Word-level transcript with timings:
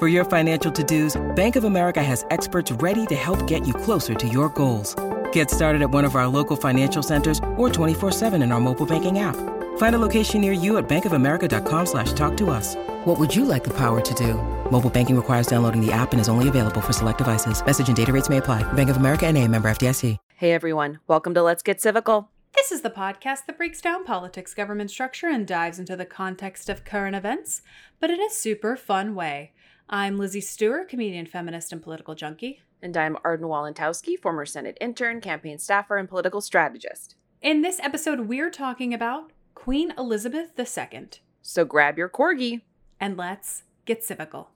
For 0.00 0.08
your 0.08 0.24
financial 0.24 0.72
to-dos, 0.72 1.14
Bank 1.36 1.54
of 1.54 1.62
America 1.62 2.02
has 2.02 2.26
experts 2.30 2.72
ready 2.72 3.06
to 3.06 3.14
help 3.14 3.46
get 3.46 3.64
you 3.64 3.72
closer 3.72 4.12
to 4.12 4.26
your 4.26 4.48
goals. 4.48 4.96
Get 5.30 5.52
started 5.52 5.82
at 5.82 5.90
one 5.90 6.04
of 6.04 6.16
our 6.16 6.26
local 6.26 6.56
financial 6.56 7.00
centers 7.00 7.38
or 7.56 7.68
24-7 7.68 8.42
in 8.42 8.50
our 8.50 8.58
mobile 8.58 8.86
banking 8.86 9.20
app. 9.20 9.36
Find 9.76 9.94
a 9.94 9.98
location 10.00 10.40
near 10.40 10.50
you 10.50 10.78
at 10.78 10.88
bankofamerica.com 10.88 11.86
slash 11.86 12.12
talk 12.12 12.36
to 12.38 12.50
us. 12.50 12.74
What 13.04 13.20
would 13.20 13.32
you 13.36 13.44
like 13.44 13.62
the 13.62 13.76
power 13.76 14.00
to 14.00 14.14
do? 14.14 14.34
Mobile 14.68 14.90
banking 14.90 15.14
requires 15.14 15.46
downloading 15.46 15.80
the 15.80 15.92
app 15.92 16.10
and 16.10 16.20
is 16.20 16.28
only 16.28 16.48
available 16.48 16.80
for 16.80 16.92
select 16.92 17.18
devices. 17.18 17.64
Message 17.64 17.86
and 17.86 17.96
data 17.96 18.12
rates 18.12 18.28
may 18.28 18.38
apply. 18.38 18.64
Bank 18.72 18.90
of 18.90 18.96
America 18.96 19.26
and 19.28 19.38
a 19.38 19.46
member 19.46 19.68
FDIC. 19.68 20.16
Hey 20.36 20.50
everyone, 20.50 20.98
welcome 21.06 21.34
to 21.34 21.42
Let's 21.42 21.62
Get 21.62 21.78
Civical. 21.78 22.26
This 22.54 22.70
is 22.70 22.82
the 22.82 22.90
podcast 22.90 23.46
that 23.46 23.58
breaks 23.58 23.80
down 23.80 24.04
politics, 24.04 24.54
government 24.54 24.90
structure, 24.90 25.26
and 25.28 25.46
dives 25.46 25.78
into 25.78 25.96
the 25.96 26.04
context 26.04 26.68
of 26.68 26.84
current 26.84 27.16
events, 27.16 27.62
but 28.00 28.10
in 28.10 28.20
a 28.20 28.30
super 28.30 28.76
fun 28.76 29.14
way. 29.14 29.52
I'm 29.88 30.18
Lizzie 30.18 30.40
Stewart, 30.40 30.88
comedian, 30.88 31.26
feminist, 31.26 31.70
and 31.70 31.82
political 31.82 32.14
junkie. 32.14 32.62
And 32.80 32.96
I'm 32.96 33.18
Arden 33.22 33.46
Walentowski, 33.46 34.18
former 34.18 34.46
Senate 34.46 34.78
intern, 34.80 35.20
campaign 35.20 35.58
staffer, 35.58 35.98
and 35.98 36.08
political 36.08 36.40
strategist. 36.40 37.16
In 37.42 37.60
this 37.60 37.78
episode, 37.80 38.20
we're 38.20 38.50
talking 38.50 38.94
about 38.94 39.30
Queen 39.54 39.92
Elizabeth 39.98 40.58
II. 40.58 41.08
So 41.42 41.66
grab 41.66 41.98
your 41.98 42.08
corgi 42.08 42.62
and 42.98 43.18
let's 43.18 43.64
get 43.84 44.02
civical. 44.02 44.53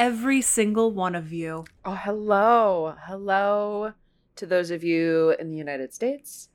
Every 0.00 0.40
single 0.40 0.90
one 0.90 1.14
of 1.14 1.30
you. 1.30 1.62
Oh, 1.84 1.94
hello. 1.94 2.94
Hello 3.02 3.92
to 4.34 4.46
those 4.46 4.70
of 4.70 4.82
you 4.82 5.36
in 5.38 5.50
the 5.50 5.58
United 5.58 5.92
States, 5.92 6.48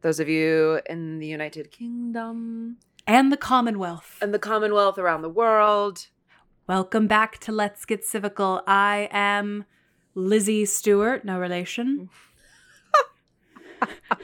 those 0.00 0.18
of 0.18 0.28
you 0.28 0.80
in 0.90 1.20
the 1.20 1.26
United 1.28 1.70
Kingdom, 1.70 2.78
and 3.06 3.30
the 3.30 3.36
Commonwealth, 3.36 4.18
and 4.20 4.34
the 4.34 4.38
Commonwealth 4.40 4.98
around 4.98 5.22
the 5.22 5.28
world. 5.28 6.08
Welcome 6.66 7.06
back 7.06 7.38
to 7.42 7.52
Let's 7.52 7.84
Get 7.84 8.02
Civical. 8.02 8.64
I 8.66 9.08
am 9.12 9.64
Lizzie 10.16 10.64
Stewart, 10.64 11.24
no 11.24 11.38
relation. 11.38 12.10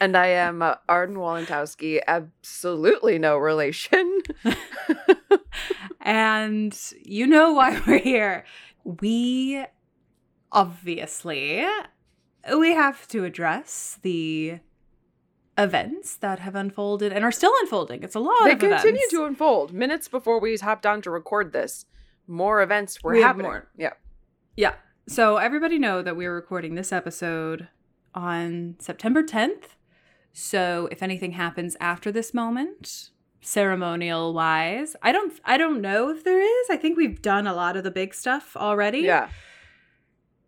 and 0.00 0.16
I 0.16 0.26
am 0.28 0.62
uh, 0.62 0.74
Arden 0.88 1.16
Walentowski, 1.16 2.00
absolutely 2.06 3.18
no 3.18 3.36
relation. 3.36 4.20
and 6.00 6.78
you 7.04 7.26
know 7.26 7.52
why 7.52 7.80
we're 7.86 7.98
here. 7.98 8.44
We 8.84 9.64
obviously 10.52 11.64
we 12.56 12.70
have 12.74 13.08
to 13.08 13.24
address 13.24 13.98
the 14.02 14.58
events 15.56 16.16
that 16.16 16.40
have 16.40 16.54
unfolded 16.54 17.12
and 17.12 17.24
are 17.24 17.32
still 17.32 17.52
unfolding. 17.60 18.02
It's 18.02 18.14
a 18.14 18.20
lot 18.20 18.34
they 18.44 18.56
continue 18.56 18.94
events. 18.94 19.10
to 19.12 19.24
unfold. 19.24 19.72
Minutes 19.72 20.08
before 20.08 20.40
we 20.40 20.56
hopped 20.56 20.84
on 20.86 21.00
to 21.02 21.10
record 21.10 21.52
this, 21.52 21.86
more 22.26 22.62
events 22.62 23.02
were 23.02 23.12
We 23.12 23.22
happening. 23.22 23.46
more. 23.46 23.68
Yeah. 23.76 23.92
Yeah. 24.56 24.74
So 25.08 25.36
everybody 25.36 25.78
know 25.78 26.02
that 26.02 26.16
we're 26.16 26.34
recording 26.34 26.74
this 26.74 26.92
episode 26.92 27.68
on 28.14 28.76
September 28.78 29.22
10th. 29.22 29.76
So 30.36 30.88
if 30.90 31.00
anything 31.02 31.32
happens 31.32 31.76
after 31.80 32.10
this 32.10 32.34
moment, 32.34 33.10
ceremonial 33.40 34.34
wise, 34.34 34.96
I 35.00 35.12
don't 35.12 35.32
I 35.44 35.56
don't 35.56 35.80
know 35.80 36.10
if 36.10 36.24
there 36.24 36.40
is. 36.40 36.66
I 36.70 36.76
think 36.76 36.96
we've 36.96 37.22
done 37.22 37.46
a 37.46 37.54
lot 37.54 37.76
of 37.76 37.84
the 37.84 37.90
big 37.92 38.12
stuff 38.14 38.56
already. 38.56 38.98
Yeah. 38.98 39.28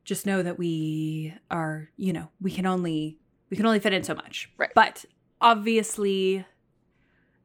Just 0.04 0.26
know 0.26 0.42
that 0.42 0.58
we 0.58 1.34
are, 1.50 1.88
you 1.96 2.12
know, 2.12 2.30
we 2.40 2.50
can 2.50 2.66
only 2.66 3.18
we 3.48 3.56
can 3.56 3.64
only 3.64 3.78
fit 3.80 3.92
in 3.92 4.02
so 4.02 4.14
much. 4.14 4.50
Right. 4.58 4.70
But 4.74 5.04
obviously 5.40 6.44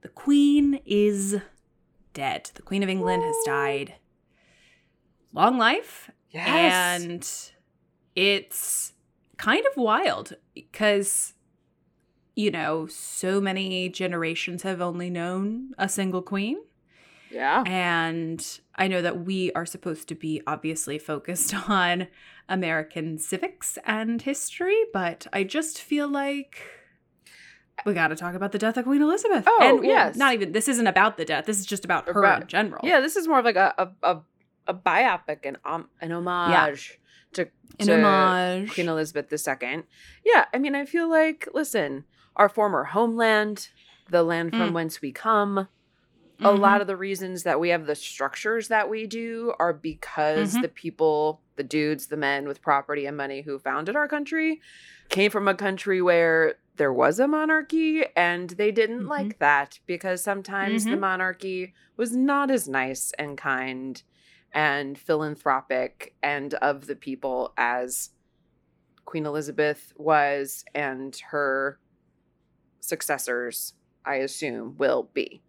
the 0.02 0.10
queen 0.10 0.80
is 0.84 1.38
dead. 2.14 2.50
The 2.56 2.64
queen 2.64 2.82
of 2.82 2.90
England 2.90 3.22
has 3.24 3.36
died. 3.46 3.94
Long 5.32 5.58
life 5.60 6.10
Yes. 6.32 7.04
and 7.04 7.52
it's 8.16 8.94
kind 9.38 9.64
of 9.66 9.74
wild 9.78 10.34
because, 10.56 11.34
you 12.36 12.50
know, 12.52 12.88
so 12.88 13.42
many 13.42 13.90
generations 13.90 14.64
have 14.64 14.82
only 14.82 15.10
known 15.10 15.72
a 15.78 15.88
single 15.90 16.22
queen. 16.22 16.58
yeah. 17.30 17.64
And 17.66 18.60
I 18.76 18.88
know 18.88 19.02
that 19.02 19.26
we 19.26 19.52
are 19.54 19.66
supposed 19.66 20.08
to 20.10 20.16
be 20.16 20.42
obviously 20.48 20.98
focused 20.98 21.54
on 21.70 22.08
American 22.50 23.18
civics 23.18 23.78
and 23.86 24.22
history, 24.22 24.84
but 24.94 25.28
I 25.34 25.44
just 25.44 25.82
feel 25.82 26.08
like 26.08 26.58
we 27.86 27.94
got 27.94 28.10
to 28.10 28.16
talk 28.16 28.36
about 28.36 28.52
the 28.52 28.60
death 28.60 28.78
of 28.78 28.86
Queen 28.86 29.02
Elizabeth. 29.02 29.44
Oh, 29.48 29.60
and, 29.62 29.80
well, 29.80 29.88
yes. 29.88 30.16
Not 30.16 30.34
even, 30.34 30.52
this 30.52 30.68
isn't 30.68 30.88
about 30.88 31.18
the 31.18 31.26
death. 31.26 31.46
This 31.46 31.60
is 31.60 31.66
just 31.66 31.84
about 31.86 32.08
her 32.08 32.20
About- 32.24 32.44
in 32.44 32.48
general. 32.48 32.82
Yeah, 32.84 33.00
this 33.00 33.16
is 33.16 33.28
more 33.28 33.40
of 33.40 33.46
like 33.46 33.56
a 33.56 33.74
a, 33.78 33.90
a, 34.04 34.22
a 34.68 34.74
biopic 34.74 35.40
and 35.46 35.58
um, 35.66 35.90
an 36.00 36.12
homage 36.12 37.00
to, 37.34 37.46
to. 37.80 38.68
Queen 38.74 38.88
Elizabeth 38.90 39.32
II. 39.32 39.84
Yeah, 40.26 40.46
I 40.54 40.60
mean, 40.60 40.76
I 40.76 40.86
feel 40.86 41.10
like 41.10 41.48
listen, 41.54 42.04
our 42.36 42.50
former 42.50 42.86
homeland, 42.86 43.70
the 44.10 44.24
land 44.24 44.52
from 44.52 44.72
Mm. 44.72 44.74
whence 44.74 45.02
we 45.02 45.12
come, 45.12 45.58
a 45.60 45.68
Mm-hmm. 46.44 46.60
lot 46.62 46.82
of 46.82 46.88
the 46.88 46.98
reasons 46.98 47.44
that 47.44 47.60
we 47.60 47.70
have 47.70 47.86
the 47.86 47.96
structures 47.96 48.68
that 48.70 48.90
we 48.90 49.06
do 49.06 49.54
are 49.60 49.74
because 49.74 50.56
Mhm. 50.56 50.62
the 50.64 50.70
people, 50.70 51.42
the 51.56 51.64
dudes, 51.64 52.08
the 52.08 52.18
men 52.18 52.48
with 52.48 52.62
property 52.64 53.06
and 53.06 53.16
money 53.16 53.42
who 53.42 53.60
founded 53.60 53.96
our 53.96 54.08
country 54.08 54.60
came 55.10 55.30
from 55.30 55.48
a 55.48 55.54
country 55.54 56.02
where 56.02 56.56
there 56.78 56.92
was 56.94 57.20
a 57.20 57.28
monarchy 57.28 58.04
and 58.16 58.52
they 58.52 58.72
didn't 58.72 59.04
Mhm. 59.04 59.08
like 59.10 59.38
that 59.40 59.80
because 59.86 60.24
sometimes 60.24 60.86
the 60.86 60.96
Mhm. 60.96 61.00
monarchy 61.02 61.74
was 61.98 62.16
not 62.16 62.50
as 62.50 62.68
nice 62.68 63.12
and 63.20 63.38
kind 63.38 64.02
and 64.54 64.98
philanthropic 64.98 66.16
and 66.24 66.56
of 66.56 66.88
the 66.88 66.96
people 66.96 67.54
as 67.58 68.10
Queen 69.06 69.26
Elizabeth 69.26 69.94
was 69.96 70.64
and 70.74 71.16
her 71.30 71.80
successors, 72.82 73.74
I 74.04 74.16
assume, 74.16 74.76
will 74.78 75.10
be. 75.14 75.42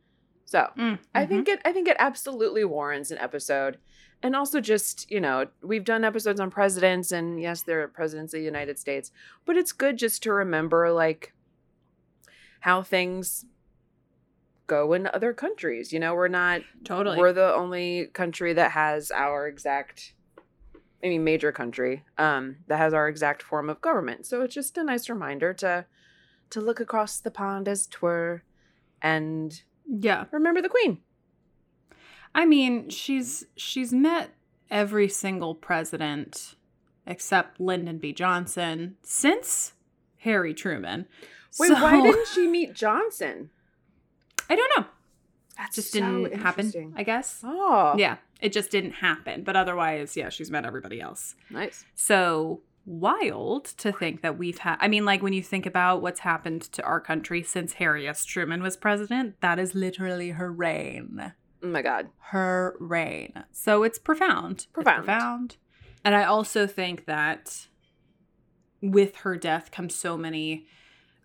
So 0.44 0.70
Mm, 0.76 0.98
I 1.14 1.24
mhm. 1.24 1.28
think 1.28 1.48
it 1.48 1.60
I 1.64 1.72
think 1.72 1.88
it 1.88 1.96
absolutely 1.98 2.64
warrants 2.64 3.10
an 3.10 3.18
episode. 3.18 3.78
And 4.22 4.36
also 4.36 4.60
just, 4.60 5.10
you 5.10 5.20
know, 5.20 5.48
we've 5.62 5.82
done 5.84 6.04
episodes 6.04 6.38
on 6.38 6.50
presidents 6.50 7.10
and 7.10 7.40
yes, 7.42 7.62
there 7.62 7.82
are 7.82 7.88
presidents 7.88 8.32
of 8.34 8.38
the 8.38 8.44
United 8.44 8.78
States, 8.78 9.10
but 9.44 9.56
it's 9.56 9.72
good 9.72 9.96
just 9.96 10.22
to 10.22 10.32
remember 10.32 10.92
like 10.92 11.32
how 12.60 12.82
things 12.82 13.44
go 14.68 14.92
in 14.92 15.08
other 15.12 15.32
countries. 15.32 15.92
You 15.92 15.98
know, 15.98 16.14
we're 16.14 16.28
not 16.28 16.60
totally. 16.84 17.18
we're 17.18 17.32
the 17.32 17.52
only 17.54 18.06
country 18.12 18.52
that 18.52 18.72
has 18.72 19.10
our 19.10 19.48
exact 19.48 20.14
I 21.02 21.08
mean 21.08 21.24
major 21.24 21.50
country 21.50 22.04
um 22.18 22.56
that 22.68 22.76
has 22.78 22.94
our 22.94 23.08
exact 23.08 23.42
form 23.42 23.68
of 23.68 23.80
government. 23.80 24.26
So 24.26 24.42
it's 24.42 24.54
just 24.54 24.78
a 24.78 24.84
nice 24.84 25.08
reminder 25.08 25.52
to 25.54 25.86
to 26.52 26.60
look 26.60 26.80
across 26.80 27.18
the 27.20 27.30
pond 27.30 27.66
as 27.68 27.86
twere 27.86 28.42
and 29.02 29.62
yeah. 29.86 30.24
remember 30.30 30.62
the 30.62 30.68
queen. 30.68 30.98
I 32.34 32.46
mean, 32.46 32.88
she's 32.88 33.44
she's 33.56 33.92
met 33.92 34.30
every 34.70 35.08
single 35.08 35.54
president 35.54 36.54
except 37.06 37.60
Lyndon 37.60 37.98
B. 37.98 38.12
Johnson 38.12 38.96
since 39.02 39.72
Harry 40.18 40.54
Truman. 40.54 41.06
Wait, 41.58 41.68
So- 41.68 41.74
why 41.74 42.00
didn't 42.00 42.28
she 42.28 42.46
meet 42.46 42.74
Johnson? 42.74 43.50
I 44.48 44.56
don't 44.56 44.72
know. 44.78 44.86
that 45.58 45.72
Just 45.72 45.92
so 45.92 46.00
didn't 46.00 46.40
happen. 46.40 46.94
I 46.96 47.02
guess. 47.02 47.40
Oh, 47.44 47.94
Yeah, 47.98 48.16
it 48.40 48.52
just 48.52 48.70
didn't 48.70 48.92
happen. 48.92 49.42
But 49.44 49.56
otherwise, 49.56 50.16
yeah, 50.16 50.28
she's 50.30 50.50
met 50.50 50.64
everybody 50.64 51.00
else. 51.00 51.34
nice. 51.50 51.84
So 51.94 52.60
wild 52.84 53.64
to 53.64 53.92
think 53.92 54.22
that 54.22 54.38
we've 54.38 54.58
had. 54.58 54.76
I 54.80 54.88
mean, 54.88 55.04
like 55.04 55.22
when 55.22 55.32
you 55.32 55.42
think 55.42 55.66
about 55.66 56.02
what's 56.02 56.20
happened 56.20 56.62
to 56.72 56.82
our 56.82 57.00
country 57.00 57.42
since 57.42 57.74
Harry 57.74 58.08
S. 58.08 58.24
Truman 58.24 58.62
was 58.62 58.76
president, 58.76 59.36
that 59.40 59.58
is 59.58 59.74
literally 59.74 60.30
her 60.30 60.50
reign. 60.52 61.32
Oh 61.62 61.68
my 61.68 61.82
god. 61.82 62.08
Her 62.30 62.76
reign. 62.80 63.44
So 63.52 63.82
it's 63.84 63.98
profound. 63.98 64.52
It's 64.56 64.66
Profound. 64.66 65.04
profound. 65.04 65.56
And 66.04 66.14
I 66.16 66.24
also 66.24 66.66
think 66.66 67.04
that 67.06 67.68
with 68.80 69.16
her 69.18 69.36
death 69.36 69.70
comes 69.70 69.94
so 69.94 70.16
many, 70.16 70.66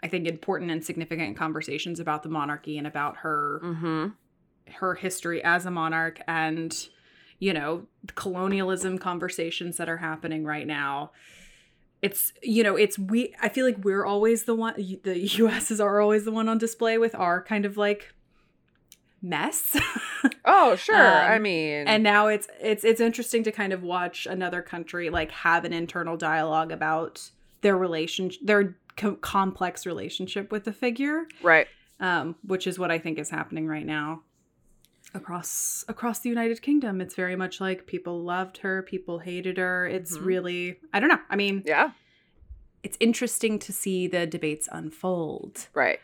I 0.03 0.07
think, 0.07 0.27
important 0.27 0.69
and 0.69 0.85
significant 0.85 1.35
conversations 1.37 1.99
about 1.99 2.21
the 2.21 2.29
monarchy 2.29 2.77
and 2.77 2.85
about 2.85 3.17
her 3.17 3.59
Mm-hmm. 3.63 4.07
her 4.75 4.93
history 4.95 5.43
as 5.43 5.65
a 5.65 5.71
monarch 5.71 6.21
and 6.27 6.87
you 7.39 7.53
know 7.53 7.87
colonialism 8.15 8.97
conversations 8.99 9.77
that 9.77 9.87
are 9.89 9.97
happening 9.97 10.43
right 10.43 10.67
now 10.67 11.11
it's 12.01 12.33
you 12.43 12.63
know 12.63 12.75
it's 12.75 12.99
we 12.99 13.33
i 13.41 13.49
feel 13.49 13.65
like 13.65 13.77
we're 13.83 14.05
always 14.05 14.43
the 14.43 14.55
one 14.55 14.73
the 15.03 15.15
us 15.47 15.71
is 15.71 15.81
are 15.81 15.99
always 15.99 16.25
the 16.25 16.31
one 16.31 16.47
on 16.47 16.57
display 16.57 16.97
with 16.97 17.15
our 17.15 17.41
kind 17.43 17.65
of 17.65 17.77
like 17.77 18.13
mess 19.21 19.75
Oh, 20.45 20.75
sure. 20.75 20.95
Um, 20.95 21.31
I 21.31 21.39
mean, 21.39 21.87
and 21.87 22.03
now 22.03 22.27
it's 22.27 22.47
it's 22.61 22.83
it's 22.83 23.01
interesting 23.01 23.43
to 23.43 23.51
kind 23.51 23.73
of 23.73 23.83
watch 23.83 24.25
another 24.25 24.61
country 24.61 25.09
like 25.09 25.31
have 25.31 25.65
an 25.65 25.73
internal 25.73 26.17
dialogue 26.17 26.71
about 26.71 27.29
their 27.61 27.77
relation 27.77 28.31
their 28.41 28.77
co- 28.95 29.15
complex 29.15 29.85
relationship 29.85 30.51
with 30.51 30.63
the 30.63 30.73
figure 30.73 31.27
right. 31.43 31.67
um, 31.99 32.35
which 32.45 32.65
is 32.65 32.79
what 32.79 32.91
I 32.91 32.97
think 32.97 33.19
is 33.19 33.29
happening 33.29 33.67
right 33.67 33.85
now 33.85 34.21
across 35.17 35.83
across 35.87 36.19
the 36.19 36.29
United 36.29 36.61
Kingdom. 36.61 37.01
It's 37.01 37.15
very 37.15 37.35
much 37.35 37.59
like 37.59 37.85
people 37.87 38.23
loved 38.23 38.59
her, 38.59 38.81
people 38.83 39.19
hated 39.19 39.57
her. 39.57 39.85
It's 39.87 40.17
Mhm. 40.17 40.25
really 40.25 40.79
I 40.93 40.99
don't 40.99 41.09
know. 41.09 41.19
I 41.29 41.35
mean, 41.35 41.63
Yeah. 41.65 41.91
it's 42.83 42.97
interesting 42.99 43.59
to 43.59 43.73
see 43.73 44.07
the 44.07 44.25
debates 44.25 44.69
unfold. 44.71 45.67
Right. 45.73 45.99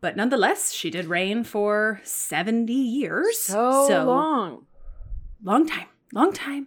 But 0.00 0.16
nonetheless, 0.16 0.72
she 0.72 0.90
did 0.90 1.04
reign 1.06 1.44
for 1.44 2.00
70 2.02 2.72
years. 2.74 3.38
So, 3.38 3.86
long. 4.04 4.66
long 5.42 5.66
time, 5.66 5.86
long 6.12 6.32
time. 6.32 6.66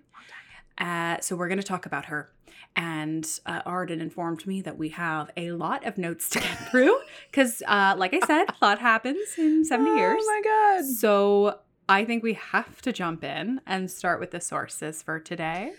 Uh, 0.77 1.19
so 1.21 1.35
we're 1.35 1.47
going 1.49 1.57
to 1.59 1.63
talk 1.63 1.85
about 1.85 2.05
her. 2.05 2.31
And 2.75 3.27
uh, 3.45 3.61
Arden 3.65 4.01
informed 4.01 4.45
me 4.45 4.61
that 4.61 4.77
we 4.77 4.89
have 4.89 5.31
a 5.37 5.51
lot 5.51 5.85
of 5.85 5.97
notes 5.97 6.29
to 6.31 6.39
get 6.39 6.69
through 6.69 6.97
because, 7.31 7.63
uh, 7.67 7.95
like 7.97 8.13
I 8.13 8.19
said, 8.25 8.45
a 8.61 8.65
lot 8.65 8.79
happens 8.79 9.37
in 9.37 9.63
70 9.63 9.95
years. 9.95 10.21
Oh 10.21 10.25
my 10.25 10.41
god. 10.43 10.85
So 10.85 11.59
I 11.87 12.03
think 12.03 12.23
we 12.23 12.33
have 12.33 12.81
to 12.81 12.91
jump 12.91 13.23
in 13.23 13.61
and 13.65 13.89
start 13.89 14.19
with 14.19 14.31
the 14.31 14.41
sources 14.41 15.01
for 15.01 15.19
today. 15.19 15.73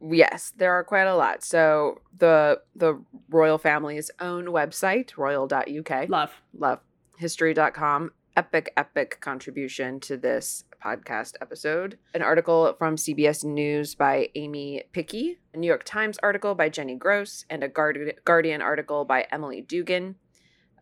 Yes, 0.00 0.52
there 0.56 0.72
are 0.72 0.84
quite 0.84 1.06
a 1.06 1.16
lot. 1.16 1.42
So 1.42 2.00
the 2.16 2.60
the 2.76 3.02
royal 3.28 3.58
family's 3.58 4.10
own 4.20 4.46
website, 4.46 5.16
royal.uk, 5.16 6.08
Love. 6.08 6.32
love 6.56 6.80
history.com 7.18 8.12
epic 8.36 8.72
epic 8.76 9.18
contribution 9.20 9.98
to 9.98 10.16
this 10.16 10.62
podcast 10.82 11.34
episode 11.40 11.98
an 12.14 12.22
article 12.22 12.74
from 12.78 12.94
cbs 12.96 13.44
news 13.44 13.94
by 13.94 14.28
amy 14.36 14.82
pickey 14.92 15.38
a 15.52 15.56
new 15.56 15.66
york 15.66 15.82
times 15.84 16.18
article 16.22 16.54
by 16.54 16.68
jenny 16.68 16.94
gross 16.94 17.44
and 17.50 17.64
a 17.64 17.68
Guardi- 17.68 18.14
guardian 18.24 18.62
article 18.62 19.04
by 19.04 19.26
emily 19.32 19.60
dugan 19.60 20.14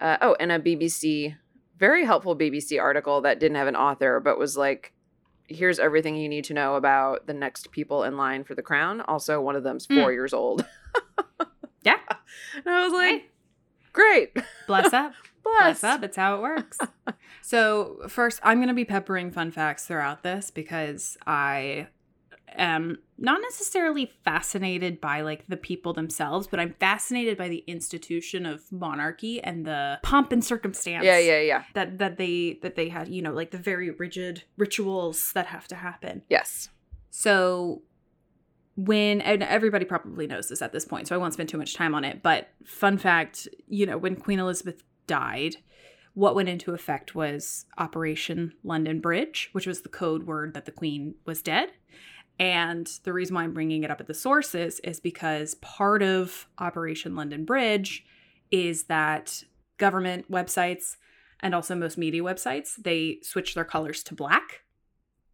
uh, 0.00 0.18
oh 0.20 0.36
and 0.38 0.52
a 0.52 0.58
bbc 0.58 1.34
very 1.78 2.04
helpful 2.04 2.36
bbc 2.36 2.80
article 2.80 3.22
that 3.22 3.40
didn't 3.40 3.56
have 3.56 3.68
an 3.68 3.76
author 3.76 4.20
but 4.20 4.38
was 4.38 4.56
like 4.56 4.92
here's 5.48 5.78
everything 5.78 6.16
you 6.16 6.28
need 6.28 6.44
to 6.44 6.52
know 6.54 6.74
about 6.74 7.26
the 7.26 7.32
next 7.34 7.70
people 7.70 8.02
in 8.02 8.16
line 8.16 8.44
for 8.44 8.54
the 8.54 8.62
crown 8.62 9.00
also 9.02 9.40
one 9.40 9.56
of 9.56 9.62
them's 9.62 9.86
four 9.86 9.96
Mm. 10.10 10.12
years 10.12 10.34
old 10.34 10.66
Yeah. 11.82 11.96
and 12.56 12.68
i 12.74 12.82
was 12.84 12.92
like 12.92 13.22
Hey. 13.22 13.26
great 13.92 14.36
Bless 14.66 14.92
up. 14.92 15.12
bless 15.58 15.80
Bless 15.80 15.84
up. 15.84 16.02
It's 16.02 16.16
how 16.16 16.36
it 16.36 16.42
works. 16.42 16.78
so, 17.42 17.98
first, 18.08 18.40
I'm 18.42 18.58
going 18.58 18.68
to 18.68 18.74
be 18.74 18.84
peppering 18.84 19.30
fun 19.30 19.50
facts 19.50 19.86
throughout 19.86 20.22
this 20.22 20.50
because 20.50 21.16
I 21.26 21.88
am 22.58 22.98
not 23.18 23.40
necessarily 23.42 24.10
fascinated 24.24 25.00
by 25.00 25.20
like 25.20 25.46
the 25.46 25.56
people 25.56 25.92
themselves, 25.92 26.46
but 26.46 26.58
I'm 26.60 26.74
fascinated 26.80 27.36
by 27.36 27.48
the 27.48 27.62
institution 27.66 28.46
of 28.46 28.70
monarchy 28.72 29.42
and 29.42 29.66
the 29.66 29.98
pomp 30.02 30.32
and 30.32 30.44
circumstance. 30.44 31.04
yeah 31.04 31.18
yeah 31.18 31.40
yeah 31.40 31.64
That 31.74 31.98
that 31.98 32.16
they 32.16 32.58
that 32.62 32.76
they 32.76 32.88
had, 32.88 33.08
you 33.08 33.22
know, 33.22 33.32
like 33.32 33.50
the 33.50 33.58
very 33.58 33.90
rigid 33.90 34.44
rituals 34.56 35.32
that 35.32 35.46
have 35.46 35.68
to 35.68 35.74
happen. 35.76 36.22
yes 36.28 36.68
So 37.10 37.82
when 38.76 39.20
and 39.22 39.42
everybody 39.42 39.84
probably 39.84 40.26
knows 40.26 40.48
this 40.48 40.60
at 40.62 40.72
this 40.72 40.84
point, 40.84 41.08
so 41.08 41.14
I 41.14 41.18
won't 41.18 41.32
spend 41.32 41.48
too 41.48 41.58
much 41.58 41.74
time 41.74 41.94
on 41.94 42.04
it, 42.04 42.22
but 42.22 42.48
fun 42.64 42.98
fact, 42.98 43.48
you 43.68 43.86
know, 43.86 43.96
when 43.98 44.16
Queen 44.16 44.38
Elizabeth 44.38 44.82
died, 45.06 45.56
what 46.14 46.34
went 46.34 46.48
into 46.48 46.72
effect 46.72 47.14
was 47.14 47.66
Operation 47.76 48.54
London 48.64 49.00
Bridge, 49.00 49.50
which 49.52 49.66
was 49.66 49.82
the 49.82 49.88
code 49.88 50.26
word 50.26 50.54
that 50.54 50.64
the 50.64 50.72
queen 50.72 51.14
was 51.26 51.42
dead. 51.42 51.70
And 52.38 52.86
the 53.04 53.12
reason 53.12 53.34
why 53.34 53.44
I'm 53.44 53.54
bringing 53.54 53.82
it 53.82 53.90
up 53.90 54.00
at 54.00 54.06
the 54.06 54.14
sources 54.14 54.80
is 54.80 55.00
because 55.00 55.54
part 55.56 56.02
of 56.02 56.48
Operation 56.58 57.14
London 57.14 57.44
Bridge 57.44 58.04
is 58.50 58.84
that 58.84 59.44
government 59.78 60.30
websites 60.30 60.96
and 61.40 61.54
also 61.54 61.74
most 61.74 61.98
media 61.98 62.22
websites, 62.22 62.76
they 62.76 63.18
switch 63.22 63.54
their 63.54 63.64
colors 63.64 64.02
to 64.04 64.14
black. 64.14 64.62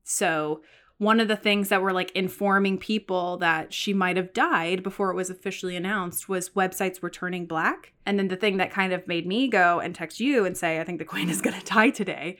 So 0.04 0.62
one 1.02 1.18
of 1.18 1.26
the 1.26 1.34
things 1.34 1.68
that 1.68 1.82
were 1.82 1.92
like 1.92 2.12
informing 2.12 2.78
people 2.78 3.36
that 3.38 3.74
she 3.74 3.92
might 3.92 4.16
have 4.16 4.32
died 4.32 4.84
before 4.84 5.10
it 5.10 5.16
was 5.16 5.30
officially 5.30 5.74
announced 5.74 6.28
was 6.28 6.50
websites 6.50 7.02
were 7.02 7.10
turning 7.10 7.44
black. 7.44 7.92
And 8.06 8.20
then 8.20 8.28
the 8.28 8.36
thing 8.36 8.58
that 8.58 8.70
kind 8.70 8.92
of 8.92 9.08
made 9.08 9.26
me 9.26 9.48
go 9.48 9.80
and 9.80 9.96
text 9.96 10.20
you 10.20 10.44
and 10.44 10.56
say, 10.56 10.78
I 10.80 10.84
think 10.84 11.00
the 11.00 11.04
queen 11.04 11.28
is 11.28 11.42
going 11.42 11.58
to 11.60 11.66
die 11.66 11.90
today 11.90 12.38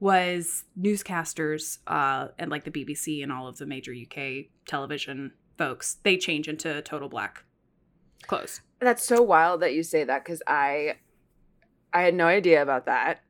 was 0.00 0.64
newscasters 0.76 1.78
uh, 1.86 2.28
and 2.40 2.50
like 2.50 2.64
the 2.64 2.72
BBC 2.72 3.22
and 3.22 3.30
all 3.30 3.46
of 3.46 3.58
the 3.58 3.66
major 3.66 3.92
UK 3.92 4.46
television 4.66 5.30
folks, 5.56 5.98
they 6.02 6.16
change 6.16 6.48
into 6.48 6.82
total 6.82 7.08
black 7.08 7.44
clothes. 8.26 8.62
That's 8.80 9.06
so 9.06 9.22
wild 9.22 9.62
that 9.62 9.74
you 9.74 9.84
say 9.84 10.02
that 10.02 10.24
because 10.24 10.42
I, 10.48 10.96
I 11.92 12.02
had 12.02 12.14
no 12.14 12.26
idea 12.26 12.62
about 12.62 12.86
that, 12.86 13.20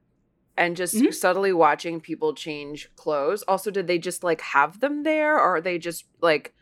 and 0.57 0.77
just 0.77 0.95
Mhm. 0.95 1.15
subtly 1.15 1.53
watching 1.53 2.01
people 2.01 2.35
change 2.35 2.91
clothes. 2.97 3.43
Also, 3.49 3.71
did 3.71 3.87
they 3.87 3.99
just 3.99 4.23
like 4.23 4.41
have 4.41 4.81
them 4.81 5.03
there, 5.03 5.37
or 5.37 5.57
are 5.57 5.61
they 5.61 5.79
just 5.79 6.05
like 6.21 6.55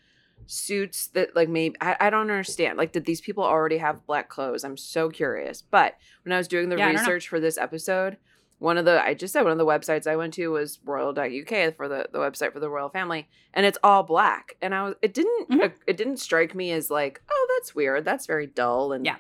suits 0.47 1.07
that 1.09 1.35
like 1.37 1.49
maybe 1.49 1.77
I, 1.81 1.97
I 2.01 2.11
don't 2.11 2.23
understand. 2.31 2.79
Like, 2.79 2.93
did 2.93 3.05
these 3.05 3.21
people 3.21 3.45
already 3.45 3.79
have 3.79 4.07
black 4.07 4.29
clothes? 4.29 4.65
I'm 4.65 4.77
so 4.77 5.09
curious. 5.09 5.63
But 5.63 5.97
when 6.25 6.33
I 6.33 6.39
was 6.39 6.49
doing 6.49 6.69
the 6.69 6.77
Yeah, 6.77 6.85
I 6.85 6.87
don't 6.89 6.95
know. 6.97 7.01
research 7.03 7.29
for 7.29 7.39
this 7.41 7.57
episode, 7.59 8.17
one 8.59 8.77
of 8.79 8.85
the 8.85 9.03
I 9.03 9.15
just 9.15 9.33
said 9.33 9.43
one 9.43 9.53
of 9.53 9.59
the 9.59 9.67
websites 9.67 10.07
I 10.07 10.17
went 10.17 10.35
to 10.35 10.49
was 10.49 10.79
royal.uk 10.85 11.77
for 11.77 11.89
the 11.89 12.09
the 12.13 12.19
website 12.19 12.53
for 12.53 12.61
the 12.61 12.69
royal 12.69 12.89
family 12.91 13.29
and 13.55 13.65
it's 13.65 13.79
all 13.83 14.03
black 14.03 14.57
and 14.61 14.75
I 14.75 14.83
was 14.85 14.95
it 15.03 15.15
didn't 15.15 15.49
Mhm. 15.51 15.65
uh, 15.65 15.69
it 15.87 15.97
didn't 15.97 16.19
strike 16.19 16.55
me 16.55 16.71
as 16.73 16.91
like 16.91 17.23
oh 17.31 17.49
that's 17.57 17.75
weird 17.75 18.05
that's 18.05 18.27
very 18.27 18.47
dull 18.47 18.93
and 18.93 19.07
Yeah. 19.07 19.17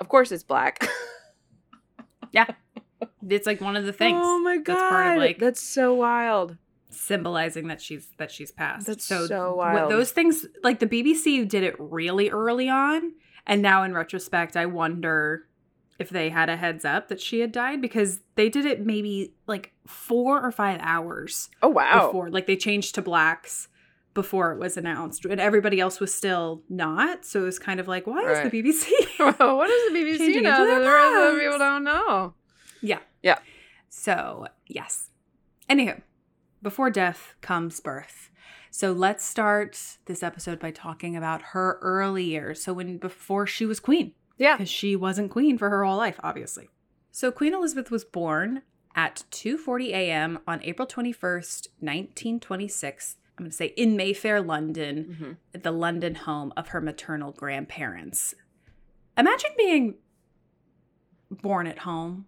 of 0.00 0.08
course 0.08 0.32
it's 0.32 0.42
black 0.44 0.86
It's 3.28 3.46
like 3.46 3.60
one 3.60 3.76
of 3.76 3.84
the 3.84 3.92
things. 4.02 4.18
oh 4.22 4.38
my 4.40 4.56
god 4.58 4.74
That's 4.76 4.90
part 4.90 5.16
of, 5.16 5.22
like- 5.22 5.38
that's 5.38 5.60
so 5.60 5.94
wild 5.94 6.56
symbolizing 6.90 7.66
that 7.68 7.80
she's 7.82 8.08
that 8.18 8.30
she's 8.30 8.52
passed. 8.52 8.86
That's 8.86 9.04
so 9.04 9.26
so 9.26 9.48
what- 9.54 9.74
wild. 9.74 9.90
those 9.90 10.12
things 10.12 10.46
like 10.62 10.78
the 10.80 10.86
BBC 10.86 11.46
did 11.48 11.62
it 11.62 11.74
really 11.78 12.30
early 12.30 12.68
on 12.68 13.12
and 13.46 13.60
now 13.62 13.82
in 13.82 13.92
retrospect 13.94 14.56
I 14.56 14.66
wonder 14.66 15.46
if 15.98 16.08
they 16.10 16.30
had 16.30 16.48
a 16.48 16.56
heads 16.56 16.84
up 16.84 17.08
that 17.08 17.20
she 17.20 17.40
had 17.40 17.52
died 17.52 17.80
because 17.80 18.20
they 18.36 18.48
did 18.48 18.64
it 18.64 18.84
maybe 18.84 19.32
like 19.46 19.72
4 19.86 20.40
or 20.44 20.50
5 20.52 20.78
hours 20.82 21.50
oh 21.62 21.68
wow 21.68 22.06
before 22.06 22.30
like 22.30 22.46
they 22.46 22.56
changed 22.56 22.94
to 22.96 23.02
blacks 23.02 23.68
before 24.12 24.52
it 24.52 24.58
was 24.60 24.76
announced 24.76 25.24
and 25.24 25.40
everybody 25.40 25.80
else 25.80 25.98
was 25.98 26.14
still 26.14 26.62
not 26.68 27.24
so 27.24 27.42
it 27.42 27.44
was 27.46 27.58
kind 27.58 27.80
of 27.80 27.88
like 27.88 28.06
why 28.06 28.22
Right. 28.24 28.46
is 28.46 28.50
the 28.52 28.62
BBC 28.62 28.88
what 29.18 29.66
does 29.66 29.92
the 29.92 29.98
BBC 29.98 30.42
know 30.42 30.58
to 30.58 30.64
that 30.64 30.64
their 30.66 30.80
the 30.80 30.90
rest 30.90 31.16
of 31.30 31.34
the 31.34 31.40
people 31.40 31.58
don't 31.58 31.82
know 31.84 32.34
Yeah. 33.24 33.38
So, 33.88 34.46
yes. 34.66 35.10
Anywho, 35.68 36.02
before 36.62 36.90
death 36.90 37.34
comes 37.40 37.80
birth. 37.80 38.30
So 38.70 38.92
let's 38.92 39.24
start 39.24 39.98
this 40.06 40.22
episode 40.22 40.58
by 40.60 40.70
talking 40.72 41.16
about 41.16 41.40
her 41.52 41.78
early 41.80 42.24
years. 42.24 42.62
So 42.62 42.72
when 42.74 42.98
before 42.98 43.46
she 43.46 43.66
was 43.66 43.80
queen, 43.80 44.12
yeah 44.36 44.56
because 44.56 44.68
she 44.68 44.94
wasn't 44.96 45.30
queen 45.30 45.58
for 45.58 45.70
her 45.70 45.84
whole 45.84 45.96
life, 45.96 46.18
obviously. 46.22 46.68
So 47.12 47.30
Queen 47.30 47.54
Elizabeth 47.54 47.90
was 47.92 48.04
born 48.04 48.62
at 48.96 49.22
2:40 49.30 49.90
a.m. 49.90 50.38
on 50.46 50.60
April 50.64 50.86
21st, 50.88 51.68
1926. 51.78 53.16
I'm 53.38 53.44
going 53.44 53.50
to 53.50 53.56
say 53.56 53.66
in 53.76 53.96
Mayfair, 53.96 54.40
London, 54.42 55.16
Mhm. 55.20 55.36
at 55.54 55.62
the 55.62 55.70
London 55.72 56.14
home 56.16 56.52
of 56.56 56.68
her 56.68 56.80
maternal 56.80 57.32
grandparents. 57.32 58.34
Imagine 59.16 59.50
being 59.56 59.94
born 61.30 61.66
at 61.66 61.78
home. 61.80 62.26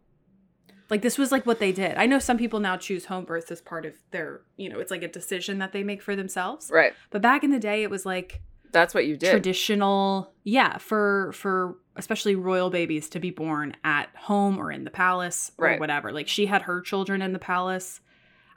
Like 0.89 1.03
this 1.03 1.19
was 1.19 1.33
like 1.33 1.47
what 1.47 1.59
they 1.59 1.73
did. 1.73 1.97
I 1.97 2.07
know 2.07 2.19
some 2.19 2.39
people 2.39 2.61
now 2.61 2.77
choose 2.77 3.07
home 3.07 3.25
birth 3.25 3.51
as 3.51 3.61
part 3.61 3.85
of 3.87 3.95
their, 4.13 4.43
you 4.57 4.69
know, 4.69 4.79
it's 4.79 4.91
like 4.91 5.03
a 5.03 5.09
decision 5.09 5.59
that 5.59 5.73
they 5.73 5.83
make 5.83 6.01
for 6.03 6.15
themselves. 6.17 6.71
right 6.73 6.93
But 7.11 7.23
back 7.23 7.43
in 7.45 7.51
the 7.51 7.59
day 7.59 7.83
it 7.83 7.91
was 7.91 8.07
like 8.07 8.41
that's 8.73 8.93
what 8.95 9.07
you 9.07 9.17
did 9.17 9.31
traditional, 9.31 10.33
yeah, 10.45 10.77
for 10.79 11.33
for 11.33 11.77
especially 11.97 12.35
royal 12.35 12.69
babies 12.69 13.09
to 13.09 13.19
be 13.21 13.31
born 13.31 13.75
at 13.85 14.09
home 14.17 14.59
or 14.59 14.71
in 14.71 14.85
the 14.85 14.91
palace 14.91 15.51
or 15.57 15.67
Right. 15.67 15.81
whatever. 15.81 16.13
Like 16.13 16.29
she 16.29 16.47
had 16.47 16.63
her 16.63 16.81
children 16.83 17.23
in 17.23 17.33
the 17.33 17.39
palace. 17.39 18.01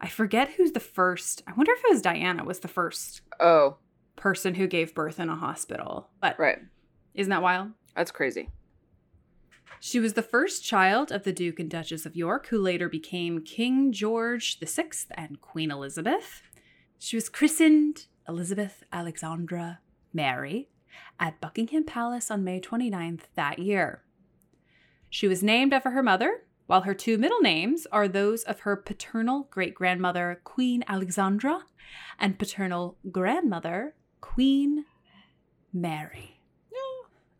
I 0.01 0.07
forget 0.07 0.50
who's 0.57 0.74
the 0.74 0.79
first. 0.79 1.41
I 1.48 1.53
wonder 1.53 1.71
if 1.71 1.79
it 1.86 1.89
was 1.91 2.01
Diana 2.01 2.43
was 2.43 2.59
the 2.59 2.67
first 2.67 3.21
oh 3.39 3.77
person 4.17 4.55
who 4.55 4.67
gave 4.67 4.93
birth 4.93 5.19
in 5.19 5.29
a 5.29 5.36
hospital. 5.36 6.09
But 6.21 6.38
right 6.38 6.59
isn't 7.15 7.29
that 7.31 7.41
wild? 7.41 7.71
that's 7.95 8.12
crazy 8.12 8.50
She 9.81 10.00
was 10.00 10.13
the 10.13 10.21
first 10.21 10.63
child 10.63 11.12
of 11.12 11.24
the 11.24 11.31
Duke 11.31 11.59
and 11.59 11.69
Duchess 11.69 12.05
of 12.05 12.15
York, 12.15 12.48
who 12.48 12.59
later 12.59 12.89
became 12.89 13.41
King 13.41 13.93
George 13.93 14.59
VI 14.59 14.89
and 15.13 15.39
Queen 15.39 15.71
Elizabeth. 15.71 16.41
She 16.98 17.15
was 17.15 17.29
christened 17.29 18.07
Elizabeth 18.27 18.83
Alexandra 18.91 19.79
Mary 20.13 20.69
at 21.17 21.39
Buckingham 21.39 21.86
Palace 21.86 22.29
on 22.29 22.43
May 22.43 22.59
29th 22.59 23.21
that 23.36 23.59
year. 23.59 24.03
She 25.09 25.29
was 25.29 25.41
named 25.41 25.74
after 25.74 25.91
her 25.91 26.03
mother, 26.03 26.43
while 26.67 26.81
her 26.81 26.93
two 26.93 27.17
middle 27.17 27.39
names 27.39 27.88
are 27.91 28.07
those 28.07 28.43
of 28.43 28.59
her 28.62 28.75
paternal 28.75 29.48
great 29.50 29.74
grandmother, 29.74 30.41
Queen 30.43 30.83
Alexandra, 30.88 31.63
and 32.19 32.38
paternal 32.38 32.98
grandmother, 33.12 33.95
Queen 34.19 34.86
Mary. 35.74 36.38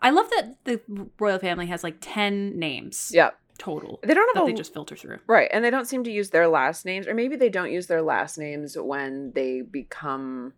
I 0.02 0.10
love 0.12 0.30
that 0.30 0.58
the 0.66 0.82
royal 1.20 1.40
family 1.40 1.68
has 1.68 1.84
like 1.84 1.98
10 2.02 2.58
names 2.58 3.12
yeah 3.14 3.32
total 3.58 4.00
they 4.04 4.14
don't 4.14 4.38
have 4.38 4.48
they 4.48 4.54
just 4.54 4.74
filter 4.74 4.96
through. 4.96 5.20
Right. 5.28 5.50
And 5.52 5.64
they 5.64 5.70
don't 5.70 5.86
seem 5.86 6.04
to 6.06 6.12
use 6.12 6.30
their 6.30 6.48
last 6.48 6.86
names, 6.86 7.08
or 7.08 7.14
maybe 7.14 7.36
they 7.36 7.50
don't 7.50 7.72
use 7.72 7.88
their 7.88 8.02
last 8.02 8.38
names 8.38 8.78
when 8.78 9.34
they 9.36 9.62
become 9.62 10.54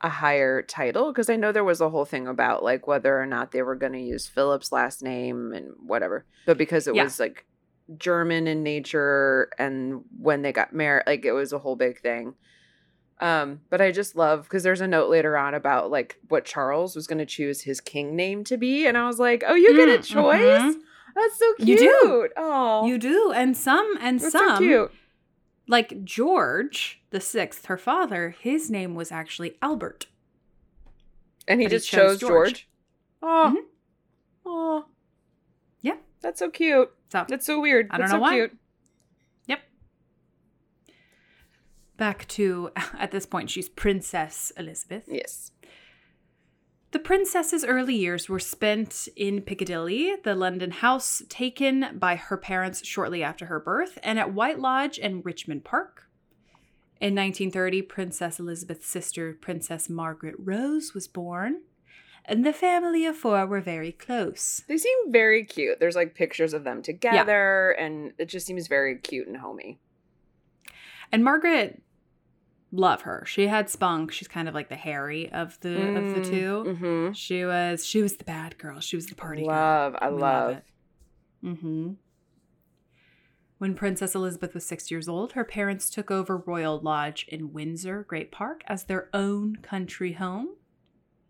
a 0.00 0.08
higher 0.08 0.62
title. 0.62 1.12
Because 1.12 1.30
I 1.30 1.36
know 1.36 1.52
there 1.52 1.62
was 1.62 1.80
a 1.80 1.88
whole 1.88 2.04
thing 2.04 2.26
about 2.26 2.64
like 2.64 2.86
whether 2.88 3.18
or 3.18 3.26
not 3.26 3.52
they 3.52 3.62
were 3.62 3.76
going 3.76 3.92
to 3.92 4.00
use 4.00 4.26
Philip's 4.26 4.72
last 4.72 5.02
name 5.02 5.52
and 5.52 5.72
whatever. 5.86 6.26
But 6.46 6.58
because 6.58 6.88
it 6.88 6.96
Yeah. 6.96 7.04
was 7.04 7.20
like 7.20 7.46
German 7.96 8.48
in 8.48 8.64
nature, 8.64 9.48
and 9.58 10.02
when 10.18 10.42
they 10.42 10.52
got 10.52 10.72
married, 10.72 11.04
like 11.06 11.24
it 11.24 11.32
was 11.32 11.52
a 11.52 11.58
whole 11.60 11.76
big 11.76 12.00
thing. 12.00 12.34
Um, 13.22 13.60
but 13.70 13.80
I 13.80 13.92
just 13.92 14.16
love 14.16 14.42
because 14.42 14.64
there's 14.64 14.80
a 14.80 14.86
note 14.88 15.08
later 15.08 15.36
on 15.38 15.54
about 15.54 15.90
like 15.92 16.18
what 16.28 16.44
Charles 16.44 16.96
was 16.96 17.06
going 17.06 17.18
to 17.20 17.24
choose 17.26 17.60
his 17.62 17.80
king 17.80 18.16
name 18.16 18.42
to 18.44 18.56
be, 18.56 18.84
and 18.86 18.98
I 18.98 19.06
was 19.06 19.18
like, 19.20 19.44
"Oh, 19.46 19.54
you 19.54 19.74
get 19.76 19.88
a 19.88 19.98
Mm, 19.98 20.04
choice? 20.04 20.42
mhm. 20.74 20.80
That's 21.14 21.38
so 21.38 21.54
cute." 21.54 21.68
You 21.68 21.76
do. 21.78 22.28
Oh, 22.36 22.86
You 22.86 22.98
do, 22.98 23.32
and 23.32 23.56
some, 23.56 23.96
and 24.00 24.18
that's 24.20 24.32
some, 24.32 24.56
so 24.56 24.58
cute. 24.58 24.92
like 25.68 26.02
George 26.04 27.00
the 27.10 27.20
Sixth, 27.20 27.66
her 27.66 27.76
father, 27.76 28.34
his 28.40 28.70
name 28.70 28.94
was 28.96 29.12
actually 29.12 29.56
Albert. 29.62 30.06
And 31.46 31.60
he 31.60 31.66
But 31.66 31.72
he 31.72 31.76
just 31.78 31.88
chose 31.88 32.12
chose 32.12 32.20
George. 32.20 32.48
George. 32.48 32.68
Oh. 33.22 33.54
Mhm. 33.56 33.64
Oh. 34.46 34.84
Yeah. 35.80 35.96
That's 36.22 36.40
so 36.40 36.50
cute. 36.50 36.90
So 37.10 37.24
That's 37.28 37.46
so 37.46 37.60
weird. 37.60 37.86
I 37.90 37.98
don't 37.98 38.00
That's 38.08 38.12
know 38.12 38.18
so 38.18 38.22
why. 38.22 38.34
cute. 38.34 38.56
Yep. 39.46 39.60
Back 42.02 42.26
to 42.30 42.72
at 42.98 43.12
this 43.12 43.26
point, 43.26 43.48
she's 43.48 43.68
Princess 43.68 44.50
Elizabeth. 44.56 45.04
Yes. 45.06 45.52
The 46.90 46.98
princess's 46.98 47.64
early 47.64 47.94
years 47.94 48.28
were 48.28 48.40
spent 48.40 49.06
in 49.14 49.40
Piccadilly, 49.40 50.16
the 50.24 50.34
London 50.34 50.72
house 50.72 51.22
taken 51.28 51.96
by 51.96 52.16
her 52.16 52.36
parents 52.36 52.84
shortly 52.84 53.22
after 53.22 53.46
her 53.46 53.60
birth, 53.60 54.00
and 54.02 54.18
at 54.18 54.34
White 54.34 54.58
Lodge 54.58 54.98
and 54.98 55.24
Richmond 55.24 55.62
Park. 55.62 56.08
In 57.00 57.14
1930, 57.14 57.82
Princess 57.82 58.40
Elizabeth's 58.40 58.88
sister, 58.88 59.38
Princess 59.40 59.88
Margaret 59.88 60.34
Rose, 60.36 60.94
was 60.94 61.06
born, 61.06 61.60
and 62.24 62.44
the 62.44 62.52
family 62.52 63.06
of 63.06 63.16
four 63.16 63.46
were 63.46 63.60
very 63.60 63.92
close. 63.92 64.64
They 64.66 64.76
seem 64.76 65.12
very 65.12 65.44
cute. 65.44 65.78
There's 65.78 65.94
like 65.94 66.16
pictures 66.16 66.52
of 66.52 66.64
them 66.64 66.82
together 66.82 67.70
and 67.78 68.12
it 68.18 68.28
just 68.28 68.44
seems 68.44 68.66
very 68.66 68.98
cute 68.98 69.28
and 69.28 69.36
homey. 69.36 69.78
And 71.12 71.22
Margaret, 71.22 71.80
love 72.72 73.02
her. 73.02 73.24
She 73.26 73.46
had 73.46 73.68
spunk. 73.68 74.10
She's 74.12 74.28
kind 74.28 74.48
of 74.48 74.54
like 74.54 74.68
the 74.70 74.76
Harry 74.76 75.30
of 75.30 75.60
the 75.60 75.96
of 75.96 76.14
the 76.14 76.24
2 76.30 76.64
Mm-hmm. 76.66 77.12
She 77.12 77.44
was 77.44 77.84
she 77.86 78.02
was 78.02 78.16
the 78.16 78.24
bad 78.24 78.56
girl. 78.58 78.80
She 78.80 78.96
was 78.96 79.06
the 79.06 79.14
party 79.14 79.42
girl. 79.42 79.50
Love. 79.54 79.96
I 80.00 80.10
We 80.10 80.20
love. 80.20 80.50
it. 80.56 80.64
Mm-hmm. 81.44 81.90
When 83.58 83.74
Princess 83.74 84.14
Elizabeth 84.16 84.54
was 84.54 84.66
six 84.66 84.90
years 84.90 85.08
old, 85.08 85.32
her 85.32 85.44
parents 85.44 85.88
took 85.88 86.10
over 86.10 86.36
Royal 86.36 86.80
Lodge 86.80 87.26
in 87.28 87.52
Windsor 87.52 88.04
Great 88.08 88.32
Park 88.32 88.62
as 88.66 88.84
their 88.84 89.08
own 89.14 89.56
country 89.56 90.14
home. 90.14 90.48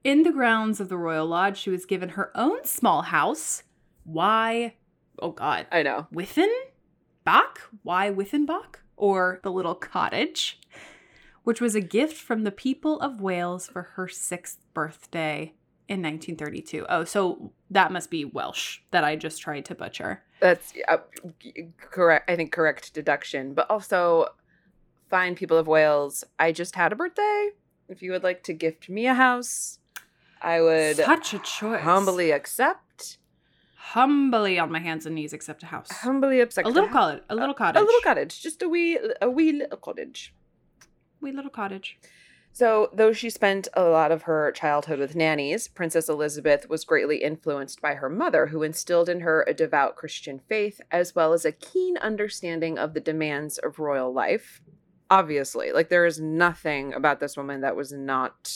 In 0.02 0.22
the 0.22 0.32
grounds 0.32 0.80
of 0.80 0.88
the 0.88 0.96
Royal 0.96 1.26
Lodge, 1.26 1.58
she 1.58 1.68
was 1.70 1.84
given 1.84 2.10
her 2.10 2.30
own 2.34 2.64
small 2.64 3.02
house. 3.02 3.64
Why? 4.04 4.74
Oh 5.18 5.30
God. 5.32 5.66
I 5.70 5.82
know. 5.82 6.06
Withenbach? 6.12 7.58
Why 7.82 8.10
Withenbach? 8.10 8.76
Or 8.96 9.40
the 9.42 9.50
little 9.52 9.74
cottage, 9.74 10.58
which 11.44 11.60
was 11.60 11.74
a 11.74 11.80
gift 11.80 12.16
from 12.16 12.44
the 12.44 12.50
people 12.52 13.00
of 13.00 13.20
Wales 13.20 13.66
for 13.68 13.82
her 13.96 14.08
sixth 14.08 14.58
birthday 14.74 15.54
in 15.88 16.00
1932. 16.02 16.86
Oh, 16.88 17.04
so 17.04 17.52
that 17.70 17.92
must 17.92 18.10
be 18.10 18.24
Welsh 18.24 18.78
that 18.92 19.04
I 19.04 19.16
just 19.16 19.42
tried 19.42 19.64
to 19.66 19.74
butcher. 19.74 20.22
That's 20.40 20.72
uh, 20.88 20.98
correct. 21.80 22.30
I 22.30 22.36
think 22.36 22.52
correct 22.52 22.94
deduction. 22.94 23.54
But 23.54 23.70
also, 23.70 24.28
fine 25.10 25.34
people 25.34 25.56
of 25.56 25.66
Wales. 25.66 26.24
I 26.38 26.52
just 26.52 26.76
had 26.76 26.92
a 26.92 26.96
birthday. 26.96 27.50
If 27.88 28.02
you 28.02 28.12
would 28.12 28.22
like 28.22 28.42
to 28.44 28.52
gift 28.54 28.88
me 28.88 29.06
a 29.06 29.14
house, 29.14 29.78
I 30.40 30.60
would 30.62 30.96
Such 30.96 31.34
a 31.34 31.38
choice. 31.40 31.82
humbly 31.82 32.30
accept. 32.30 33.18
humbly 33.76 34.58
on 34.58 34.70
my 34.72 34.78
hands 34.78 35.04
and 35.06 35.14
knees, 35.14 35.32
accept 35.32 35.62
a 35.62 35.66
house. 35.66 35.90
Humbly 35.90 36.40
accept 36.40 36.66
a 36.66 36.70
little 36.70 36.88
cottage. 36.88 37.22
A 37.28 37.34
little 37.34 37.54
cottage. 37.54 37.80
A 37.82 37.84
little 37.84 38.00
cottage. 38.00 38.40
Just 38.40 38.62
a 38.62 38.68
wee, 38.68 38.98
a 39.20 39.28
wee 39.28 39.52
little 39.52 39.76
cottage. 39.76 40.32
Wee 41.22 41.32
little 41.32 41.50
cottage. 41.50 41.98
So, 42.54 42.90
though 42.92 43.14
she 43.14 43.30
spent 43.30 43.66
a 43.72 43.84
lot 43.84 44.12
of 44.12 44.24
her 44.24 44.52
childhood 44.52 44.98
with 44.98 45.16
nannies, 45.16 45.68
Princess 45.68 46.10
Elizabeth 46.10 46.68
was 46.68 46.84
greatly 46.84 47.22
influenced 47.22 47.80
by 47.80 47.94
her 47.94 48.10
mother, 48.10 48.48
who 48.48 48.62
instilled 48.62 49.08
in 49.08 49.20
her 49.20 49.42
a 49.48 49.54
devout 49.54 49.96
Christian 49.96 50.38
faith 50.38 50.78
as 50.90 51.14
well 51.14 51.32
as 51.32 51.46
a 51.46 51.52
keen 51.52 51.96
understanding 51.96 52.78
of 52.78 52.92
the 52.92 53.00
demands 53.00 53.56
of 53.56 53.78
royal 53.78 54.12
life. 54.12 54.60
Obviously, 55.10 55.72
like 55.72 55.88
there 55.88 56.04
is 56.04 56.20
nothing 56.20 56.92
about 56.92 57.20
this 57.20 57.38
woman 57.38 57.62
that 57.62 57.74
was 57.76 57.90
not 57.92 58.50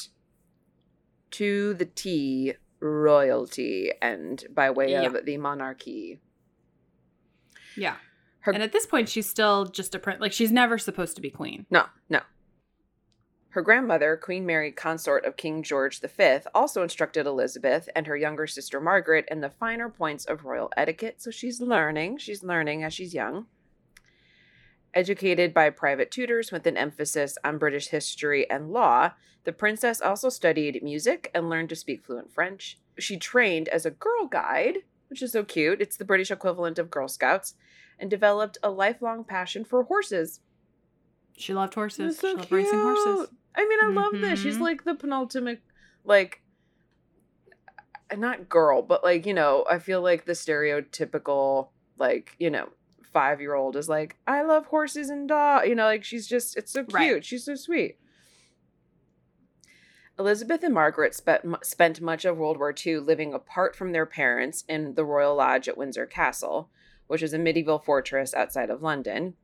to 1.32 1.72
the 1.74 1.84
T 1.86 2.52
royalty 2.80 3.90
and 4.02 4.44
by 4.50 4.70
way 4.70 4.90
Yeah. 4.90 5.02
of 5.04 5.24
the 5.24 5.36
monarchy. 5.38 6.20
Yeah. 7.76 7.96
Her- 8.40 8.52
and 8.52 8.62
at 8.62 8.72
this 8.72 8.86
point, 8.86 9.08
she's 9.08 9.28
still 9.28 9.64
just 9.66 9.94
a 9.94 9.98
prince. 9.98 10.20
Like 10.20 10.32
she's 10.32 10.52
never 10.52 10.78
supposed 10.78 11.16
to 11.16 11.22
be 11.22 11.30
queen. 11.30 11.66
No, 11.70 11.86
no. 12.08 12.20
Her 13.56 13.62
grandmother, 13.62 14.18
Queen 14.18 14.44
Mary, 14.44 14.70
consort 14.70 15.24
of 15.24 15.38
King 15.38 15.62
George 15.62 15.98
V, 15.98 16.40
also 16.54 16.82
instructed 16.82 17.26
Elizabeth 17.26 17.88
and 17.96 18.06
her 18.06 18.14
younger 18.14 18.46
sister 18.46 18.82
Margaret 18.82 19.26
in 19.30 19.40
the 19.40 19.48
finer 19.48 19.88
points 19.88 20.26
of 20.26 20.44
royal 20.44 20.70
etiquette. 20.76 21.22
So 21.22 21.30
she's 21.30 21.58
learning. 21.58 22.18
She's 22.18 22.44
learning 22.44 22.84
as 22.84 22.92
she's 22.92 23.14
young. 23.14 23.46
Educated 24.92 25.54
by 25.54 25.70
private 25.70 26.10
tutors 26.10 26.52
with 26.52 26.66
an 26.66 26.76
emphasis 26.76 27.38
on 27.42 27.56
British 27.56 27.88
history 27.88 28.46
and 28.50 28.72
law, 28.72 29.12
the 29.44 29.54
princess 29.54 30.02
also 30.02 30.28
studied 30.28 30.82
music 30.82 31.30
and 31.34 31.48
learned 31.48 31.70
to 31.70 31.76
speak 31.76 32.04
fluent 32.04 32.30
French. 32.30 32.78
She 32.98 33.16
trained 33.16 33.68
as 33.68 33.86
a 33.86 33.90
girl 33.90 34.26
guide, 34.26 34.80
which 35.08 35.22
is 35.22 35.32
so 35.32 35.44
cute. 35.44 35.80
It's 35.80 35.96
the 35.96 36.04
British 36.04 36.30
equivalent 36.30 36.78
of 36.78 36.90
Girl 36.90 37.08
Scouts, 37.08 37.54
and 37.98 38.10
developed 38.10 38.58
a 38.62 38.68
lifelong 38.68 39.24
passion 39.24 39.64
for 39.64 39.84
horses. 39.84 40.40
She 41.38 41.54
loved 41.54 41.74
horses. 41.74 42.18
So 42.18 42.28
she 42.28 42.36
loved 42.36 42.52
racing 42.52 42.80
horses. 42.80 43.28
I 43.56 43.66
mean, 43.66 43.78
I 43.82 43.88
love 43.88 44.12
this. 44.20 44.40
She's 44.40 44.58
Mhm. 44.58 44.60
like 44.60 44.84
the 44.84 44.94
penultimate, 44.94 45.60
like, 46.04 46.42
uh, 48.10 48.16
not 48.16 48.48
girl, 48.48 48.82
but 48.82 49.02
like, 49.02 49.24
you 49.26 49.32
know, 49.34 49.64
I 49.70 49.78
feel 49.78 50.02
like 50.02 50.24
the 50.26 50.32
stereotypical, 50.34 51.68
like, 51.98 52.32
you 52.38 52.50
know, 52.50 52.68
five 53.02 53.40
year 53.40 53.54
old 53.54 53.74
is 53.76 53.88
like, 53.88 54.16
I 54.26 54.42
love 54.42 54.66
horses 54.66 55.08
and 55.08 55.26
dog. 55.28 55.66
You 55.66 55.74
know, 55.74 55.84
like, 55.86 56.04
she's 56.04 56.26
just, 56.26 56.56
it's 56.56 56.70
so 56.72 56.84
cute. 56.84 56.92
Right. 56.94 57.24
She's 57.24 57.44
so 57.44 57.54
sweet. 57.54 57.98
Elizabeth 60.18 60.62
and 60.62 60.72
Margaret 60.74 61.14
spent, 61.14 61.44
spent 61.62 62.00
much 62.00 62.24
of 62.24 62.38
World 62.38 62.58
War 62.58 62.74
II 62.86 62.98
living 63.00 63.34
apart 63.34 63.76
from 63.76 63.92
their 63.92 64.06
parents 64.06 64.64
in 64.68 64.94
the 64.94 65.04
Royal 65.04 65.34
Lodge 65.36 65.68
at 65.68 65.76
Windsor 65.76 66.06
Castle, 66.06 66.70
which 67.06 67.22
is 67.22 67.34
a 67.34 67.38
medieval 67.38 67.78
fortress 67.78 68.32
outside 68.34 68.70
of 68.70 68.82
London. 68.82 69.34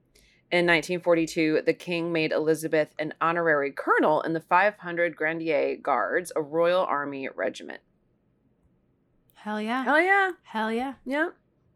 In 0.52 0.66
1942, 0.66 1.62
the 1.64 1.72
king 1.72 2.12
made 2.12 2.30
Elizabeth 2.30 2.90
an 2.98 3.14
honorary 3.22 3.72
colonel 3.72 4.20
in 4.20 4.34
the 4.34 4.40
500 4.40 5.16
Grenadier 5.16 5.76
Guards, 5.76 6.30
a 6.36 6.42
Royal 6.42 6.84
Army 6.84 7.26
regiment. 7.34 7.80
Hell 9.32 9.62
yeah. 9.62 9.82
Hell 9.82 10.00
yeah. 10.02 10.32
Hell 10.42 10.70
yeah. 10.70 10.94
Yeah. 11.06 11.30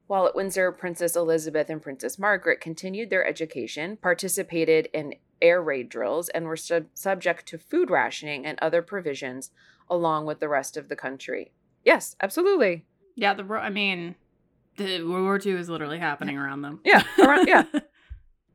While 0.08 0.26
at 0.26 0.36
Windsor, 0.36 0.70
Princess 0.72 1.16
Elizabeth 1.16 1.70
and 1.70 1.80
Princess 1.80 2.18
Margaret 2.18 2.60
continued 2.60 3.08
their 3.08 3.26
education, 3.26 3.96
participated 3.96 4.90
in 4.92 5.14
air 5.40 5.62
raid 5.62 5.88
drills, 5.88 6.28
and 6.28 6.44
were 6.44 6.56
sub- 6.56 6.88
subject 6.92 7.46
to 7.46 7.58
food 7.58 7.90
rationing 7.90 8.44
and 8.44 8.58
other 8.60 8.82
provisions 8.82 9.52
along 9.88 10.26
with 10.26 10.38
the 10.38 10.50
rest 10.50 10.76
of 10.76 10.90
the 10.90 10.96
country. 10.96 11.50
Yes, 11.82 12.14
absolutely. 12.20 12.84
Yeah. 13.14 13.32
The 13.32 13.42
I 13.54 13.70
mean, 13.70 14.16
the 14.76 15.02
World 15.02 15.24
War 15.24 15.40
II 15.42 15.58
is 15.58 15.70
literally 15.70 15.98
happening 15.98 16.36
around 16.36 16.60
them. 16.60 16.80
Yeah, 16.84 17.02
around, 17.18 17.48
yeah. 17.48 17.64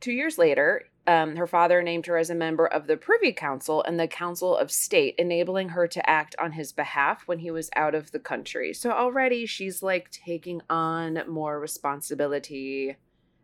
Two 0.02 0.12
years 0.12 0.38
later, 0.38 0.84
um, 1.08 1.36
her 1.36 1.48
father 1.48 1.82
named 1.82 2.06
her 2.08 2.18
as 2.18 2.30
a 2.30 2.36
member 2.36 2.66
of 2.68 2.88
the 2.88 2.98
Privy 2.98 3.32
Council 3.34 3.82
and 3.84 4.00
the 4.00 4.08
Council 4.08 4.56
of 4.56 4.72
State, 4.72 5.16
enabling 5.18 5.70
her 5.70 5.88
to 5.88 6.10
act 6.10 6.36
on 6.38 6.52
his 6.52 6.72
behalf 6.72 7.24
when 7.28 7.40
he 7.40 7.50
was 7.52 7.70
out 7.76 7.96
of 7.96 8.12
the 8.12 8.20
country. 8.20 8.74
So 8.74 8.92
already 8.92 9.46
she's 9.46 9.82
like 9.82 10.12
taking 10.12 10.62
on 10.70 11.20
more 11.28 11.60
responsibility 11.60 12.98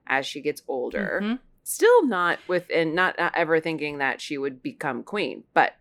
as 0.07 0.25
she 0.25 0.41
gets 0.41 0.61
older. 0.67 1.19
Mhm. 1.23 1.39
Still 1.63 2.05
not 2.05 2.39
within, 2.47 2.95
not, 2.95 3.17
not 3.17 3.33
ever 3.35 3.59
thinking 3.59 3.97
that 3.97 4.21
she 4.21 4.37
would 4.37 4.61
become 4.61 5.03
queen, 5.03 5.43
but 5.53 5.73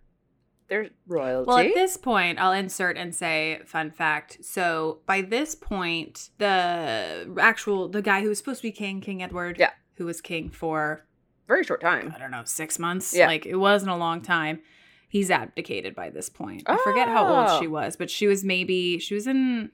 there's 0.69 0.91
royalty. 1.07 1.47
Well, 1.47 1.59
at 1.59 1.75
this 1.75 1.97
point, 1.97 2.41
I'll 2.41 2.53
insert 2.53 2.97
and 2.97 3.15
say 3.15 3.61
fun 3.67 3.93
fact. 3.93 4.39
So 4.45 4.99
by 5.07 5.23
this 5.23 5.55
point, 5.55 6.31
the 6.39 7.33
actual 7.39 7.89
the 7.89 8.03
guy 8.03 8.23
who 8.23 8.29
was 8.29 8.39
supposed 8.39 8.63
to 8.63 8.69
be 8.69 8.73
king, 8.73 9.01
King 9.01 9.23
Edward, 9.23 9.59
Yeah. 9.61 9.71
Who 9.97 10.07
was 10.07 10.21
king 10.21 10.51
for 10.51 11.05
Very 11.49 11.63
short 11.63 11.81
time. 11.81 12.13
I 12.15 12.19
don't 12.19 12.31
know 12.33 12.43
six 12.45 12.79
months, 12.79 13.15
Yeah. 13.15 13.27
like 13.29 13.47
it 13.47 13.55
wasn't 13.57 13.93
a 13.93 13.97
long 13.97 14.21
time. 14.21 14.61
He's 15.09 15.31
abdicated 15.31 15.95
by 15.95 16.11
this 16.11 16.29
point. 16.29 16.65
I 16.67 16.77
forget 16.83 17.07
how 17.09 17.25
old 17.29 17.47
Oh. 17.49 17.61
she 17.61 17.69
was, 17.69 17.97
but 17.97 18.11
she 18.11 18.27
was 18.27 18.43
maybe 18.43 18.99
she 18.99 19.15
was 19.15 19.27
in. 19.29 19.71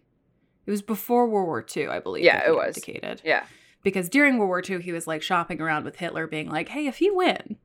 It 0.67 0.71
was 0.71 0.83
before 0.83 1.27
World 1.27 1.47
War 1.47 1.65
II, 1.77 1.89
I 1.89 1.99
believe. 1.99 2.25
Yeah, 2.25 2.47
it 2.47 2.55
was. 2.55 2.77
abdicated. 2.77 3.23
Yeah. 3.25 3.45
because 3.83 4.09
during 4.09 4.37
World 4.39 4.49
War 4.49 4.63
II, 4.69 4.81
he 4.83 4.93
was 4.93 5.07
like 5.09 5.23
shopping 5.23 5.61
around 5.61 5.85
with 5.85 5.97
Hitler, 5.97 6.27
being 6.29 6.49
like, 6.49 6.69
"Hey, 6.69 6.87
if 6.87 7.01
you 7.01 7.17
win, 7.17 7.57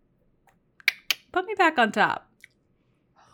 put 1.32 1.46
me 1.46 1.54
back 1.56 1.78
on 1.78 1.92
top." 1.92 2.27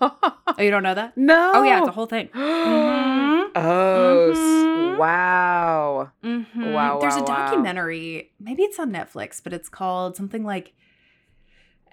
Oh, 0.55 0.61
you 0.61 0.69
don't 0.69 0.83
know 0.83 0.93
that? 0.93 1.17
no. 1.17 1.51
Oh 1.55 1.63
yeah, 1.63 1.79
it's 1.79 1.87
a 1.87 1.91
whole 1.91 2.05
thing. 2.05 2.27
Mhm. 2.33 3.49
Oh, 3.55 4.31
Mhm. 4.35 4.97
wow. 4.97 6.11
Mhm. 6.23 6.73
Wow, 6.73 6.99
There's 6.99 7.13
wow, 7.15 7.19
a 7.19 7.23
wow. 7.23 7.37
documentary, 7.45 8.31
maybe 8.39 8.63
it's 8.63 8.79
on 8.79 8.91
Netflix, 8.91 9.41
but 9.43 9.53
it's 9.53 9.69
called 9.69 10.15
something 10.15 10.43
like 10.43 10.73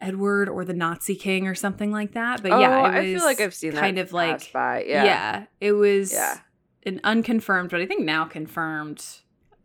Edward 0.01 0.49
or 0.49 0.65
the 0.65 0.73
Nazi 0.75 1.15
King 1.15 1.47
or 1.47 1.55
something 1.55 1.91
like 1.93 2.13
that. 2.13 2.43
But 2.43 2.59
yeah, 2.61 2.83
Oh, 2.83 2.85
it 2.87 2.95
I 2.95 3.03
feel 3.15 3.25
like 3.25 3.41
I've 3.41 3.55
seen 3.55 3.73
that 3.75 3.81
kind 3.81 3.99
of 3.99 4.13
like 4.13 4.53
by. 4.53 4.85
yeah. 4.85 5.05
Yeah. 5.05 5.45
it 5.61 5.73
was 5.73 6.13
Yeah. 6.13 6.39
an 6.87 7.01
unconfirmed, 7.05 7.71
but 7.71 7.81
I 7.81 7.87
think 7.87 8.05
now 8.05 8.25
confirmed 8.25 9.05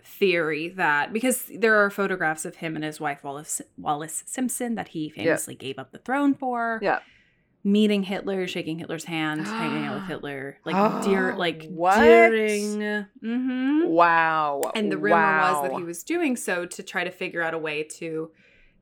theory 0.04 0.70
that 0.70 1.12
because 1.14 1.50
there 1.54 1.76
are 1.84 1.90
photographs 1.90 2.46
of 2.46 2.58
him 2.58 2.76
and 2.76 2.86
his 2.86 3.00
wife 3.00 3.24
Wallis 3.24 3.62
Wallis 3.78 4.24
Simpson 4.26 4.76
that 4.76 4.90
he 4.90 5.10
famously 5.10 5.56
gave 5.56 5.80
up 5.80 5.92
the 5.92 5.98
throne 6.00 6.34
for. 6.34 6.80
Yeah. 6.82 7.00
Meeting 7.68 8.04
Hitler, 8.04 8.48
shaking 8.48 8.78
Hitler's 8.80 9.06
hand, 9.06 9.46
hanging 9.48 9.86
out 9.86 9.96
with 9.96 10.04
Hitler, 10.08 10.58
like 10.66 10.76
Oh, 10.78 11.02
dear, 11.04 11.36
like 11.38 11.68
what? 11.68 11.96
during. 12.00 12.80
Mhm. 13.24 13.88
Wow. 13.88 14.62
And 14.76 14.92
the 14.92 14.98
rumor 14.98 15.16
was 15.42 15.64
that 15.64 15.78
he 15.78 15.84
was 15.84 16.04
doing 16.04 16.36
so 16.38 16.66
to 16.68 16.84
try 16.84 17.04
to 17.04 17.10
figure 17.12 17.42
out 17.42 17.54
a 17.56 17.58
way 17.58 17.82
to 17.98 18.32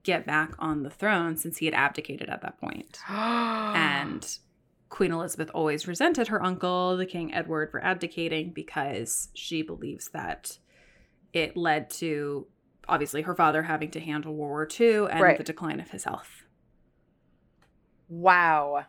get 0.04 0.28
back 0.28 0.52
on 0.60 0.84
the 0.84 0.90
throne 0.90 1.38
since 1.38 1.60
he 1.60 1.66
had 1.66 1.74
abdicated 1.74 2.30
at 2.30 2.42
that 2.42 2.60
point. 2.60 3.00
And 3.10 4.38
Queen 4.90 5.12
Elizabeth 5.14 5.50
always 5.56 5.88
resented 5.88 6.28
her 6.28 6.44
uncle, 6.44 6.96
the 6.98 7.06
King 7.06 7.34
Edward, 7.34 7.72
for 7.72 7.84
abdicating 7.84 8.52
because 8.52 9.30
she 9.34 9.62
believes 9.64 10.10
that 10.10 10.60
it 11.32 11.56
led 11.58 11.90
to 11.90 12.46
obviously 12.88 13.22
her 13.24 13.34
father 13.34 13.64
having 13.64 13.90
to 13.92 14.00
handle 14.02 14.36
World 14.36 14.50
War 14.52 14.68
II 14.80 15.08
and 15.10 15.22
Right. 15.22 15.38
the 15.38 15.44
decline 15.44 15.80
of 15.80 15.90
his 15.92 16.04
health. 16.04 16.43
Wow. 18.22 18.86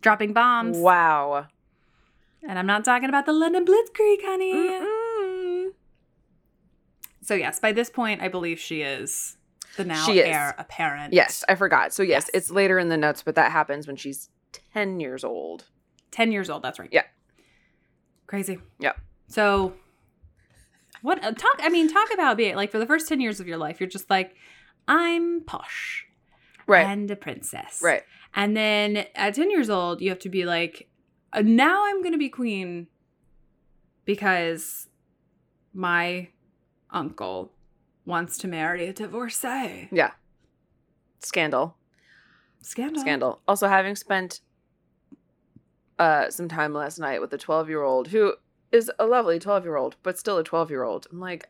Dropping 0.00 0.32
bombs. 0.32 0.76
Wow. 0.78 1.46
And 2.46 2.58
I'm 2.58 2.66
not 2.66 2.84
talking 2.84 3.08
about 3.08 3.24
the 3.26 3.32
London 3.32 3.64
Blitzkrieg, 3.64 4.16
honey. 4.22 4.52
Mm-mm. 4.52 5.70
So, 7.22 7.34
yes, 7.34 7.60
by 7.60 7.70
this 7.72 7.88
point, 7.88 8.20
I 8.20 8.26
believe 8.28 8.58
she 8.58 8.82
is 8.82 9.36
the 9.76 9.84
now 9.84 10.04
She 10.04 10.18
is. 10.18 10.26
heir 10.26 10.54
apparent. 10.58 11.14
Yes, 11.14 11.44
I 11.48 11.54
forgot. 11.54 11.92
So 11.92 12.02
yes, 12.02 12.24
Yes. 12.24 12.30
it's 12.34 12.50
later 12.50 12.78
in 12.78 12.88
the 12.88 12.96
notes, 12.96 13.22
but 13.22 13.36
that 13.36 13.52
happens 13.52 13.86
when 13.86 13.96
she's 13.96 14.28
10 14.74 14.98
years 15.00 15.22
old. 15.24 15.64
10 16.10 16.32
years 16.32 16.50
old, 16.50 16.62
that's 16.62 16.78
right. 16.78 16.88
Yeah. 16.92 17.04
Crazy. 18.26 18.58
Yeah. 18.80 18.92
So 19.28 19.74
what 21.00 21.22
uh, 21.24 21.32
talk 21.32 21.58
I 21.60 21.68
mean 21.68 21.88
talk 21.92 22.12
about 22.12 22.36
being 22.36 22.54
like 22.54 22.70
for 22.70 22.78
the 22.78 22.86
first 22.86 23.08
10 23.08 23.20
years 23.20 23.40
of 23.40 23.48
your 23.48 23.56
life 23.56 23.80
you're 23.80 23.88
just 23.88 24.08
like 24.08 24.36
I'm 24.86 25.40
posh 25.40 26.06
Right. 26.66 26.86
and 26.86 27.10
a 27.10 27.16
princess. 27.16 27.80
right. 27.82 28.02
And 28.34 28.56
then 28.56 29.04
at 29.14 29.34
10 29.34 29.50
years 29.50 29.68
old 29.68 30.00
you 30.00 30.08
have 30.10 30.18
to 30.20 30.28
be 30.28 30.44
like 30.44 30.88
uh, 31.32 31.42
now 31.44 31.84
I'm 31.86 32.02
going 32.02 32.12
to 32.12 32.18
be 32.18 32.28
queen 32.28 32.88
because 34.04 34.88
my 35.72 36.28
uncle 36.90 37.52
wants 38.04 38.36
to 38.38 38.48
marry 38.48 38.86
a 38.88 38.92
divorcee. 38.92 39.88
Yeah. 39.92 40.10
Scandal. 41.20 41.76
Scandal. 42.60 43.00
Scandal. 43.00 43.40
Also 43.48 43.68
having 43.68 43.96
spent 43.96 44.40
uh 45.98 46.30
some 46.30 46.48
time 46.48 46.72
last 46.72 46.98
night 46.98 47.20
with 47.20 47.32
a 47.32 47.38
12-year-old 47.38 48.08
who 48.08 48.34
is 48.70 48.90
a 48.98 49.04
lovely 49.06 49.38
12-year-old, 49.38 49.96
but 50.02 50.18
still 50.18 50.38
a 50.38 50.44
12-year-old. 50.44 51.06
I'm 51.12 51.20
like, 51.20 51.48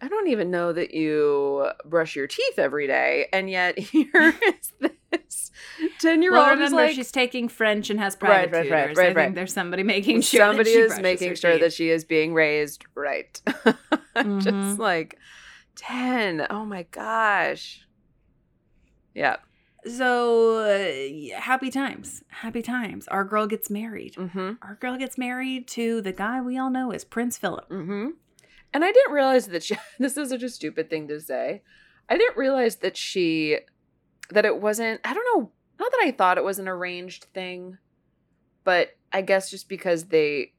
I 0.00 0.08
don't 0.08 0.28
even 0.28 0.50
know 0.50 0.72
that 0.72 0.94
you 0.94 1.68
brush 1.84 2.14
your 2.14 2.26
teeth 2.28 2.58
every 2.58 2.86
day, 2.86 3.26
and 3.32 3.50
yet 3.50 3.78
here 3.78 4.08
is 4.42 4.72
this 4.80 5.50
10-year-old 6.00 6.38
Well, 6.38 6.50
remember 6.54 6.76
like 6.76 6.94
she's 6.94 7.10
taking 7.10 7.48
French 7.48 7.90
and 7.90 7.98
has 7.98 8.14
Right, 8.20 8.48
private 8.50 8.52
right, 8.52 8.70
right, 8.70 8.82
tutors. 8.82 8.96
right, 8.98 9.16
I 9.16 9.24
think 9.24 9.34
there's 9.34 9.52
somebody 9.52 9.82
making 9.82 10.20
sure 10.20 10.38
that 10.40 10.46
somebody 10.50 10.70
she 10.72 10.78
is 10.78 11.00
making 11.00 11.34
sure 11.34 11.52
teeth. 11.52 11.60
that 11.62 11.72
she 11.72 11.90
is 11.90 12.04
being 12.04 12.34
raised 12.34 12.84
right. 12.94 13.40
Mhm. 14.16 14.42
Just 14.42 14.78
like 14.80 15.16
10. 15.76 16.46
Oh 16.50 16.64
my 16.64 16.82
gosh. 16.90 17.86
Yeah. 19.14 19.36
So 19.86 20.58
uh, 20.58 21.38
happy 21.40 21.70
times, 21.70 22.22
happy 22.28 22.62
times. 22.62 23.06
Our 23.08 23.24
girl 23.24 23.46
gets 23.46 23.70
married. 23.70 24.14
Mm-hmm. 24.14 24.52
Our 24.62 24.74
girl 24.80 24.96
gets 24.98 25.16
married 25.16 25.68
to 25.68 26.00
the 26.02 26.12
guy 26.12 26.40
we 26.40 26.58
all 26.58 26.68
know 26.70 26.90
is 26.90 27.04
Prince 27.04 27.38
Philip. 27.38 27.68
Mm-hmm. 27.70 28.08
And 28.72 28.84
I 28.84 28.92
didn't 28.92 29.12
realize 29.12 29.46
that 29.46 29.62
she, 29.62 29.76
this 29.98 30.16
is 30.16 30.30
such 30.30 30.42
a 30.42 30.48
stupid 30.48 30.90
thing 30.90 31.08
to 31.08 31.20
say. 31.20 31.62
I 32.08 32.16
didn't 32.16 32.36
realize 32.36 32.76
that 32.76 32.96
she, 32.96 33.58
that 34.30 34.44
it 34.44 34.60
wasn't, 34.60 35.00
I 35.04 35.14
don't 35.14 35.26
know, 35.34 35.50
not 35.78 35.92
that 35.92 36.00
I 36.02 36.12
thought 36.12 36.38
it 36.38 36.44
was 36.44 36.58
an 36.58 36.68
arranged 36.68 37.24
thing, 37.34 37.78
but 38.64 38.96
I 39.12 39.22
guess 39.22 39.50
just 39.50 39.68
because 39.68 40.06
they, 40.06 40.52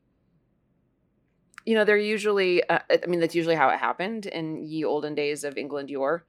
you 1.65 1.75
know, 1.75 1.83
they're 1.83 1.97
usually, 1.97 2.63
uh, 2.67 2.79
I 2.91 3.05
mean, 3.07 3.19
that's 3.19 3.35
usually 3.35 3.55
how 3.55 3.69
it 3.69 3.79
happened 3.79 4.25
in 4.25 4.57
ye 4.57 4.83
olden 4.83 5.13
days 5.13 5.43
of 5.43 5.57
England 5.57 5.89
yore. 5.89 6.25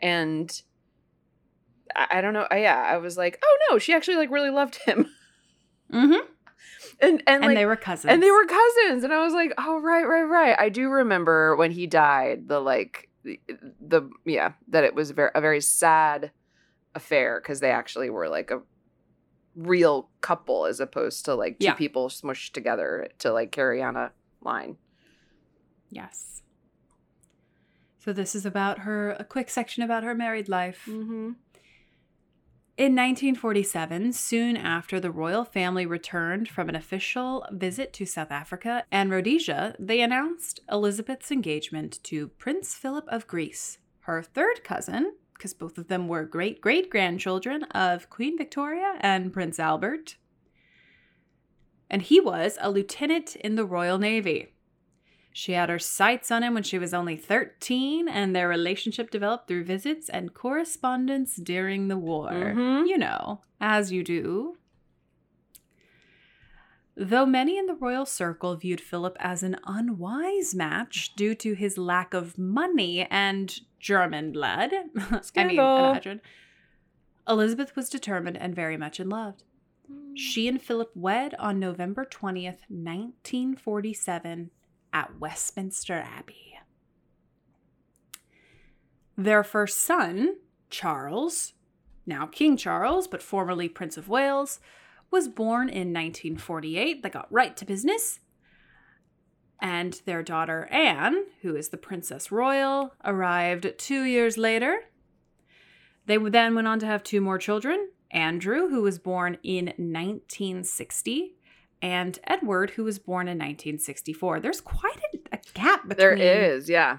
And 0.00 0.50
I, 1.94 2.06
I 2.10 2.20
don't 2.20 2.34
know. 2.34 2.46
I, 2.50 2.58
yeah, 2.62 2.76
I 2.76 2.98
was 2.98 3.16
like, 3.16 3.38
oh 3.42 3.58
no, 3.70 3.78
she 3.78 3.94
actually 3.94 4.16
like 4.16 4.30
really 4.30 4.50
loved 4.50 4.76
him. 4.84 5.08
Mm-hmm. 5.92 6.31
And, 7.02 7.22
and, 7.26 7.42
And 7.42 7.44
like, 7.46 7.56
they 7.56 7.66
were 7.66 7.76
cousins. 7.76 8.10
and 8.12 8.22
they 8.22 8.30
were 8.30 8.46
cousins. 8.46 9.02
And 9.04 9.12
I 9.12 9.22
was 9.24 9.34
like, 9.34 9.52
oh, 9.58 9.80
right, 9.80 10.06
right, 10.06 10.22
right. 10.22 10.56
I 10.58 10.68
do 10.68 10.88
remember 10.88 11.56
when 11.56 11.72
he 11.72 11.86
died, 11.88 12.46
the 12.48 12.60
like, 12.60 13.08
the, 13.24 13.40
the 13.80 14.08
yeah, 14.24 14.52
that 14.68 14.84
it 14.84 14.94
was 14.94 15.10
very, 15.10 15.30
a 15.34 15.40
very 15.40 15.60
sad 15.60 16.30
affair 16.94 17.40
because 17.42 17.60
they 17.60 17.70
actually 17.72 18.08
were 18.08 18.28
like 18.28 18.50
a 18.52 18.60
real 19.56 20.08
couple 20.20 20.64
as 20.66 20.78
opposed 20.80 21.24
to 21.24 21.34
like 21.34 21.58
two 21.58 21.66
Yeah. 21.66 21.74
people 21.74 22.08
smushed 22.08 22.52
together 22.52 23.08
to 23.18 23.32
like 23.32 23.50
carry 23.52 23.82
on 23.82 23.96
a 23.96 24.12
line. 24.40 24.76
Yes. 25.90 26.42
So 27.98 28.12
this 28.12 28.34
is 28.34 28.46
about 28.46 28.80
her, 28.80 29.10
a 29.18 29.24
quick 29.24 29.50
section 29.50 29.82
about 29.82 30.04
her 30.04 30.14
married 30.14 30.48
life. 30.48 30.84
Mm-hmm. 30.88 31.32
In 32.78 32.92
1947, 32.96 34.14
soon 34.14 34.56
after 34.56 34.98
the 34.98 35.10
royal 35.10 35.44
family 35.44 35.84
returned 35.84 36.48
from 36.48 36.70
an 36.70 36.74
official 36.74 37.46
visit 37.52 37.92
to 37.92 38.06
South 38.06 38.30
Africa 38.30 38.86
and 38.90 39.10
Rhodesia, 39.10 39.76
they 39.78 40.00
announced 40.00 40.60
Elizabeth's 40.70 41.30
engagement 41.30 42.02
to 42.04 42.28
Prince 42.28 42.74
Philip 42.74 43.04
of 43.08 43.26
Greece, 43.26 43.76
her 44.00 44.22
third 44.22 44.64
cousin, 44.64 45.12
because 45.34 45.52
both 45.52 45.76
of 45.76 45.88
them 45.88 46.08
were 46.08 46.24
great 46.24 46.62
great 46.62 46.88
grandchildren 46.88 47.64
of 47.64 48.08
Queen 48.08 48.38
Victoria 48.38 48.96
and 49.00 49.34
Prince 49.34 49.58
Albert. 49.58 50.16
And 51.90 52.00
he 52.00 52.20
was 52.20 52.56
a 52.58 52.70
lieutenant 52.70 53.36
in 53.36 53.56
the 53.56 53.66
Royal 53.66 53.98
Navy. 53.98 54.54
She 55.32 55.52
had 55.52 55.70
her 55.70 55.78
sights 55.78 56.30
on 56.30 56.42
him 56.42 56.52
when 56.54 56.62
she 56.62 56.78
was 56.78 56.92
only 56.92 57.16
13, 57.16 58.06
and 58.08 58.36
their 58.36 58.48
relationship 58.48 59.10
developed 59.10 59.48
through 59.48 59.64
visits 59.64 60.08
and 60.10 60.34
correspondence 60.34 61.36
during 61.36 61.88
the 61.88 61.96
war. 61.96 62.30
Mhm. 62.30 62.86
You 62.86 62.98
know, 62.98 63.40
as 63.60 63.90
you 63.90 64.04
do. 64.04 64.58
Though 66.94 67.24
many 67.24 67.56
in 67.56 67.64
the 67.64 67.74
royal 67.74 68.04
circle 68.04 68.54
viewed 68.56 68.80
Philip 68.80 69.16
as 69.18 69.42
an 69.42 69.56
unwise 69.66 70.54
match 70.54 71.14
due 71.16 71.34
to 71.36 71.54
his 71.54 71.78
lack 71.78 72.12
of 72.12 72.36
money 72.36 73.06
and 73.10 73.58
German 73.80 74.32
blood, 74.32 74.72
I 75.34 75.44
mean, 75.44 75.58
imagine, 75.58 76.20
Elizabeth 77.26 77.74
was 77.74 77.88
determined 77.88 78.36
and 78.36 78.54
very 78.54 78.76
much 78.76 79.00
in 79.00 79.08
love. 79.08 79.36
She 80.14 80.46
and 80.46 80.60
Philip 80.60 80.90
wed 80.94 81.34
on 81.38 81.58
November 81.58 82.04
20th, 82.04 82.60
1947, 82.68 84.50
at 84.92 85.18
Westminster 85.18 85.94
Abbey. 85.94 86.58
Their 89.16 89.44
first 89.44 89.78
son, 89.78 90.36
Charles, 90.70 91.52
now 92.06 92.26
King 92.26 92.56
Charles, 92.56 93.06
but 93.06 93.22
formerly 93.22 93.68
Prince 93.68 93.96
of 93.96 94.08
Wales, 94.08 94.58
was 95.10 95.28
born 95.28 95.68
in 95.68 95.92
1948. 95.92 97.02
They 97.02 97.10
got 97.10 97.30
right 97.30 97.56
to 97.56 97.64
business. 97.64 98.20
And 99.60 100.00
their 100.06 100.22
daughter 100.22 100.66
Anne, 100.72 101.26
who 101.42 101.54
is 101.54 101.68
the 101.68 101.76
Princess 101.76 102.32
Royal, 102.32 102.94
arrived 103.04 103.74
two 103.78 104.02
years 104.02 104.36
later. 104.36 104.80
They 106.06 106.16
then 106.16 106.54
went 106.54 106.66
on 106.66 106.80
to 106.80 106.86
have 106.86 107.04
two 107.04 107.20
more 107.20 107.38
children 107.38 107.90
Andrew, 108.10 108.68
who 108.68 108.82
was 108.82 108.98
born 108.98 109.38
in 109.42 109.66
1960, 109.66 111.36
and 111.82 112.18
Edward, 112.24 112.70
who 112.70 112.84
was 112.84 112.98
born 112.98 113.26
in 113.26 113.36
1964. 113.38 114.40
There's 114.40 114.60
quite 114.62 114.96
a, 115.12 115.36
a 115.36 115.38
gap 115.52 115.88
between 115.88 115.96
There 115.98 116.14
is, 116.14 116.70
yeah. 116.70 116.98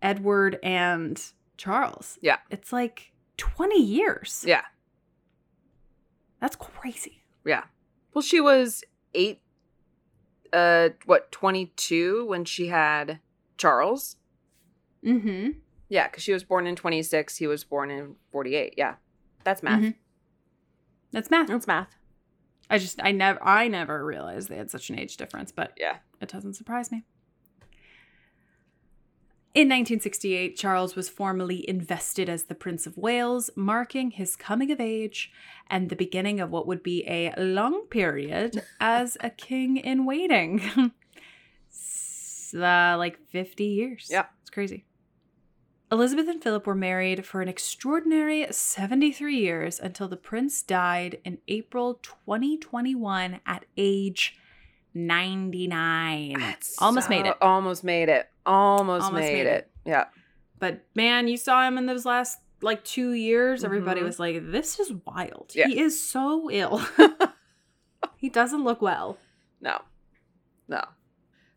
Edward 0.00 0.58
and 0.62 1.22
Charles. 1.56 2.18
Yeah. 2.22 2.38
It's 2.50 2.72
like 2.72 3.12
20 3.36 3.80
years. 3.80 4.42
Yeah. 4.46 4.62
That's 6.40 6.56
crazy. 6.56 7.22
Yeah. 7.44 7.64
Well, 8.14 8.22
she 8.22 8.40
was 8.40 8.82
eight, 9.14 9.40
uh, 10.52 10.88
what, 11.04 11.30
22 11.30 12.26
when 12.26 12.44
she 12.44 12.68
had 12.68 13.20
Charles? 13.58 14.16
Mm-hmm. 15.04 15.50
Yeah, 15.88 16.08
because 16.08 16.22
she 16.22 16.32
was 16.32 16.42
born 16.42 16.66
in 16.66 16.74
26. 16.74 17.36
He 17.36 17.46
was 17.46 17.64
born 17.64 17.90
in 17.90 18.16
48. 18.32 18.74
Yeah. 18.76 18.94
That's 19.44 19.62
math. 19.62 19.82
Mhm. 19.82 19.94
That's 21.12 21.30
math. 21.30 21.48
That's 21.48 21.66
math. 21.66 21.94
I 22.72 22.78
just 22.78 22.98
I 23.02 23.12
never 23.12 23.42
I 23.42 23.68
never 23.68 24.04
realized 24.04 24.48
they 24.48 24.56
had 24.56 24.70
such 24.70 24.90
an 24.90 24.98
age 24.98 25.16
difference, 25.16 25.52
but 25.52 25.72
Yeah. 25.78 25.96
it 26.20 26.28
doesn't 26.28 26.54
surprise 26.54 26.90
me. 26.90 27.04
In 29.54 29.68
1968, 29.68 30.56
Charles 30.56 30.96
was 30.96 31.10
formally 31.10 31.68
invested 31.68 32.30
as 32.30 32.44
the 32.44 32.54
Prince 32.54 32.86
of 32.86 32.96
Wales, 32.96 33.50
marking 33.54 34.12
his 34.12 34.34
coming 34.34 34.70
of 34.72 34.80
age 34.80 35.30
and 35.68 35.90
the 35.90 35.96
beginning 35.96 36.40
of 36.40 36.50
what 36.50 36.66
would 36.66 36.82
be 36.82 37.04
a 37.06 37.34
long 37.36 37.86
period 37.88 38.62
as 38.80 39.18
a 39.20 39.28
king 39.28 39.76
in 39.76 40.04
waiting. 40.06 40.92
Uh, 42.54 42.96
like 42.98 43.18
50 43.30 43.64
years. 43.64 44.08
Yeah. 44.10 44.26
It's 44.42 44.50
crazy. 44.50 44.84
Elizabeth 45.92 46.26
and 46.26 46.42
Philip 46.42 46.66
were 46.66 46.74
married 46.74 47.26
for 47.26 47.42
an 47.42 47.48
extraordinary 47.48 48.46
73 48.50 49.36
years 49.36 49.78
until 49.78 50.08
the 50.08 50.16
prince 50.16 50.62
died 50.62 51.18
in 51.22 51.36
April 51.48 52.00
2021 52.02 53.40
at 53.44 53.66
age 53.76 54.38
99. 54.94 56.38
That's 56.40 56.80
Almost 56.80 57.10
made 57.10 57.26
it. 57.26 57.36
Almost 57.42 57.84
made 57.84 58.08
it. 58.08 58.28
Almost, 58.46 59.04
Almost 59.04 59.20
made, 59.22 59.32
made 59.34 59.46
it. 59.46 59.46
it. 59.46 59.70
Yeah. 59.84 60.04
But 60.58 60.82
man, 60.94 61.28
you 61.28 61.36
saw 61.36 61.66
him 61.66 61.76
in 61.76 61.84
those 61.84 62.06
last 62.06 62.38
like 62.62 62.82
two 62.84 63.12
years. 63.12 63.62
Everybody 63.62 64.00
Mhm. 64.00 64.04
was 64.04 64.18
like, 64.18 64.50
this 64.50 64.80
is 64.80 64.92
wild. 65.06 65.52
Yeah. 65.54 65.66
He 65.66 65.78
is 65.78 66.02
so 66.02 66.50
ill. 66.50 66.80
he 68.16 68.30
doesn't 68.30 68.64
look 68.64 68.80
well. 68.80 69.18
No. 69.60 69.82
No. 70.68 70.82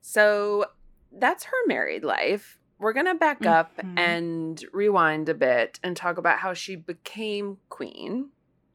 So 0.01 0.65
that's 1.11 1.45
her 1.45 1.67
married 1.67 2.03
life. 2.03 2.59
We're 2.77 2.93
going 2.93 3.05
to 3.05 3.15
back 3.15 3.45
up 3.45 3.77
Mhm. 3.77 3.97
and 3.97 4.65
rewind 4.73 5.29
a 5.29 5.33
bit 5.33 5.79
and 5.83 5.95
talk 5.95 6.17
about 6.17 6.39
how 6.39 6.53
she 6.53 6.75
became 6.75 7.57
queen. 7.69 8.31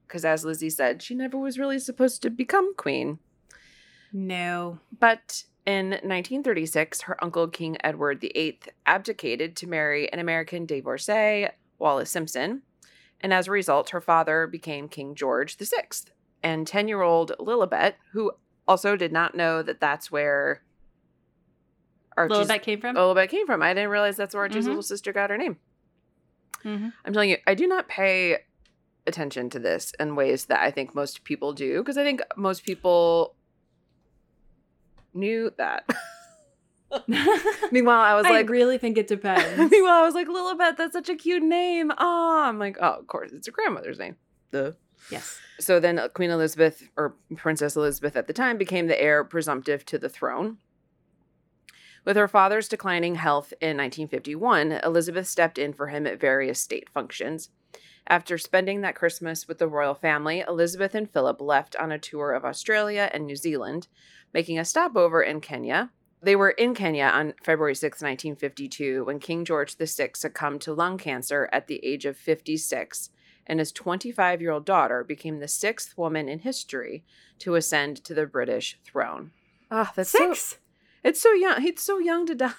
Because 0.07 0.25
as 0.25 0.45
Lizzie 0.45 0.71
said, 0.71 1.03
she 1.03 1.15
never 1.15 1.39
was 1.39 1.59
really 1.59 1.79
supposed 1.79 2.23
to 2.23 2.31
become 2.31 2.75
queen. 2.75 3.19
No. 4.13 4.81
But 4.99 5.45
in 5.67 5.91
1936, 6.03 7.03
her 7.03 7.23
uncle, 7.23 7.47
King 7.49 7.77
Edward 7.85 8.21
VIII, 8.21 8.61
abdicated 8.87 9.55
to 9.57 9.69
marry 9.69 10.13
an 10.13 10.19
American 10.19 10.67
divorcee, 10.67 11.49
Wallis 11.79 12.11
Simpson. 12.11 12.63
And 13.21 13.33
as 13.35 13.47
a 13.49 13.53
result, 13.53 13.91
her 13.91 14.01
father 14.01 14.47
became 14.47 14.89
King 14.89 15.15
George 15.15 15.57
VI. 15.57 15.89
And 16.43 16.67
10 16.67 16.89
year 16.89 17.03
old 17.03 17.33
Lilibet, 17.39 17.95
who 18.13 18.33
also 18.67 18.97
did 18.97 19.13
not 19.13 19.35
know 19.35 19.63
that 19.63 19.79
that's 19.81 20.11
where 20.11 20.63
Archie's 22.29 22.49
that 22.49 22.63
came 22.63 22.81
from? 22.81 22.97
Lilibet 22.97 23.29
came 23.29 23.47
from. 23.47 23.63
I 23.63 23.73
didn't 23.75 23.91
realize 23.91 24.17
that's 24.17 24.35
where 24.35 24.43
Archie's 24.43 24.65
Mhm. 24.65 24.69
little 24.69 24.83
sister 24.83 25.13
got 25.13 25.31
her 25.31 25.39
name. 25.39 25.57
Mhm. 26.65 26.93
I'm 27.05 27.13
telling 27.13 27.31
you, 27.31 27.39
I 27.47 27.55
do 27.55 27.67
not 27.67 27.89
pay 27.89 28.39
attention 29.07 29.49
to 29.51 29.59
this 29.59 29.93
in 29.99 30.15
ways 30.17 30.47
that 30.47 30.61
I 30.61 30.71
think 30.71 30.95
most 30.95 31.25
people 31.25 31.53
do 31.53 31.79
because 31.79 31.97
I 31.97 32.05
think 32.05 32.21
most 32.37 32.65
people 32.65 33.35
knew 35.15 35.51
that. 35.59 35.89
Meanwhile, 37.71 38.01
I 38.01 38.15
was 38.15 38.27
I 38.27 38.31
like, 38.31 38.49
really 38.51 38.77
think 38.77 38.99
it 38.99 39.07
depends. 39.17 39.71
meanwhile, 39.71 40.03
I 40.03 40.05
was 40.05 40.15
like, 40.15 40.27
Lilibet, 40.27 40.77
that's 40.77 40.93
such 40.93 41.09
a 41.09 41.15
cute 41.15 41.43
name. 41.43 41.93
Oh, 41.99 42.43
I'm 42.43 42.59
like, 42.59 42.77
oh, 42.81 42.95
of 42.99 43.07
course, 43.07 43.31
it's 43.33 43.47
a 43.47 43.53
grandmother's 43.53 43.99
name. 43.99 44.17
Duh. 44.51 44.73
yes. 45.11 45.39
So 45.61 45.79
then 45.79 46.01
Queen 46.15 46.31
Elizabeth, 46.31 46.83
or 46.97 47.15
Princess 47.37 47.77
Elizabeth 47.77 48.17
at 48.17 48.27
the 48.27 48.33
time, 48.33 48.59
became 48.59 48.89
the 48.89 49.01
heir 49.01 49.23
presumptive 49.23 49.85
to 49.87 49.99
the 49.99 50.09
throne. 50.09 50.59
With 52.05 52.17
her 52.17 52.29
father's 52.29 52.69
declining 52.69 53.17
health 53.17 53.53
in 53.61 53.77
1951, 53.77 54.73
Elizabeth 54.85 55.29
stepped 55.29 55.59
in 55.59 55.73
for 55.73 55.89
him 55.89 56.07
at 56.07 56.21
various 56.21 56.61
state 56.61 56.89
functions. 56.89 57.51
After 58.07 58.39
spending 58.39 58.81
that 58.81 58.97
Christmas 58.97 59.47
with 59.47 59.59
the 59.59 59.69
royal 59.69 59.95
family, 59.95 60.41
Elizabeth 60.41 60.95
and 60.95 61.11
Philip 61.11 61.41
left 61.41 61.77
on 61.77 61.93
a 61.93 61.99
tour 61.99 62.33
of 62.33 62.45
Australia 62.45 63.11
and 63.13 63.27
New 63.27 63.37
Zealand, 63.37 63.87
making 64.33 64.59
a 64.59 64.65
stopover 64.65 65.23
in 65.23 65.41
Kenya. 65.41 65.91
They 66.23 66.37
were 66.37 66.51
in 66.51 66.75
Kenya 66.75 67.05
on 67.05 67.35
February 67.43 67.75
6, 67.75 68.03
1952, 68.03 69.05
when 69.05 69.21
King 69.21 69.45
George 69.45 69.77
VI 69.77 70.11
succumbed 70.15 70.61
to 70.63 70.75
lung 70.75 70.99
cancer 70.99 71.49
at 71.53 71.67
the 71.67 71.85
age 71.85 72.05
of 72.05 72.17
56 72.17 73.11
and 73.47 73.59
his 73.59 73.73
25 73.73 74.41
year 74.41 74.53
old 74.53 74.65
daughter 74.65 75.03
became 75.03 75.41
the 75.41 75.49
sixth 75.49 75.99
woman 75.99 76.29
in 76.29 76.41
history 76.41 77.05
to 77.39 77.55
ascend 77.57 77.97
to 78.05 78.15
the 78.15 78.27
British 78.27 78.79
throne. 78.85 79.33
Ah, 79.71 79.93
that's 79.97 80.11
so. 80.11 80.19
Six. 81.03 81.09
It's 81.17 81.21
so 81.21 81.33
young. 81.33 81.61
He's 81.61 81.81
so 81.81 81.99
young 81.99 82.27
to 82.27 82.35
die. 82.47 82.53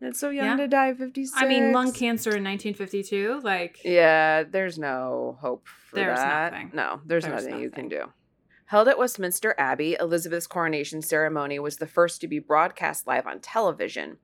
It's 0.00 0.18
so 0.18 0.30
young 0.30 0.46
Yeah. 0.46 0.56
to 0.56 0.68
die. 0.68 0.94
56. 0.94 1.40
I 1.40 1.46
mean, 1.46 1.72
lung 1.72 1.92
cancer 1.92 2.30
in 2.30 2.42
1952, 2.44 3.40
like 3.44 3.78
Yeah, 3.84 4.42
there's 4.42 4.78
no 4.78 5.38
hope 5.40 5.66
for 5.68 5.96
There's 5.96 6.18
that. 6.18 6.52
nothing. 6.52 6.70
No, 6.74 7.00
there's, 7.06 7.24
There's 7.24 7.44
nothing, 7.46 7.60
you 7.60 7.70
can 7.70 7.88
do. 7.88 8.12
Held 8.66 8.88
at 8.88 8.98
Westminster 8.98 9.54
Abbey, 9.58 9.96
Elizabeth's 10.00 10.46
coronation 10.46 11.02
ceremony 11.02 11.58
was 11.58 11.76
the 11.76 11.86
first 11.86 12.20
to 12.22 12.26
be 12.28 12.38
broadcast 12.40 13.06
live 13.06 13.26
on 13.26 13.38
television. 13.40 14.16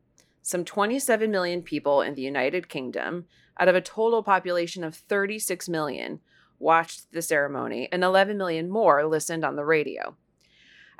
Some 0.43 0.65
27 0.65 1.31
million 1.31 1.63
people 1.63 2.01
in 2.01 2.15
the 2.15 2.23
United 2.23 2.69
Kingdom, 2.69 3.27
out 3.61 3.69
of 3.69 3.75
a 3.77 3.81
total 3.83 4.23
population 4.23 4.83
of 4.83 4.95
36 4.97 5.69
million, 5.69 6.21
watched 6.59 7.13
the 7.13 7.21
ceremony, 7.23 7.89
and 7.93 8.03
11 8.03 8.37
million 8.39 8.69
more 8.71 9.07
listened 9.07 9.45
on 9.45 9.55
the 9.57 9.65
radio. 9.65 10.17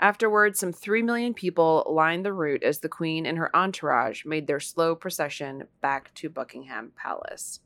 Afterwards, 0.01 0.61
some 0.61 0.73
3 0.73 1.03
million 1.03 1.35
people 1.35 1.85
lined 1.91 2.25
the 2.25 2.33
route 2.33 2.63
as 2.63 2.79
the 2.79 2.89
Queen 2.89 3.27
and 3.27 3.37
her 3.37 3.55
entourage 3.55 4.25
made 4.25 4.47
their 4.47 4.61
slow 4.61 4.95
procession 4.95 5.65
back 5.81 6.15
to 6.15 6.29
Buckingham 6.29 6.93
Palace. 6.97 7.61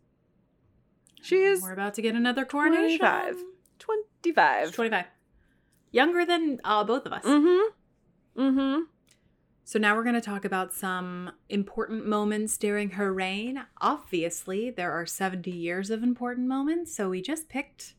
She 1.21 1.43
is 1.43 1.63
We're 1.63 1.73
about 1.73 1.95
to 1.95 2.03
get 2.03 2.15
another 2.15 2.45
coronation. 2.45 2.99
25. 2.99 3.37
25. 3.79 4.67
She's 4.67 4.75
25. 4.75 5.05
Younger 5.91 6.25
than 6.25 6.59
uh, 6.65 6.85
both 6.85 7.05
of 7.05 7.13
us. 7.13 7.25
Mm-hmm. 7.25 8.41
Mm-hmm. 8.41 8.81
So 9.65 9.79
now 9.79 9.95
we're 9.95 10.03
going 10.03 10.15
to 10.17 10.21
talk 10.21 10.45
about 10.45 10.75
some 10.75 11.33
important 11.49 12.07
moments 12.07 12.57
during 12.59 12.91
her 12.91 13.13
reign. 13.13 13.65
Obviously, 13.81 14.71
there 14.71 14.93
are 14.93 15.07
70 15.07 15.51
years 15.51 15.91
of 15.91 16.03
important 16.03 16.49
moments, 16.49 16.95
so 16.95 17.11
we 17.11 17.23
just 17.23 17.49
picked 17.49 17.95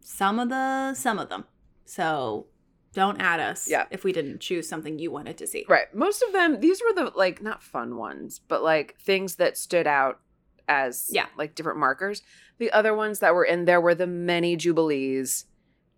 some 0.00 0.38
of 0.38 0.48
the 0.48 0.94
some 0.94 1.18
of 1.18 1.28
them. 1.28 1.44
So 1.84 2.46
don't 2.94 3.20
add 3.20 3.40
us 3.40 3.68
Yeah. 3.68 3.86
if 3.90 4.04
we 4.04 4.12
didn't 4.12 4.40
choose 4.40 4.68
something 4.68 4.98
you 4.98 5.10
wanted 5.10 5.38
to 5.38 5.46
see. 5.46 5.64
Right. 5.68 5.92
Most 5.94 6.22
of 6.22 6.32
them, 6.32 6.60
these 6.60 6.82
were 6.82 6.92
the 6.94 7.10
like 7.16 7.42
not 7.42 7.62
fun 7.62 7.96
ones, 7.96 8.40
but 8.48 8.62
like 8.62 8.96
things 9.00 9.36
that 9.36 9.56
stood 9.56 9.86
out 9.86 10.20
as 10.68 11.08
Yeah. 11.10 11.26
like 11.36 11.54
different 11.54 11.78
markers. 11.78 12.22
The 12.58 12.70
other 12.70 12.94
ones 12.94 13.18
that 13.20 13.34
were 13.34 13.44
in 13.44 13.64
there 13.64 13.80
were 13.80 13.94
the 13.94 14.06
many 14.06 14.56
jubilees 14.56 15.46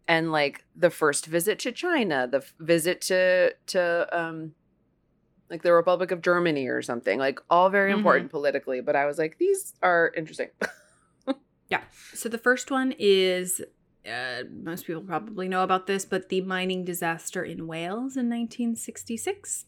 and 0.06 0.30
like 0.32 0.64
the 0.76 0.90
first 0.90 1.26
visit 1.26 1.58
to 1.60 1.72
China, 1.72 2.26
the 2.30 2.38
f- 2.38 2.54
visit 2.60 3.00
to 3.02 3.54
to 3.68 4.08
um 4.12 4.54
like 5.50 5.62
the 5.62 5.72
Republic 5.72 6.10
of 6.10 6.22
Germany 6.22 6.66
or 6.68 6.80
something. 6.80 7.18
Like 7.18 7.38
all 7.50 7.68
very 7.70 7.92
Mhm. 7.92 7.96
important 7.98 8.30
politically, 8.30 8.80
but 8.80 8.96
I 8.96 9.04
was 9.06 9.18
like 9.18 9.38
these 9.38 9.74
are 9.82 10.12
interesting. 10.16 10.48
Yeah. 11.70 11.80
So 12.12 12.28
the 12.28 12.36
first 12.38 12.70
one 12.70 12.94
is 12.98 13.62
uh, 14.10 14.44
most 14.50 14.86
people 14.86 15.02
probably 15.02 15.48
know 15.48 15.62
about 15.62 15.86
this, 15.86 16.04
but 16.04 16.28
the 16.28 16.40
mining 16.42 16.84
disaster 16.84 17.42
in 17.42 17.66
Wales 17.66 18.16
in 18.16 18.28
1966. 18.28 19.66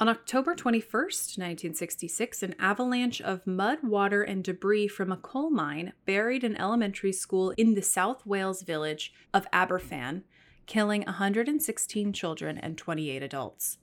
On 0.00 0.08
October 0.08 0.56
21st, 0.56 1.38
1966, 1.38 2.42
an 2.42 2.56
avalanche 2.58 3.20
of 3.20 3.46
mud, 3.46 3.78
water, 3.84 4.22
and 4.22 4.42
debris 4.42 4.88
from 4.88 5.12
a 5.12 5.16
coal 5.16 5.48
mine 5.48 5.92
buried 6.06 6.42
an 6.42 6.56
elementary 6.56 7.12
school 7.12 7.50
in 7.56 7.74
the 7.74 7.82
South 7.82 8.26
Wales 8.26 8.62
village 8.62 9.12
of 9.32 9.48
Aberfan, 9.52 10.22
killing 10.66 11.02
116 11.02 12.12
children 12.12 12.58
and 12.58 12.76
28 12.76 13.22
adults. 13.22 13.78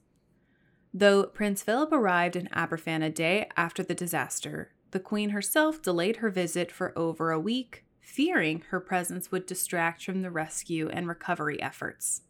Though 0.92 1.24
Prince 1.24 1.62
Philip 1.62 1.90
arrived 1.90 2.36
in 2.36 2.48
Aberfan 2.48 3.02
a 3.02 3.08
day 3.08 3.48
after 3.56 3.82
the 3.82 3.94
disaster, 3.94 4.72
the 4.90 5.00
Queen 5.00 5.30
herself 5.30 5.80
delayed 5.80 6.16
her 6.16 6.28
visit 6.28 6.70
for 6.70 6.92
over 6.98 7.30
a 7.30 7.40
week, 7.40 7.84
fearing 8.10 8.64
her 8.70 8.80
presence 8.80 9.30
would 9.30 9.46
distract 9.46 10.04
from 10.04 10.22
the 10.22 10.30
rescue 10.30 10.88
and 10.88 11.06
recovery 11.06 11.62
efforts. 11.62 12.22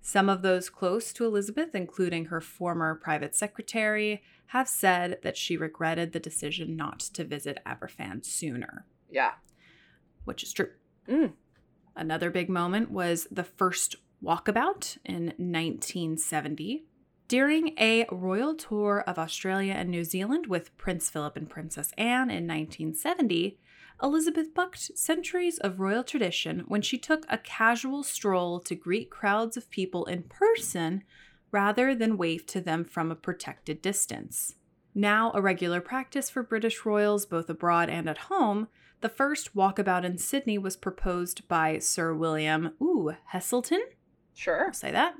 Some 0.00 0.28
of 0.28 0.42
those 0.42 0.70
close 0.70 1.12
to 1.14 1.24
Elizabeth, 1.24 1.74
including 1.74 2.26
her 2.26 2.40
former 2.40 2.94
private 2.94 3.34
secretary, 3.34 4.22
have 4.46 4.68
said 4.68 5.18
that 5.22 5.36
she 5.36 5.56
regretted 5.56 6.12
the 6.12 6.20
decision 6.20 6.76
not 6.76 7.00
to 7.00 7.24
visit 7.24 7.60
Aberfan 7.66 8.24
sooner, 8.24 8.86
yeah. 9.10 9.32
which 10.24 10.42
is 10.42 10.52
true. 10.52 10.70
Mm. 11.08 11.32
Another 11.96 12.30
big 12.30 12.48
moment 12.48 12.90
was 12.90 13.26
the 13.30 13.44
first 13.44 13.96
walkabout 14.22 14.98
in 15.04 15.26
1970. 15.36 16.84
During 17.26 17.74
a 17.78 18.06
royal 18.10 18.54
tour 18.54 19.02
of 19.06 19.18
Australia 19.18 19.74
and 19.74 19.90
New 19.90 20.04
Zealand 20.04 20.46
with 20.46 20.76
Prince 20.76 21.10
Philip 21.10 21.36
and 21.36 21.50
Princess 21.50 21.92
Anne 21.98 22.30
in 22.30 22.46
1970, 22.46 23.58
Elizabeth 24.02 24.54
bucked 24.54 24.96
centuries 24.96 25.58
of 25.58 25.80
royal 25.80 26.04
tradition 26.04 26.64
when 26.68 26.82
she 26.82 26.98
took 26.98 27.24
a 27.28 27.38
casual 27.38 28.02
stroll 28.02 28.60
to 28.60 28.74
greet 28.74 29.10
crowds 29.10 29.56
of 29.56 29.70
people 29.70 30.04
in 30.04 30.22
person 30.24 31.02
rather 31.50 31.94
than 31.94 32.16
wave 32.16 32.46
to 32.46 32.60
them 32.60 32.84
from 32.84 33.10
a 33.10 33.16
protected 33.16 33.82
distance. 33.82 34.54
Now 34.94 35.32
a 35.34 35.40
regular 35.40 35.80
practice 35.80 36.28
for 36.30 36.42
British 36.42 36.84
royals 36.84 37.26
both 37.26 37.48
abroad 37.48 37.88
and 37.88 38.08
at 38.08 38.18
home, 38.18 38.68
the 39.00 39.08
first 39.08 39.54
walkabout 39.54 40.04
in 40.04 40.18
Sydney 40.18 40.58
was 40.58 40.76
proposed 40.76 41.48
by 41.48 41.78
Sir 41.78 42.14
William 42.14 42.74
Ooh 42.80 43.14
Heseltine. 43.32 43.80
Sure. 44.34 44.66
I'll 44.66 44.72
say 44.72 44.92
that. 44.92 45.14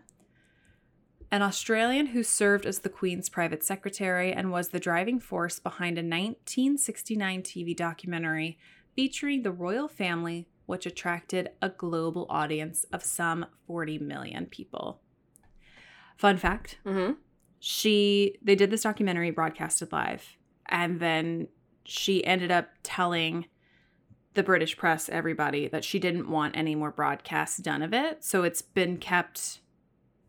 An 1.33 1.40
Australian 1.40 2.09
who 2.09 2.23
served 2.23 2.66
as 2.66 2.81
the 2.81 2.90
Queen's 2.90 3.31
private 3.31 3.64
secretary 3.64 4.35
and 4.35 4.53
was 4.53 4.68
the 4.68 4.79
driving 4.79 5.18
force 5.18 5.59
behind 5.59 5.97
a 5.97 6.03
1969 6.03 7.42
TV 7.42 7.75
documentary 7.75 8.59
featuring 8.95 9.42
the 9.42 9.51
royal 9.51 9.88
family, 9.88 10.47
which 10.66 10.85
attracted 10.85 11.49
a 11.62 11.71
global 11.71 12.27
audience 12.29 12.85
of 12.92 13.03
some 13.03 13.47
40 13.66 13.99
million 14.01 14.45
people. 14.45 15.01
Fun 16.18 16.37
fact 16.37 16.77
Mm-hmm. 16.85 17.14
she 17.59 18.37
they 18.42 18.55
did 18.55 18.71
this 18.71 18.83
documentary 18.83 19.31
broadcasted 19.31 19.90
live 19.90 20.37
and 20.66 21.01
then 21.01 21.49
she 21.85 22.23
ended 22.27 22.51
up 22.51 22.68
telling 22.83 23.47
the 24.35 24.42
british 24.42 24.77
press 24.77 25.09
everybody 25.09 25.66
that 25.66 25.83
she 25.83 25.99
didn't 25.99 26.31
want 26.31 26.57
any 26.57 26.75
more 26.75 26.90
broadcasts 26.92 27.57
done 27.57 27.83
of 27.83 27.92
it 27.92 28.23
so 28.23 28.45
it's 28.45 28.62
been 28.62 28.99
kept 28.99 29.61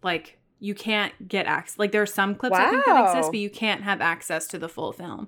like 0.02 0.40
you 0.64 0.74
can't 0.74 1.28
get 1.28 1.46
access 1.46 1.78
like 1.78 1.92
there 1.92 2.02
are 2.02 2.06
some 2.06 2.34
clips 2.36 2.56
i 2.58 2.70
think 2.70 2.86
that 2.86 2.94
Wow. 2.94 3.06
exist 3.12 3.32
but 3.32 3.40
you 3.40 3.50
can't 3.50 3.84
have 3.84 4.00
access 4.00 4.48
to 4.48 4.58
the 4.58 4.70
full 4.70 4.94
film 4.94 5.28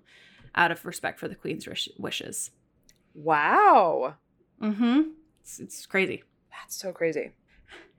out 0.56 0.72
of 0.72 0.86
respect 0.86 1.20
for 1.20 1.28
the 1.28 1.36
queen's 1.36 1.68
wish- 1.68 1.90
wishes 1.98 2.52
Wow. 3.14 4.16
mm-hmm 4.62 5.02
it's, 5.42 5.60
it's 5.60 5.86
crazy 5.86 6.24
That's 6.52 6.76
so 6.76 6.92
crazy. 6.92 7.32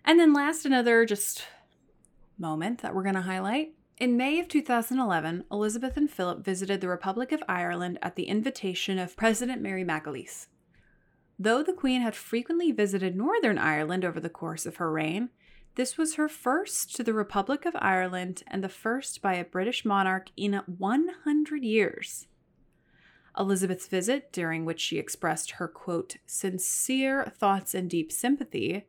And 0.04 0.20
then 0.20 0.32
last, 0.32 0.64
another 0.64 1.04
just 1.04 1.44
moment 2.38 2.80
that 2.82 2.94
we're 2.94 3.02
going 3.02 3.14
to 3.16 3.22
highlight. 3.22 3.72
In 3.98 4.16
May 4.16 4.38
of 4.38 4.46
2011, 4.46 5.44
Elizabeth 5.50 5.96
and 5.96 6.08
Philip 6.10 6.44
visited 6.44 6.80
the 6.80 6.88
Republic 6.88 7.32
of 7.32 7.42
Ireland 7.48 7.98
at 8.02 8.14
the 8.14 8.24
invitation 8.28 8.98
of 9.00 9.16
President 9.16 9.60
Mary 9.62 9.84
McAleese. 9.84 10.46
Though 11.38 11.62
the 11.62 11.72
Queen 11.72 12.02
had 12.02 12.14
frequently 12.14 12.70
visited 12.72 13.16
Northern 13.16 13.58
Ireland 13.58 14.04
over 14.04 14.20
the 14.20 14.28
course 14.30 14.64
of 14.64 14.76
her 14.76 14.92
reign, 14.92 15.30
this 15.76 15.98
was 15.98 16.14
her 16.14 16.28
first 16.28 16.96
to 16.96 17.04
the 17.04 17.12
Republic 17.12 17.66
of 17.66 17.76
Ireland 17.78 18.42
and 18.46 18.64
the 18.64 18.68
first 18.68 19.22
by 19.22 19.34
a 19.34 19.44
British 19.44 19.84
monarch 19.84 20.30
in 20.36 20.54
100 20.66 21.62
years. 21.62 22.26
Elizabeth's 23.38 23.86
visit, 23.86 24.32
during 24.32 24.64
which 24.64 24.80
she 24.80 24.98
expressed 24.98 25.52
her 25.52 25.68
quote, 25.68 26.16
sincere 26.24 27.26
thoughts 27.38 27.74
and 27.74 27.90
deep 27.90 28.10
sympathy 28.10 28.86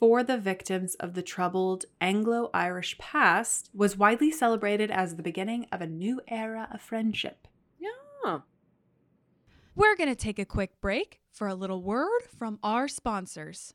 for 0.00 0.22
the 0.22 0.38
victims 0.38 0.94
of 0.96 1.12
the 1.12 1.22
troubled 1.22 1.84
Anglo 2.00 2.50
Irish 2.54 2.96
past, 2.96 3.68
was 3.74 3.98
widely 3.98 4.30
celebrated 4.30 4.90
as 4.90 5.16
the 5.16 5.22
beginning 5.22 5.66
of 5.70 5.82
a 5.82 5.86
new 5.86 6.22
era 6.28 6.68
of 6.72 6.80
friendship. 6.80 7.46
Yeah. 7.78 8.38
We're 9.74 9.96
going 9.96 10.08
to 10.08 10.16
take 10.16 10.38
a 10.38 10.46
quick 10.46 10.80
break 10.80 11.20
for 11.30 11.46
a 11.46 11.54
little 11.54 11.82
word 11.82 12.22
from 12.38 12.58
our 12.62 12.88
sponsors. 12.88 13.74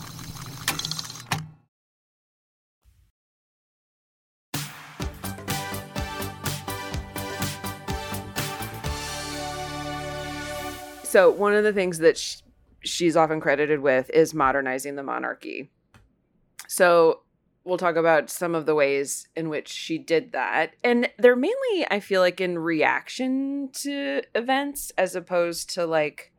So 11.11 11.29
one 11.29 11.53
of 11.53 11.65
the 11.65 11.73
things 11.73 11.99
that 11.99 12.17
sh- 12.17 12.37
she's 12.83 13.17
often 13.17 13.41
credited 13.41 13.81
with 13.81 14.09
is 14.11 14.33
modernizing 14.33 14.95
the 14.95 15.03
monarchy. 15.03 15.69
So 16.69 17.23
we'll 17.65 17.77
talk 17.77 17.97
about 17.97 18.29
some 18.29 18.55
of 18.55 18.65
the 18.65 18.73
ways 18.73 19.27
in 19.35 19.49
which 19.49 19.67
she 19.67 19.97
did 19.97 20.31
that, 20.31 20.73
and 20.85 21.09
they're 21.17 21.35
mainly, 21.35 21.85
I 21.91 21.99
feel 21.99 22.21
like, 22.21 22.39
in 22.39 22.57
reaction 22.57 23.69
to 23.73 24.21
events 24.33 24.93
as 24.97 25.13
opposed 25.13 25.71
to 25.71 25.85
like, 25.85 26.31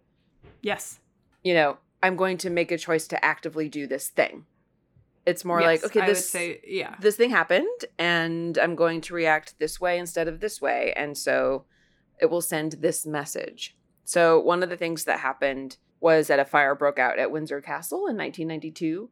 Yes. 0.63 1.01
you 1.45 1.53
know, 1.53 1.77
I'm 2.03 2.17
going 2.17 2.39
to 2.39 2.49
make 2.49 2.73
a 2.73 2.79
choice 2.79 3.07
to 3.09 3.23
actively 3.23 3.69
do 3.69 3.87
this 3.87 4.09
thing. 4.09 4.47
It's 5.27 5.45
more 5.45 5.61
like, 5.61 5.85
okay, 5.85 6.07
this 6.07 6.31
say 6.31 6.61
yeah. 6.67 6.97
this 6.99 7.17
thing 7.17 7.31
happened 7.31 7.85
and 7.99 8.59
I'm 8.59 8.75
going 8.75 9.03
to 9.03 9.15
react 9.15 9.57
this 9.61 9.81
way 9.81 9.99
instead 9.99 10.27
of 10.27 10.41
this 10.41 10.61
way. 10.61 10.93
And 10.97 11.17
so 11.17 11.65
it 12.21 12.27
will 12.27 12.41
send 12.41 12.73
this 12.73 13.07
message. 13.07 13.77
So, 14.05 14.39
one 14.39 14.63
of 14.63 14.71
the 14.71 14.77
things 14.77 15.05
that 15.05 15.21
happened 15.21 15.77
was 16.01 16.27
that 16.27 16.41
a 16.41 16.45
fire 16.45 16.75
broke 16.75 16.99
out 16.99 17.19
at 17.19 17.31
Windsor 17.31 17.61
Castle 17.61 18.07
in 18.09 18.17
1992. 18.17 19.11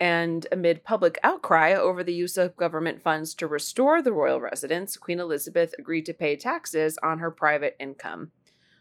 And 0.00 0.46
amid 0.52 0.84
public 0.84 1.18
outcry 1.24 1.74
over 1.74 2.04
the 2.04 2.14
use 2.14 2.36
of 2.36 2.56
government 2.56 3.02
funds 3.02 3.34
to 3.34 3.48
restore 3.48 4.00
the 4.00 4.12
royal 4.12 4.40
residence, 4.40 4.96
Queen 4.96 5.18
Elizabeth 5.18 5.74
agreed 5.76 6.06
to 6.06 6.14
pay 6.14 6.36
taxes 6.36 6.98
on 7.02 7.18
her 7.18 7.32
private 7.32 7.74
income, 7.80 8.30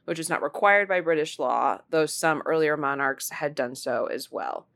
which 0.06 0.20
is 0.20 0.30
not 0.30 0.44
required 0.44 0.88
by 0.88 1.02
British 1.02 1.40
law, 1.40 1.80
though 1.90 2.06
some 2.06 2.44
earlier 2.46 2.78
monarchs 2.78 3.32
had 3.32 3.56
done 3.56 3.74
so 3.74 4.06
as 4.06 4.32
well 4.32 4.68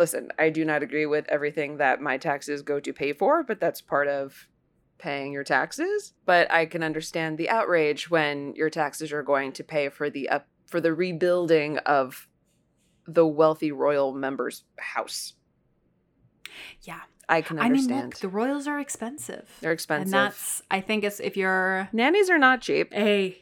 listen, 0.00 0.32
I 0.38 0.50
do 0.50 0.64
not 0.64 0.82
agree 0.82 1.06
with 1.06 1.28
everything 1.28 1.76
that 1.76 2.00
my 2.00 2.16
taxes 2.16 2.62
go 2.62 2.80
to 2.80 2.92
pay 2.92 3.12
for, 3.12 3.42
but 3.42 3.60
that's 3.60 3.80
part 3.80 4.08
of 4.08 4.48
paying 5.00 5.32
your 5.32 5.44
taxes. 5.44 6.12
But 6.26 6.50
I 6.52 6.66
can 6.66 6.82
understand 6.82 7.38
the 7.38 7.48
outrage 7.50 8.10
when 8.10 8.54
your 8.54 8.70
taxes 8.70 9.12
are 9.12 9.22
going 9.22 9.52
to 9.52 9.64
pay 9.64 9.88
for 9.88 10.10
the 10.10 10.28
up 10.28 10.46
for 10.66 10.80
the 10.80 10.94
rebuilding 10.94 11.78
of 11.78 12.28
the 13.06 13.26
wealthy 13.26 13.72
royal 13.72 14.12
member's 14.12 14.64
house. 14.78 15.34
Yeah. 16.82 17.00
I 17.28 17.42
can 17.42 17.58
I 17.58 17.62
mean, 17.68 17.72
understand. 17.72 18.04
look, 18.14 18.18
the 18.20 18.28
royals 18.28 18.66
are 18.66 18.80
expensive. 18.80 19.48
They're 19.60 19.72
expensive. 19.72 20.06
And 20.06 20.12
that's 20.12 20.62
I 20.70 20.80
think 20.80 21.04
it's 21.04 21.20
if 21.20 21.36
you're 21.36 21.88
Nannies 21.92 22.28
are 22.28 22.38
not 22.38 22.60
cheap. 22.60 22.92
a 22.94 23.36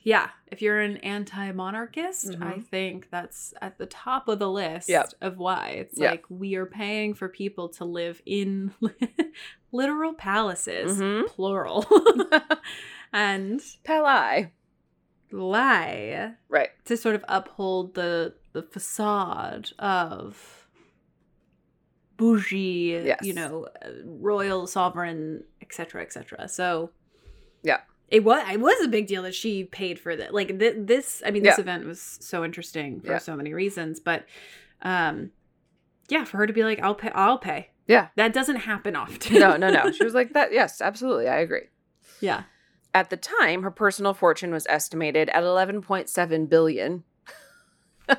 yeah, 0.00 0.28
if 0.48 0.60
you're 0.60 0.80
an 0.80 0.98
anti-monarchist, 0.98 2.34
I 2.38 2.56
Mhm. 2.58 2.64
think 2.66 3.08
that's 3.10 3.54
at 3.62 3.78
the 3.78 3.86
top 3.86 4.28
of 4.28 4.38
the 4.38 4.50
list 4.50 4.88
Yep. 4.88 5.12
of 5.22 5.38
why. 5.38 5.68
It's 5.70 5.98
Yep. 5.98 6.10
like 6.10 6.24
we 6.28 6.56
are 6.56 6.66
paying 6.66 7.14
for 7.14 7.28
people 7.28 7.68
to 7.70 7.84
live 7.86 8.20
in 8.26 8.74
literal 9.74 10.14
palaces, 10.14 10.98
Mhm. 10.98 11.26
plural. 11.28 11.84
and 13.12 13.60
Palai. 13.84 14.50
lie 15.32 16.34
Right. 16.48 16.70
to 16.84 16.96
sort 16.96 17.14
of 17.16 17.24
uphold 17.28 17.94
the 17.94 18.34
the 18.52 18.62
facade 18.62 19.70
of 19.80 20.68
bougie, 22.16 23.02
Yes. 23.04 23.18
you 23.22 23.32
know, 23.34 23.66
uh, 23.84 23.88
royal 24.04 24.66
sovereign, 24.68 25.42
etc., 25.60 26.02
etc. 26.02 26.46
So, 26.48 26.90
Yeah. 27.62 27.80
it 28.08 28.22
was 28.22 28.44
it 28.48 28.60
was 28.60 28.80
a 28.84 28.88
big 28.88 29.08
deal 29.08 29.22
that 29.22 29.34
she 29.34 29.64
paid 29.64 29.98
for 29.98 30.14
that. 30.14 30.32
Like 30.32 30.56
th- 30.58 30.76
this, 30.78 31.22
I 31.26 31.32
mean, 31.32 31.42
this 31.42 31.58
Yeah. 31.58 31.62
event 31.62 31.84
was 31.86 32.00
so 32.00 32.44
interesting 32.44 33.00
for 33.00 33.12
Yeah. 33.12 33.18
so 33.18 33.34
many 33.36 33.52
reasons, 33.52 33.98
but 33.98 34.26
um, 34.82 35.32
yeah, 36.08 36.24
for 36.24 36.36
her 36.36 36.46
to 36.46 36.52
be 36.52 36.62
like, 36.62 36.78
"I'll 36.80 36.94
pay, 36.94 37.10
I'll 37.14 37.38
pay," 37.38 37.70
Yeah. 37.86 38.08
that 38.16 38.32
doesn't 38.32 38.56
happen 38.56 38.96
often. 38.96 39.34
No, 39.38 39.56
no, 39.56 39.70
no. 39.70 39.90
She 39.92 40.04
was 40.04 40.14
like 40.14 40.32
that. 40.32 40.52
Yes, 40.52 40.80
absolutely. 40.80 41.28
I 41.28 41.38
agree. 41.38 41.68
yeah, 42.20 42.44
At 42.94 43.10
the 43.10 43.16
time, 43.16 43.62
her 43.62 43.70
personal 43.70 44.14
fortune 44.14 44.52
was 44.52 44.66
estimated 44.68 45.28
at 45.30 45.42
11.7 45.42 46.48
billion. 46.48 47.04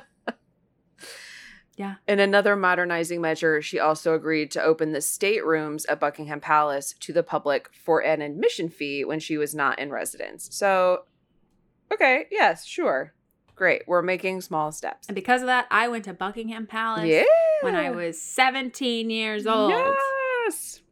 yeah. 1.76 1.96
In 2.08 2.20
another 2.20 2.56
modernizing 2.56 3.20
measure, 3.20 3.60
she 3.60 3.78
also 3.78 4.14
agreed 4.14 4.50
to 4.52 4.62
open 4.62 4.92
the 4.92 5.00
staterooms 5.00 5.84
at 5.86 6.00
Buckingham 6.00 6.40
Palace 6.40 6.94
to 7.00 7.12
the 7.12 7.22
public 7.22 7.68
for 7.74 8.00
an 8.02 8.22
admission 8.22 8.68
fee 8.68 9.04
when 9.04 9.20
she 9.20 9.36
was 9.36 9.54
not 9.54 9.78
in 9.78 9.90
residence. 9.90 10.48
So, 10.52 11.04
okay, 11.92 12.26
yes, 12.30 12.64
sure. 12.64 13.12
Great. 13.54 13.82
We're 13.86 14.02
making 14.02 14.42
small 14.42 14.70
steps. 14.72 15.08
And 15.08 15.14
because 15.14 15.40
of 15.42 15.46
that, 15.48 15.66
I 15.70 15.88
went 15.88 16.04
to 16.04 16.12
Buckingham 16.12 16.66
Palace 16.66 17.06
Yeah. 17.06 17.24
When 17.62 17.74
I 17.74 17.90
was 17.90 18.20
17 18.20 19.10
years 19.10 19.46
old. 19.46 19.70
Yes. 19.70 20.82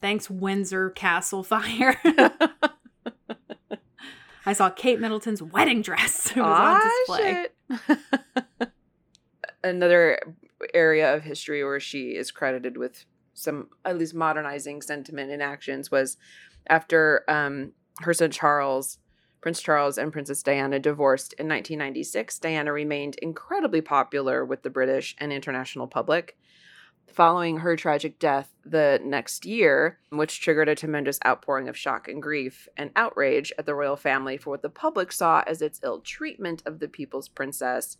Thanks, 0.00 0.30
Windsor 0.30 0.90
Castle 0.90 1.42
Fire. 1.42 2.00
I 4.46 4.52
saw 4.52 4.70
Kate 4.70 5.00
Middleton's 5.00 5.42
wedding 5.42 5.82
dress. 5.82 6.32
It 6.36 6.40
was 6.40 6.60
on 6.60 6.80
display. 6.80 7.46
Ah, 7.70 7.98
shit. 8.58 8.72
Another 9.62 10.18
area 10.72 11.14
of 11.14 11.22
history 11.22 11.62
where 11.64 11.80
she 11.80 12.16
is 12.16 12.30
credited 12.30 12.76
with 12.76 13.04
some 13.34 13.68
at 13.84 13.98
least 13.98 14.14
modernizing 14.14 14.82
sentiment 14.82 15.30
and 15.30 15.42
actions 15.42 15.90
was 15.90 16.16
after 16.66 17.24
um, 17.28 17.72
her 18.00 18.14
son 18.14 18.30
Charles, 18.30 18.98
Prince 19.40 19.62
Charles, 19.62 19.96
and 19.96 20.12
Princess 20.12 20.42
Diana 20.42 20.78
divorced 20.78 21.32
in 21.34 21.48
1996. 21.48 22.38
Diana 22.38 22.72
remained 22.72 23.16
incredibly 23.22 23.80
popular 23.80 24.44
with 24.44 24.62
the 24.62 24.70
British 24.70 25.16
and 25.18 25.32
international 25.32 25.86
public. 25.86 26.36
Following 27.06 27.58
her 27.58 27.74
tragic 27.74 28.18
death 28.18 28.54
the 28.64 29.00
next 29.02 29.44
year, 29.44 29.98
which 30.10 30.40
triggered 30.40 30.68
a 30.68 30.76
tremendous 30.76 31.18
outpouring 31.26 31.68
of 31.68 31.76
shock 31.76 32.06
and 32.06 32.22
grief 32.22 32.68
and 32.76 32.90
outrage 32.94 33.52
at 33.58 33.66
the 33.66 33.74
royal 33.74 33.96
family 33.96 34.36
for 34.36 34.50
what 34.50 34.62
the 34.62 34.68
public 34.68 35.10
saw 35.10 35.42
as 35.46 35.60
its 35.60 35.80
ill 35.82 36.00
treatment 36.00 36.62
of 36.66 36.78
the 36.78 36.86
people's 36.86 37.28
princess, 37.28 37.96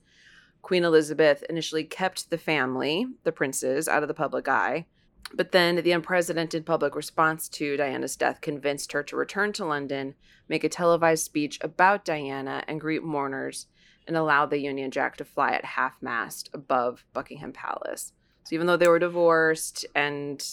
Queen 0.62 0.84
Elizabeth 0.84 1.42
initially 1.48 1.84
kept 1.84 2.30
the 2.30 2.38
family, 2.38 3.06
the 3.24 3.32
princes, 3.32 3.88
out 3.88 4.02
of 4.02 4.08
the 4.08 4.14
public 4.14 4.46
eye. 4.46 4.86
But 5.32 5.52
then 5.52 5.76
the 5.76 5.92
unprecedented 5.92 6.66
public 6.66 6.94
response 6.96 7.48
to 7.50 7.76
Diana's 7.76 8.16
death 8.16 8.40
convinced 8.40 8.92
her 8.92 9.02
to 9.04 9.16
return 9.16 9.52
to 9.54 9.64
London, 9.64 10.14
make 10.48 10.64
a 10.64 10.68
televised 10.68 11.24
speech 11.24 11.58
about 11.62 12.04
Diana, 12.04 12.64
and 12.66 12.80
greet 12.80 13.02
mourners, 13.04 13.66
and 14.06 14.16
allow 14.16 14.46
the 14.46 14.58
Union 14.58 14.90
Jack 14.90 15.16
to 15.18 15.24
fly 15.24 15.52
at 15.52 15.64
half 15.64 16.02
mast 16.02 16.50
above 16.52 17.04
Buckingham 17.12 17.52
Palace. 17.52 18.12
So 18.44 18.54
even 18.54 18.66
though 18.66 18.76
they 18.76 18.88
were 18.88 18.98
divorced, 18.98 19.86
and 19.94 20.44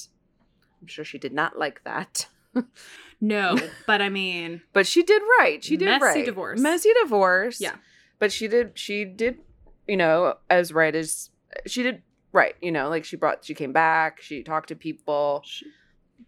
I'm 0.82 0.88
sure 0.88 1.04
she 1.06 1.18
did 1.18 1.34
not 1.34 1.58
like 1.58 1.84
that, 1.84 2.28
No, 3.20 3.58
but 3.88 4.02
I 4.02 4.10
mean, 4.10 4.62
but 4.74 4.86
she 4.86 5.04
did 5.04 5.22
right. 5.40 5.64
She 5.64 5.78
did 5.78 5.86
Messy 5.86 6.04
right. 6.06 6.26
divorce. 6.26 6.60
Messy 6.60 6.92
divorce. 7.02 7.60
Yeah. 7.60 7.76
But 8.20 8.32
she 8.32 8.48
did. 8.48 8.78
She 8.78 9.06
did. 9.06 9.40
You 9.88 9.98
know, 9.98 10.36
as 10.50 10.72
right 10.74 10.94
as 10.94 11.30
she 11.66 11.84
did. 11.84 12.04
Right. 12.38 12.56
You 12.62 12.72
know, 12.72 12.88
like 12.90 13.04
she 13.04 13.16
brought. 13.16 13.44
She 13.44 13.56
came 13.56 13.74
back. 13.74 14.22
She 14.22 14.44
talked 14.44 14.70
to 14.70 14.76
people. 14.76 15.44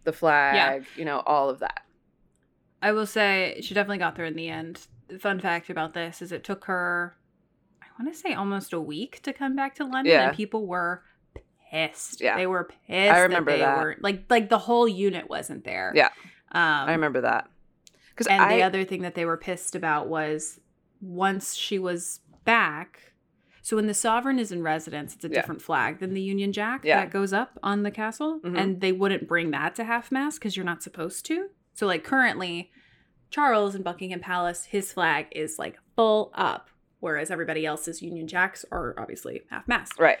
The 0.04 0.12
flag. 0.12 0.84
You 0.96 1.04
know, 1.04 1.20
all 1.24 1.48
of 1.48 1.60
that. 1.60 1.82
I 2.82 2.92
will 2.92 3.06
say 3.06 3.60
she 3.62 3.74
definitely 3.74 3.98
got 3.98 4.16
there 4.16 4.24
in 4.24 4.34
the 4.34 4.48
end. 4.48 4.86
The 5.08 5.18
fun 5.18 5.38
fact 5.38 5.70
about 5.70 5.94
this 5.94 6.20
is 6.22 6.32
it 6.32 6.42
took 6.44 6.64
her, 6.64 7.16
I 7.82 7.86
want 8.00 8.12
to 8.12 8.18
say 8.18 8.32
almost 8.32 8.72
a 8.72 8.80
week 8.80 9.20
to 9.22 9.32
come 9.32 9.54
back 9.54 9.74
to 9.76 9.84
London, 9.84 10.12
Yeah. 10.12 10.28
and 10.28 10.36
people 10.36 10.66
were 10.66 11.02
pissed. 11.70 12.20
Yeah. 12.20 12.36
they 12.36 12.46
were 12.46 12.64
pissed. 12.64 13.12
I 13.12 13.20
remember 13.20 13.52
that. 13.52 13.58
They 13.58 13.62
that. 13.64 13.82
Were, 13.82 13.96
like, 14.00 14.24
like 14.30 14.48
the 14.48 14.58
whole 14.58 14.88
unit 14.88 15.28
wasn't 15.28 15.64
there. 15.64 15.92
Yeah. 15.94 16.08
Um, 16.52 16.88
I 16.88 16.92
remember 16.92 17.20
that. 17.20 17.48
And 18.28 18.42
I. 18.42 18.56
the 18.56 18.62
other 18.62 18.84
thing 18.84 19.02
that 19.02 19.14
they 19.14 19.24
were 19.24 19.36
pissed 19.36 19.74
about 19.74 20.08
was 20.08 20.58
once 21.00 21.54
she 21.54 21.78
was 21.78 22.20
back. 22.44 23.09
So 23.62 23.76
when 23.76 23.86
the 23.86 23.94
sovereign 23.94 24.38
is 24.38 24.50
in 24.52 24.62
residence, 24.62 25.14
it's 25.14 25.24
a 25.24 25.28
Yeah. 25.28 25.34
different 25.34 25.60
flag 25.62 25.98
than 26.00 26.14
the 26.14 26.20
Union 26.22 26.52
Jack 26.52 26.84
Yeah. 26.84 27.00
that 27.00 27.10
goes 27.10 27.32
up 27.32 27.58
on 27.62 27.82
the 27.82 27.90
castle, 27.90 28.40
Mhm. 28.40 28.58
and 28.58 28.80
they 28.80 28.92
wouldn't 28.92 29.28
bring 29.28 29.50
that 29.50 29.74
to 29.76 29.84
half 29.84 30.10
mast 30.10 30.38
because 30.40 30.56
you're 30.56 30.64
not 30.66 30.82
supposed 30.82 31.26
to. 31.26 31.50
So 31.74 31.86
like 31.86 32.02
currently, 32.04 32.70
Charles 33.30 33.74
in 33.74 33.82
Buckingham 33.82 34.20
Palace, 34.20 34.64
his 34.66 34.92
flag 34.92 35.26
is 35.32 35.58
like 35.58 35.78
full 35.94 36.30
up, 36.34 36.68
whereas 37.00 37.30
everybody 37.30 37.64
else's 37.66 38.02
Union 38.02 38.26
Jacks 38.26 38.64
are 38.72 38.94
obviously 38.98 39.42
half 39.50 39.68
mast 39.68 39.98
Right. 39.98 40.18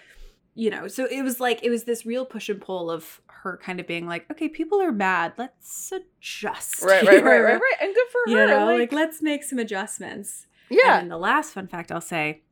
you 0.54 0.68
know 0.70 0.88
so 0.88 1.04
it 1.06 1.22
was 1.22 1.38
like 1.40 1.62
it 1.62 1.70
was 1.70 1.84
this 1.84 2.04
real 2.04 2.24
push 2.26 2.48
and 2.48 2.60
pull 2.60 2.90
of 2.90 3.20
her 3.28 3.56
kind 3.62 3.78
of 3.80 3.86
being 3.86 4.06
like 4.06 4.28
okay 4.30 4.48
people 4.48 4.80
are 4.82 4.90
mad 4.90 5.32
let's 5.38 5.92
adjust 5.92 6.82
Right, 6.82 7.04
right, 7.06 7.22
right, 7.22 7.40
right, 7.40 7.54
right. 7.60 7.74
And 7.80 7.94
good 7.94 8.06
for 8.10 8.30
you 8.30 8.36
her. 8.38 8.46
know 8.48 8.66
like, 8.66 8.78
like, 8.80 8.92
let's 8.92 9.22
make 9.22 9.44
some 9.44 9.58
adjustments 9.60 10.46
yeah. 10.68 10.94
and 10.94 11.02
then 11.02 11.08
the 11.08 11.18
last 11.18 11.52
fun 11.54 11.66
fact 11.68 11.92
i'll 11.92 12.00
say 12.00 12.42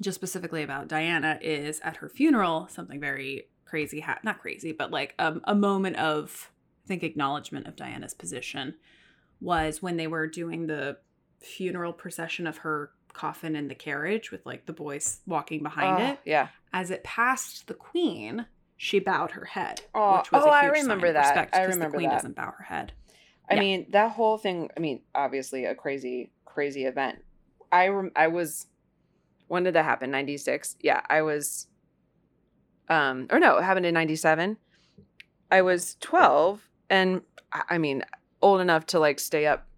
just 0.00 0.14
specifically 0.14 0.62
about 0.62 0.88
diana 0.88 1.38
is 1.42 1.80
at 1.80 1.96
her 1.98 2.08
funeral 2.08 2.66
something 2.68 3.00
very 3.00 3.48
crazy 3.64 4.00
ha- 4.00 4.18
not 4.22 4.38
crazy 4.40 4.72
but 4.72 4.90
like 4.90 5.14
um, 5.18 5.40
a 5.44 5.54
moment 5.54 5.96
of 5.96 6.50
i 6.84 6.88
think 6.88 7.02
acknowledgement 7.02 7.66
of 7.66 7.76
diana's 7.76 8.14
position 8.14 8.74
was 9.40 9.82
when 9.82 9.96
they 9.96 10.06
were 10.06 10.26
doing 10.26 10.66
the 10.66 10.96
funeral 11.40 11.92
procession 11.92 12.46
of 12.46 12.58
her 12.58 12.90
coffin 13.12 13.56
in 13.56 13.68
the 13.68 13.74
carriage 13.74 14.30
with 14.30 14.44
like 14.46 14.64
the 14.66 14.72
boys 14.72 15.20
walking 15.26 15.62
behind 15.62 16.02
Oh, 16.02 16.06
it 16.12 16.18
Yeah. 16.24 16.48
as 16.72 16.90
it 16.90 17.02
passed 17.04 17.66
the 17.66 17.74
queen, 17.74 18.46
she 18.76 18.98
bowed 19.00 19.32
her 19.32 19.44
head. 19.44 19.82
Oh, 19.94 20.18
which 20.18 20.32
was 20.32 20.42
oh, 20.44 20.48
a 20.48 20.50
I 20.52 20.60
huge 20.62 20.82
remember 20.82 21.08
sign 21.08 21.16
of 21.16 21.22
that. 21.22 21.28
Respect, 21.28 21.54
I 21.56 21.62
remember 21.64 21.84
the 21.90 21.96
queen 21.98 22.08
that. 22.08 22.14
doesn't 22.14 22.36
bow 22.36 22.54
her 22.56 22.64
head. 22.64 22.92
I 23.50 23.54
Yeah. 23.54 23.60
mean, 23.60 23.86
that 23.90 24.12
whole 24.12 24.38
thing, 24.38 24.70
I 24.76 24.80
mean, 24.80 25.02
obviously 25.14 25.64
a 25.66 25.74
crazy, 25.74 26.30
crazy 26.46 26.84
event. 26.84 27.18
I 27.70 27.88
rem- 27.88 28.12
I 28.16 28.28
was 28.28 28.66
when 29.52 29.64
did 29.64 29.74
that 29.74 29.84
happen? 29.84 30.10
96. 30.10 30.76
Yeah, 30.80 31.02
I 31.10 31.20
was 31.20 31.66
um 32.88 33.26
or 33.30 33.38
no, 33.38 33.58
it 33.58 33.64
happened 33.64 33.84
in 33.84 33.92
97. 33.92 34.56
I 35.50 35.60
was 35.60 35.98
12 36.00 36.70
and 36.88 37.20
I 37.52 37.76
mean, 37.76 38.02
old 38.40 38.62
enough 38.62 38.86
to 38.86 38.98
like 38.98 39.20
stay 39.20 39.44
up 39.46 39.68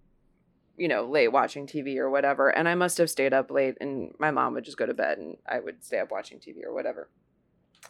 you 0.77 0.87
know, 0.87 1.05
late 1.05 1.33
watching 1.33 1.67
TV 1.67 1.97
or 1.97 2.09
whatever. 2.09 2.51
And 2.51 2.69
I 2.69 2.77
must 2.77 2.99
have 2.99 3.11
stayed 3.11 3.33
up 3.33 3.51
late 3.51 3.77
and 3.81 4.15
my 4.21 4.31
mom 4.31 4.55
would 4.55 4.65
just 4.65 4.77
go 4.77 4.87
to 4.87 4.95
bed 4.95 5.19
and 5.19 5.39
I 5.45 5.59
would 5.59 5.83
stay 5.85 5.99
up 5.99 6.13
watching 6.13 6.39
TV 6.39 6.65
or 6.65 6.73
whatever. 6.73 7.11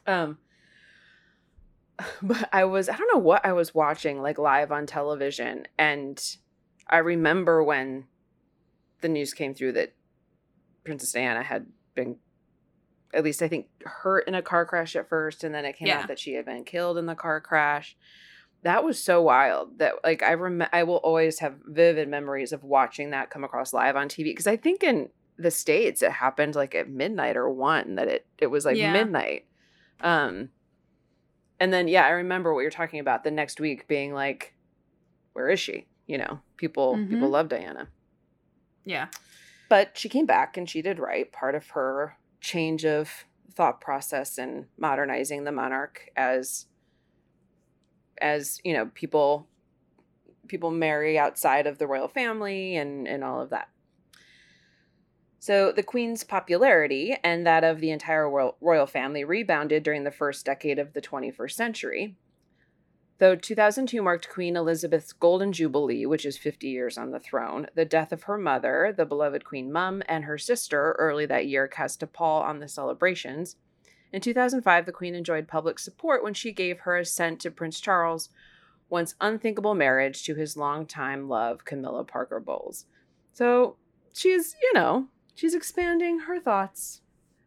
Um 0.06 0.38
but 2.22 2.48
I 2.50 2.64
was 2.64 2.88
I 2.88 2.96
don't 2.96 3.12
know 3.12 3.20
what 3.20 3.44
I 3.44 3.52
was 3.52 3.74
watching 3.74 4.22
like 4.22 4.38
live 4.38 4.72
on 4.72 4.86
television 4.86 5.66
and 5.78 6.18
I 6.88 6.96
remember 6.98 7.62
when 7.62 8.06
the 9.02 9.08
news 9.10 9.34
came 9.34 9.52
through 9.52 9.72
that 9.72 9.92
Princess 10.84 11.12
Diana 11.12 11.42
had 11.42 11.66
been 11.94 12.16
at 13.12 13.22
least 13.22 13.42
I 13.42 13.48
think 13.48 13.68
hurt 13.84 14.26
in 14.26 14.34
a 14.34 14.42
car 14.42 14.66
crash 14.66 14.96
at 14.96 15.08
first 15.08 15.44
and 15.44 15.54
then 15.54 15.64
it 15.64 15.76
came 15.76 15.86
Yeah. 15.88 16.00
out 16.00 16.08
that 16.08 16.18
she 16.18 16.34
had 16.34 16.44
been 16.44 16.64
killed 16.64 16.98
in 16.98 17.06
the 17.06 17.14
car 17.14 17.40
crash. 17.40 17.96
That 18.62 18.82
was 18.82 19.00
so 19.02 19.22
wild 19.22 19.78
that 19.78 19.94
like 20.02 20.22
I 20.22 20.34
rem- 20.34 20.66
I 20.72 20.82
will 20.82 20.96
always 20.96 21.38
have 21.38 21.54
vivid 21.66 22.08
memories 22.08 22.52
of 22.52 22.64
watching 22.64 23.10
that 23.10 23.30
come 23.30 23.44
across 23.44 23.72
live 23.72 23.94
on 23.94 24.08
TV 24.08 24.24
because 24.24 24.46
I 24.46 24.56
think 24.56 24.82
in 24.82 25.10
the 25.36 25.50
states 25.50 26.02
it 26.02 26.10
happened 26.12 26.54
like 26.54 26.74
at 26.74 26.88
midnight 26.88 27.36
or 27.36 27.48
1 27.50 27.94
that 27.96 28.08
it 28.08 28.26
it 28.38 28.46
was 28.48 28.64
like 28.64 28.76
Yeah. 28.76 28.92
midnight. 28.92 29.46
Um 30.00 30.48
and 31.60 31.72
then 31.72 31.86
yeah, 31.88 32.04
I 32.04 32.10
remember 32.10 32.52
what 32.52 32.60
you're 32.62 32.70
talking 32.70 33.00
about 33.00 33.22
the 33.22 33.30
next 33.30 33.60
week 33.60 33.86
being 33.86 34.12
like 34.12 34.54
where 35.34 35.48
is 35.50 35.60
she? 35.60 35.86
You 36.06 36.18
know, 36.18 36.40
people 36.56 36.96
people 37.08 37.28
Mhm. 37.28 37.32
love 37.32 37.48
Diana. 37.48 37.88
Yeah. 38.84 39.06
But 39.74 39.98
she 39.98 40.08
came 40.08 40.24
back 40.24 40.56
and 40.56 40.70
she 40.70 40.82
did 40.82 41.00
right. 41.00 41.32
Part 41.32 41.56
of 41.56 41.70
her 41.70 42.16
change 42.40 42.84
of 42.84 43.24
thought 43.56 43.80
process 43.80 44.38
and 44.38 44.66
modernizing 44.78 45.42
the 45.42 45.50
monarch 45.50 46.10
as 46.14 46.66
as, 48.22 48.60
you 48.62 48.72
know, 48.72 48.92
people 48.94 49.48
people 50.46 50.70
marry 50.70 51.18
outside 51.18 51.66
of 51.66 51.78
the 51.78 51.88
royal 51.88 52.06
family 52.06 52.76
and 52.76 53.08
and 53.08 53.24
all 53.24 53.40
of 53.40 53.50
that. 53.50 53.68
So 55.40 55.72
the 55.72 55.82
queen's 55.82 56.22
popularity 56.22 57.16
and 57.24 57.44
that 57.44 57.64
of 57.64 57.80
the 57.80 57.90
entire 57.90 58.30
royal, 58.30 58.86
family 58.86 59.24
rebounded 59.24 59.82
during 59.82 60.04
the 60.04 60.12
first 60.12 60.46
decade 60.46 60.78
of 60.78 60.92
the 60.92 61.02
21st 61.02 61.50
century. 61.50 62.16
Though 63.18 63.36
2002 63.36 64.02
marked 64.02 64.28
Queen 64.28 64.56
Elizabeth's 64.56 65.12
Golden 65.12 65.52
Jubilee, 65.52 66.04
which 66.04 66.26
is 66.26 66.36
50 66.36 66.68
years 66.68 66.98
on 66.98 67.12
the 67.12 67.20
throne, 67.20 67.68
the 67.74 67.84
death 67.84 68.10
of 68.10 68.24
her 68.24 68.36
mother, 68.36 68.92
the 68.96 69.06
beloved 69.06 69.44
Queen 69.44 69.70
Mum, 69.70 70.02
and 70.08 70.24
her 70.24 70.36
sister 70.36 70.96
early 70.98 71.24
that 71.26 71.46
year 71.46 71.68
cast 71.68 72.02
a 72.02 72.08
pall 72.08 72.42
on 72.42 72.58
the 72.58 72.68
celebrations. 72.68 73.56
In 74.12 74.20
2005, 74.20 74.86
the 74.86 74.92
Queen 74.92 75.14
enjoyed 75.14 75.46
public 75.46 75.78
support 75.78 76.24
when 76.24 76.34
she 76.34 76.52
gave 76.52 76.80
her 76.80 76.96
assent 76.96 77.40
to 77.40 77.50
Prince 77.50 77.80
Charles' 77.80 78.30
once 78.88 79.14
unthinkable 79.20 79.74
marriage 79.74 80.24
to 80.24 80.34
his 80.34 80.56
longtime 80.56 81.28
love, 81.28 81.64
Camilla 81.64 82.04
Parker 82.04 82.40
Bowles. 82.40 82.86
So 83.32 83.76
she's, 84.12 84.56
you 84.60 84.72
know, 84.72 85.06
she's 85.34 85.54
expanding 85.54 86.20
her 86.20 86.40
thoughts. 86.40 87.00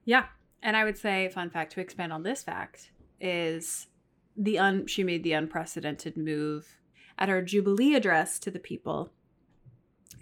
Yeah. 0.06 0.26
And 0.62 0.76
I 0.76 0.84
would 0.84 0.98
say, 0.98 1.30
fun 1.30 1.50
fact 1.50 1.74
to 1.74 1.82
expand 1.82 2.12
on 2.12 2.24
this 2.24 2.44
fact 2.44 2.92
is 3.20 3.88
the 4.38 4.60
un 4.60 4.86
she 4.88 5.04
made 5.04 5.24
the 5.24 5.34
unprecedented 5.34 6.16
move 6.16 6.78
at 7.18 7.30
her 7.30 7.42
jubilee 7.42 7.96
address 7.96 8.38
to 8.40 8.52
the 8.52 8.60
people. 8.60 9.12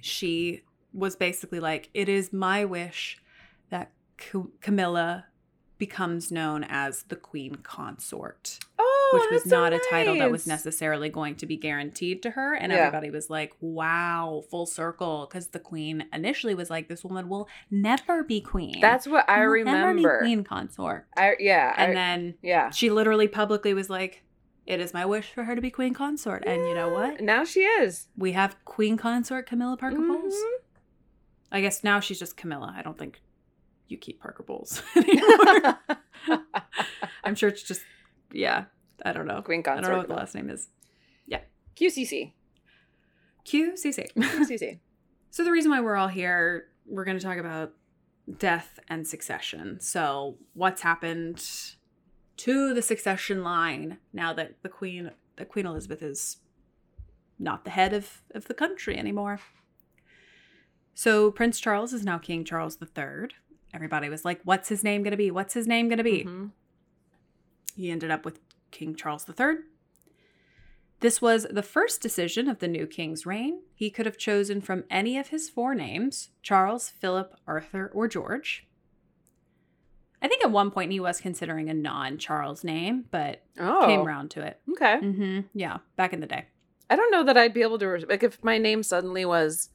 She 0.01 0.63
was 0.93 1.16
basically 1.16 1.59
like, 1.59 1.89
"It 1.93 2.07
is 2.07 2.32
my 2.32 2.63
wish 2.63 3.22
that 3.70 3.91
Ca- 4.18 4.47
Camilla 4.61 5.26
becomes 5.78 6.32
known 6.32 6.63
as 6.63 7.03
the 7.03 7.18
queen 7.18 7.55
consort." 7.55 8.59
Oh, 9.16 9.20
which 9.32 9.32
was 9.43 9.49
so 9.49 9.59
not 9.59 9.74
a 9.74 9.80
title 9.89 10.18
that 10.18 10.32
was 10.32 10.45
necessarily 10.47 11.09
going 11.09 11.36
to 11.36 11.45
be 11.45 11.57
guaranteed 11.57 12.22
to 12.24 12.32
her. 12.32 12.53
And 12.53 12.72
Yeah. 12.72 12.80
everybody 12.80 13.09
was 13.09 13.30
like, 13.30 13.53
wow, 13.61 14.43
full 14.51 14.66
circle. 14.66 15.26
Because 15.30 15.47
the 15.47 15.59
queen 15.59 16.05
initially 16.13 16.55
was 16.55 16.70
like, 16.70 16.88
this 16.88 17.03
woman 17.03 17.30
will 17.30 17.47
never 17.72 18.24
be 18.24 18.41
queen. 18.41 18.80
That's 18.82 19.07
what 19.07 19.30
I 19.30 19.45
Will 19.47 19.63
never 19.63 19.93
be 19.93 19.99
remember. 20.03 20.20
queen 20.20 20.43
consort. 20.43 21.07
I 21.18 21.36
yeah, 21.39 21.74
And 21.78 21.91
I- 21.91 21.95
then 21.95 22.36
yeah. 22.41 22.70
she 22.72 22.89
literally 22.89 23.28
publicly 23.28 23.74
was 23.74 23.89
like, 23.89 24.24
it 24.66 24.80
is 24.80 24.93
my 24.93 25.05
wish 25.05 25.32
for 25.32 25.43
her 25.43 25.53
to 25.55 25.61
be 25.61 25.70
queen 25.70 25.93
consort. 25.93 26.43
And 26.47 26.68
you 26.68 26.74
know 26.74 26.89
what? 26.89 27.22
Now 27.22 27.43
she 27.43 27.61
is. 27.61 28.07
We 28.18 28.32
have 28.32 28.55
queen 28.66 28.97
consort 28.97 29.45
Camilla 29.45 29.78
Parker 29.78 29.97
Bowles. 29.99 30.34
Mhm. 30.34 30.51
I 31.51 31.61
guess 31.61 31.84
now 31.84 31.99
she's 31.99 32.18
just 32.20 32.36
Camilla. 32.36 32.74
I 32.76 32.82
don't 32.82 32.97
think 32.97 33.22
you 33.88 33.97
keep 33.97 34.20
Parker 34.20 34.41
Bowles 34.41 34.82
anymore. 34.95 35.78
I'm 37.24 37.36
sure 37.36 37.49
it's 37.49 37.63
just, 37.63 37.82
yeah, 38.32 38.66
I 39.06 39.14
don't 39.14 39.28
know. 39.28 39.41
Queen 39.41 39.64
I 39.66 39.80
don't 39.80 39.84
know 39.84 39.97
what 39.97 40.08
the 40.08 40.16
last 40.16 40.34
name 40.34 40.49
is. 40.49 40.68
Yeah. 41.28 41.41
QCC. 41.78 42.34
QCC. 43.45 44.12
QCC. 44.18 44.80
so 45.30 45.43
the 45.43 45.51
reason 45.51 45.70
why 45.70 45.80
we're 45.80 45.95
all 45.95 46.08
here, 46.08 46.68
we're 46.88 47.06
going 47.06 47.18
to 47.18 47.24
talk 47.24 47.38
about 47.38 47.74
death 48.39 48.80
and 48.89 49.08
succession. 49.08 49.80
So 49.80 50.38
what's 50.53 50.82
happened 50.82 51.45
to 52.38 52.74
the 52.74 52.82
succession 52.82 53.43
line 53.43 53.99
now 54.12 54.34
that 54.34 54.56
the 54.64 54.70
queen, 54.70 55.12
that 55.36 55.49
Queen 55.49 55.68
Elizabeth 55.68 56.01
is 56.01 56.38
not 57.38 57.64
the 57.64 57.70
head 57.70 57.93
of, 57.93 58.24
of 58.34 58.45
the 58.47 58.53
country 58.56 58.97
anymore. 58.97 59.39
So 60.95 61.30
Prince 61.30 61.60
Charles 61.60 61.93
is 61.93 62.03
now 62.03 62.18
King 62.18 62.43
Charles 62.43 62.78
III. 62.82 63.28
Everybody 63.74 64.10
was 64.10 64.26
like, 64.26 64.41
what's 64.45 64.70
his 64.70 64.84
name 64.84 65.03
going 65.03 65.12
to 65.12 65.18
be? 65.18 65.30
What's 65.30 65.53
his 65.53 65.68
name 65.68 65.89
going 65.89 65.97
to 65.97 66.03
be? 66.03 66.24
Mhm. 66.24 66.51
He 67.76 67.91
ended 67.91 68.10
up 68.10 68.24
with 68.24 68.39
King 68.76 68.93
Charles 68.93 69.26
III. 69.28 69.55
This 70.99 71.21
was 71.21 71.47
the 71.49 71.63
first 71.63 72.01
decision 72.01 72.47
of 72.49 72.59
the 72.59 72.67
new 72.67 72.86
king's 72.86 73.26
reign. 73.26 73.61
He 73.73 73.89
could 73.89 74.05
have 74.05 74.17
chosen 74.17 74.59
from 74.61 74.84
any 74.89 75.17
of 75.17 75.30
his 75.30 75.49
four 75.49 75.73
names 75.76 76.30
Charles, 76.41 76.89
Philip, 76.89 77.36
Arthur, 77.47 77.89
or 77.93 78.07
George. 78.07 78.67
I 80.21 80.28
think 80.28 80.43
at 80.43 80.51
one 80.51 80.71
point 80.71 80.91
he 80.91 80.99
was 80.99 81.21
considering 81.21 81.69
a 81.69 81.73
non 81.73 82.17
Charles 82.17 82.63
name, 82.63 83.05
but 83.11 83.43
Oh. 83.59 83.86
came 83.86 84.01
around 84.01 84.32
to 84.32 84.41
it. 84.41 84.59
Okay. 84.71 84.99
Mm-hmm. 85.01 85.39
Yeah, 85.53 85.78
back 85.95 86.11
in 86.13 86.19
the 86.19 86.28
day. 86.28 86.45
I 86.89 86.95
don't 86.95 87.11
know 87.11 87.23
that 87.23 87.38
I'd 87.38 87.53
be 87.53 87.61
able 87.61 87.80
to 87.80 88.05
like 88.09 88.23
if 88.23 88.43
my 88.43 88.57
name 88.57 88.84
suddenly 88.84 89.23
was 89.26 89.69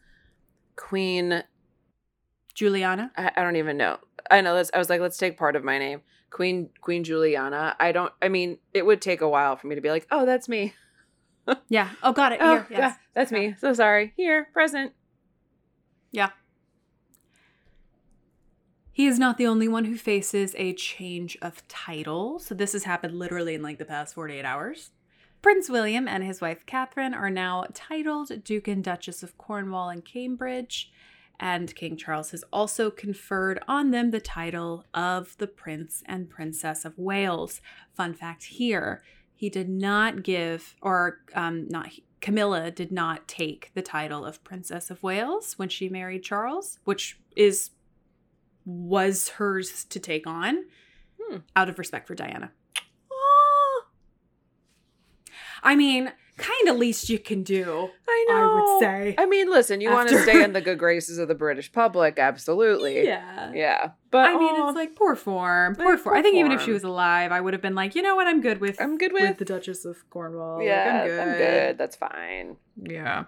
Queen. 0.76 1.42
Juliana? 2.60 3.10
I, 3.16 3.32
I 3.36 3.42
don't 3.42 3.56
even 3.56 3.78
know. 3.78 3.96
I 4.30 4.42
know. 4.42 4.52
Let's. 4.52 4.70
I 4.74 4.78
was 4.78 4.90
like, 4.90 5.00
let's 5.00 5.16
take 5.16 5.38
part 5.38 5.56
of 5.56 5.64
my 5.64 5.78
name, 5.78 6.02
Queen 6.28 6.68
Queen 6.82 7.02
Juliana. 7.04 7.74
I 7.80 7.90
don't. 7.90 8.12
I 8.20 8.28
mean, 8.28 8.58
it 8.74 8.84
would 8.84 9.00
take 9.00 9.22
a 9.22 9.28
while 9.28 9.56
for 9.56 9.66
me 9.66 9.76
to 9.76 9.80
be 9.80 9.88
like, 9.88 10.06
oh, 10.10 10.26
that's 10.26 10.48
me. 10.48 10.74
Yeah. 11.68 11.88
Oh, 12.04 12.12
got 12.12 12.30
it. 12.30 12.38
Oh, 12.40 12.56
Here. 12.56 12.66
Yes. 12.70 12.78
yeah, 12.78 12.94
that's 13.12 13.32
me. 13.32 13.56
So 13.58 13.72
sorry. 13.72 14.12
Here, 14.16 14.46
present. 14.52 14.92
Yeah. 16.12 16.30
He 18.92 19.06
is 19.06 19.18
not 19.18 19.36
the 19.36 19.48
only 19.48 19.66
one 19.66 19.86
who 19.86 19.96
faces 19.96 20.54
a 20.58 20.74
change 20.74 21.36
of 21.42 21.66
title. 21.66 22.38
So 22.38 22.54
this 22.54 22.72
has 22.74 22.84
happened 22.84 23.18
literally 23.18 23.54
in 23.54 23.62
like 23.62 23.78
the 23.78 23.84
past 23.84 24.14
48 24.14 24.44
hours. 24.44 24.90
Prince 25.42 25.68
William 25.68 26.06
and 26.06 26.22
his 26.22 26.40
wife 26.40 26.64
Catherine 26.66 27.14
are 27.14 27.30
now 27.30 27.64
titled 27.74 28.44
Duke 28.44 28.68
and 28.68 28.84
Duchess 28.84 29.24
of 29.24 29.36
Cornwall 29.38 29.88
and 29.88 30.04
Cambridge. 30.04 30.92
And 31.42 31.74
King 31.74 31.96
Charles 31.96 32.32
has 32.32 32.44
also 32.52 32.90
conferred 32.90 33.60
on 33.66 33.90
them 33.90 34.10
the 34.10 34.20
title 34.20 34.84
of 34.92 35.36
the 35.38 35.46
Prince 35.46 36.02
and 36.04 36.28
Princess 36.28 36.84
of 36.84 36.98
Wales. 36.98 37.62
Fun 37.94 38.12
fact 38.12 38.44
here 38.44 39.02
he 39.34 39.48
did 39.48 39.70
not 39.70 40.22
give, 40.22 40.76
or 40.82 41.20
um, 41.34 41.66
not, 41.68 41.88
Camilla 42.20 42.70
did 42.70 42.92
not 42.92 43.26
take 43.26 43.70
the 43.74 43.80
title 43.80 44.26
of 44.26 44.44
Princess 44.44 44.90
of 44.90 45.02
Wales 45.02 45.58
when 45.58 45.70
she 45.70 45.88
married 45.88 46.22
Charles, 46.22 46.78
which 46.84 47.18
is 47.34 47.70
was 48.66 49.30
hers 49.30 49.84
to 49.84 49.98
take 49.98 50.26
on 50.26 50.66
Hmm. 51.30 51.38
out 51.56 51.68
of 51.70 51.78
respect 51.78 52.06
for 52.06 52.14
Diana. 52.14 52.52
I 55.62 55.76
mean, 55.76 56.12
kind 56.40 56.68
of 56.68 56.76
least 56.76 57.08
you 57.08 57.18
can 57.18 57.42
do. 57.42 57.88
I 58.08 58.26
know. 58.28 58.34
I 58.34 58.54
would 58.54 58.80
say. 58.80 59.14
I 59.18 59.26
mean, 59.26 59.48
listen, 59.50 59.80
you 59.80 59.90
want 59.90 60.08
to 60.08 60.20
stay 60.22 60.42
in 60.42 60.52
the 60.54 60.60
good 60.60 60.78
graces 60.78 61.18
of 61.18 61.28
the 61.28 61.34
British 61.34 61.70
public, 61.72 62.18
absolutely. 62.18 63.04
Yeah. 63.04 63.52
Yeah. 63.54 63.90
But 64.10 64.28
I 64.30 64.36
mean, 64.38 64.60
aw, 64.60 64.68
it's 64.68 64.76
like 64.76 64.96
poor 64.96 65.14
form, 65.14 65.76
poor 65.76 65.92
Like, 65.92 65.98
form. 66.00 66.14
I 66.16 66.18
poor 66.18 66.22
think 66.24 66.36
even 66.36 66.52
if 66.52 66.62
she 66.62 66.72
was 66.72 66.82
alive, 66.82 67.30
I 67.30 67.40
would 67.40 67.52
have 67.54 67.62
been 67.62 67.74
like, 67.76 67.94
you 67.94 68.02
know 68.02 68.16
what, 68.16 68.26
I'm 68.26 68.40
good 68.40 68.60
with. 68.60 68.80
I'm 68.80 68.98
good 68.98 69.12
with- 69.12 69.38
the 69.38 69.44
Duchess 69.44 69.84
of 69.84 70.08
Cornwall. 70.10 70.56
Like, 70.58 70.66
yeah, 70.66 71.00
I'm 71.02 71.06
good. 71.08 71.20
I'm 71.20 71.36
good. 71.38 71.78
That's 71.78 71.96
fine. 71.96 72.56
Yeah. 72.76 73.24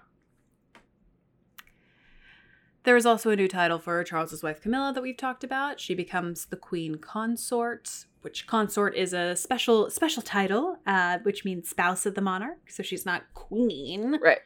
There 2.84 2.96
is 2.96 3.06
also 3.06 3.30
a 3.30 3.36
new 3.36 3.46
title 3.46 3.78
for 3.78 4.02
Charles's 4.02 4.42
wife 4.42 4.60
Camilla 4.60 4.92
that 4.92 5.02
we've 5.02 5.16
talked 5.16 5.44
about. 5.44 5.78
She 5.78 5.94
becomes 5.94 6.46
the 6.46 6.56
Queen 6.56 6.96
Consort, 6.96 8.06
which 8.22 8.46
consort 8.46 8.94
is 8.96 9.12
a 9.12 9.36
special 9.36 9.90
special 9.90 10.22
title, 10.22 10.78
uh, 10.86 11.18
which 11.22 11.44
means 11.44 11.68
spouse 11.68 12.06
of 12.06 12.14
the 12.14 12.20
monarch. 12.20 12.70
So 12.70 12.82
she's 12.82 13.04
not 13.06 13.22
queen. 13.34 14.18
Right. 14.22 14.38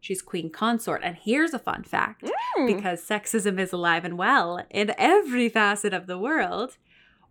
She's 0.00 0.22
Queen 0.22 0.50
Consort. 0.50 1.00
And 1.02 1.16
here's 1.16 1.52
a 1.52 1.58
fun 1.58 1.82
fact 1.82 2.22
Hmm. 2.54 2.66
because 2.66 3.04
sexism 3.04 3.58
is 3.58 3.72
alive 3.72 4.04
and 4.04 4.16
well 4.16 4.64
in 4.70 4.94
every 4.96 5.48
facet 5.48 5.92
of 5.92 6.06
the 6.06 6.18
world. 6.18 6.76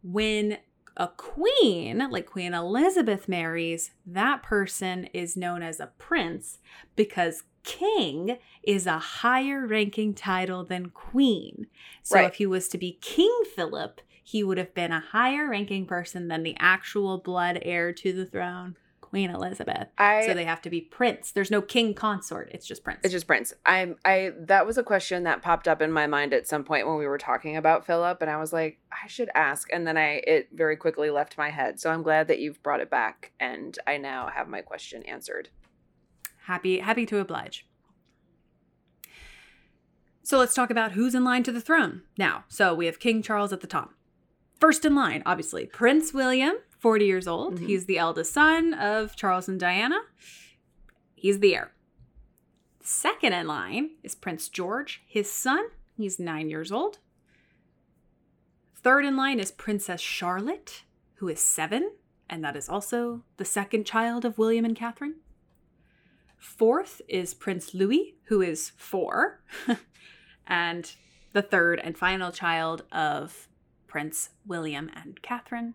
When 0.04 0.58
a 0.98 1.08
queen, 1.08 2.08
like 2.12 2.26
Queen 2.26 2.54
Elizabeth, 2.54 3.28
marries, 3.30 3.92
that 4.06 4.44
person 4.44 5.06
is 5.14 5.38
known 5.38 5.62
as 5.64 5.80
a 5.80 5.92
prince 5.98 6.60
because 6.96 7.44
king 7.64 8.38
is 8.64 8.86
a 8.88 8.98
higher 9.00 9.66
ranking 9.66 10.14
title 10.14 10.64
than 10.66 10.90
queen. 10.90 11.68
So 12.04 12.16
Right. 12.20 12.26
if 12.28 12.36
he 12.36 12.46
was 12.46 12.68
to 12.70 12.78
be 12.78 12.98
King 13.02 13.44
Philip, 13.56 14.02
he 14.28 14.44
would 14.44 14.58
have 14.58 14.74
been 14.74 14.92
a 14.92 15.00
higher 15.00 15.48
ranking 15.48 15.86
person 15.86 16.30
than 16.30 16.42
the 16.42 16.56
actual 16.58 17.20
blood 17.20 17.60
heir 17.62 17.94
to 17.94 18.12
the 18.12 18.26
throne, 18.26 18.76
Queen 19.00 19.30
Elizabeth. 19.30 19.90
I 20.00 20.26
so 20.26 20.34
they 20.34 20.46
have 20.46 20.64
to 20.64 20.70
be 20.72 20.82
prince. 20.82 21.32
There's 21.32 21.52
no 21.52 21.62
king 21.62 21.94
consort. 21.94 22.50
It's 22.52 22.66
just 22.66 22.84
prince. 22.84 23.02
It's 23.04 23.12
just 23.12 23.28
Prince. 23.28 23.54
I'm 23.68 23.98
I 24.04 24.32
that 24.40 24.66
was 24.66 24.80
a 24.80 24.84
question 24.84 25.26
that 25.26 25.44
popped 25.44 25.68
up 25.68 25.80
in 25.80 25.92
my 25.92 26.08
mind 26.08 26.34
at 26.34 26.48
some 26.48 26.64
point 26.64 26.88
when 26.88 26.98
we 26.98 27.06
were 27.06 27.20
talking 27.20 27.56
about 27.56 27.86
Philip 27.86 28.20
and 28.20 28.32
I 28.32 28.38
was 28.38 28.52
like, 28.52 28.80
I 28.92 29.08
should 29.08 29.30
ask 29.36 29.72
and 29.72 29.86
then 29.86 29.96
I 29.96 30.24
it 30.26 30.50
very 30.52 30.76
quickly 30.76 31.12
left 31.12 31.38
my 31.38 31.52
head. 31.52 31.80
So 31.80 31.92
I'm 31.92 32.02
glad 32.02 32.28
that 32.28 32.40
you've 32.40 32.64
brought 32.64 32.82
it 32.82 32.90
back 32.90 33.32
and 33.40 33.78
I 33.86 33.98
now 33.98 34.32
have 34.34 34.48
my 34.48 34.62
question 34.62 35.04
answered. 35.04 35.50
happy 36.46 36.80
happy 36.80 37.06
to 37.06 37.20
oblige. 37.20 37.68
So 40.24 40.40
let's 40.40 40.56
talk 40.56 40.72
about 40.72 40.94
who's 40.94 41.14
in 41.14 41.24
line 41.24 41.44
to 41.44 41.52
the 41.52 41.62
throne 41.62 42.02
now. 42.18 42.46
So 42.48 42.74
we 42.74 42.88
have 42.88 42.98
King 43.00 43.22
Charles 43.22 43.54
at 43.54 43.62
the 43.62 43.68
top. 43.68 43.95
First 44.60 44.86
in 44.86 44.96
line, 44.96 45.22
obviously, 45.26 45.66
Prince 45.66 46.14
William, 46.14 46.56
40 46.80 47.06
years 47.06 47.28
old. 47.28 47.60
Mhm. 47.60 47.68
He's 47.68 47.86
the 47.86 47.98
eldest 47.98 48.34
son 48.34 48.74
of 48.74 49.16
Charles 49.16 49.48
and 49.50 49.60
Diana. 49.60 50.00
He's 51.16 51.40
the 51.40 51.56
heir. 51.56 51.72
Second 52.82 53.34
in 53.34 53.48
line 53.48 53.92
is 54.04 54.16
Prince 54.16 54.48
George, 54.48 55.04
his 55.08 55.32
son. 55.32 55.70
He's 55.98 56.20
nine 56.20 56.50
years 56.50 56.72
old. 56.72 57.00
Third 58.76 59.06
in 59.06 59.16
line 59.16 59.40
is 59.40 59.52
Princess 59.52 60.00
Charlotte, 60.00 60.84
who 61.16 61.28
is 61.28 61.40
seven, 61.40 61.94
and 62.30 62.44
that 62.44 62.56
is 62.56 62.70
also 62.70 63.24
the 63.38 63.46
second 63.46 63.86
child 63.86 64.24
of 64.24 64.38
William 64.38 64.66
and 64.66 64.76
Catherine. 64.76 65.16
Fourth 66.38 67.02
is 67.08 67.34
Prince 67.34 67.74
Louis, 67.74 68.16
who 68.26 68.42
is 68.42 68.70
four, 68.78 69.42
and 70.48 70.94
the 71.34 71.42
third 71.42 71.80
and 71.80 71.98
final 71.98 72.32
child 72.32 72.84
of 72.92 73.48
Prince 73.96 74.32
William 74.46 74.92
and 74.94 75.22
Catherine. 75.22 75.74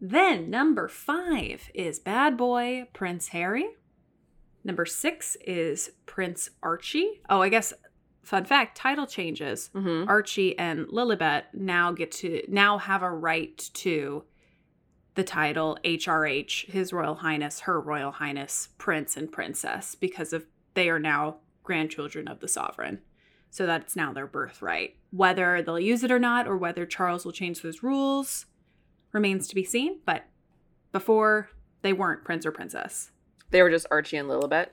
Then 0.00 0.48
number 0.48 0.86
five 0.86 1.68
is 1.74 1.98
bad 1.98 2.36
boy 2.36 2.86
Prince 2.92 3.26
Harry. 3.30 3.70
Number 4.62 4.86
six 4.86 5.36
is 5.44 5.90
Prince 6.06 6.50
Archie. 6.62 7.20
Oh, 7.28 7.42
I 7.42 7.48
guess 7.48 7.72
fun 8.22 8.44
fact: 8.44 8.76
title 8.76 9.08
changes. 9.08 9.68
Mhm. 9.74 10.06
Archie 10.06 10.56
and 10.56 10.86
Lilibet 10.86 11.46
now 11.52 11.90
get 11.90 12.12
to 12.12 12.44
now 12.46 12.78
have 12.78 13.02
a 13.02 13.10
right 13.10 13.58
to 13.74 14.22
the 15.16 15.24
title 15.24 15.76
HRH, 15.82 16.66
His 16.66 16.92
Royal 16.92 17.16
Highness, 17.16 17.62
Her 17.62 17.80
Royal 17.80 18.12
Highness, 18.12 18.68
Prince 18.78 19.16
and 19.16 19.32
Princess, 19.32 19.96
because 19.96 20.32
of 20.32 20.46
they 20.74 20.88
are 20.88 21.00
now 21.00 21.38
grandchildren 21.64 22.28
of 22.28 22.38
the 22.38 22.46
sovereign. 22.46 23.02
So 23.52 23.66
that's 23.66 23.94
now 23.94 24.14
their 24.14 24.26
birthright. 24.26 24.96
Whether 25.10 25.60
they'll 25.62 25.78
use 25.78 26.02
it 26.02 26.10
or 26.10 26.18
not, 26.18 26.48
or 26.48 26.56
whether 26.56 26.86
Charles 26.86 27.26
will 27.26 27.32
change 27.32 27.60
those 27.60 27.82
rules, 27.82 28.46
remains 29.12 29.46
to 29.48 29.54
be 29.54 29.62
seen. 29.62 30.00
But 30.06 30.24
before 30.90 31.50
they 31.82 31.92
weren't 31.92 32.24
prince 32.24 32.46
or 32.46 32.50
princess. 32.50 33.10
They 33.50 33.62
were 33.62 33.70
just 33.70 33.86
Archie 33.90 34.16
and 34.16 34.28
Lilibet. 34.28 34.68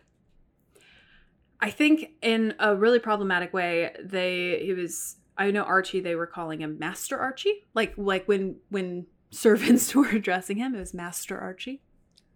I 1.60 1.72
think 1.72 2.12
in 2.22 2.54
a 2.58 2.74
really 2.74 3.00
problematic 3.00 3.54
way, 3.54 3.94
they 4.02 4.62
he 4.64 4.74
was 4.74 5.18
I 5.38 5.52
know 5.52 5.64
Archie 5.64 6.00
they 6.00 6.16
were 6.16 6.28
calling 6.28 6.62
him 6.62 6.80
Master 6.80 7.18
Archie. 7.18 7.66
Like 7.74 7.94
like 7.98 8.28
when 8.30 8.58
when 8.70 9.08
servants 9.32 9.94
were 9.94 10.08
addressing 10.08 10.58
him, 10.58 10.74
it 10.74 10.80
was 10.80 10.94
Master 10.94 11.38
Archie. 11.38 11.82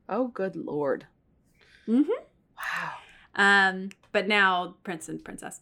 Oh 0.09 0.27
good 0.27 0.57
lord. 0.57 1.07
Mm-hmm. 1.87 2.11
Wow. 2.57 2.91
Um 3.35 3.89
but 4.11 4.27
now 4.27 4.75
Prince 4.83 5.07
and 5.07 5.23
Princess. 5.23 5.61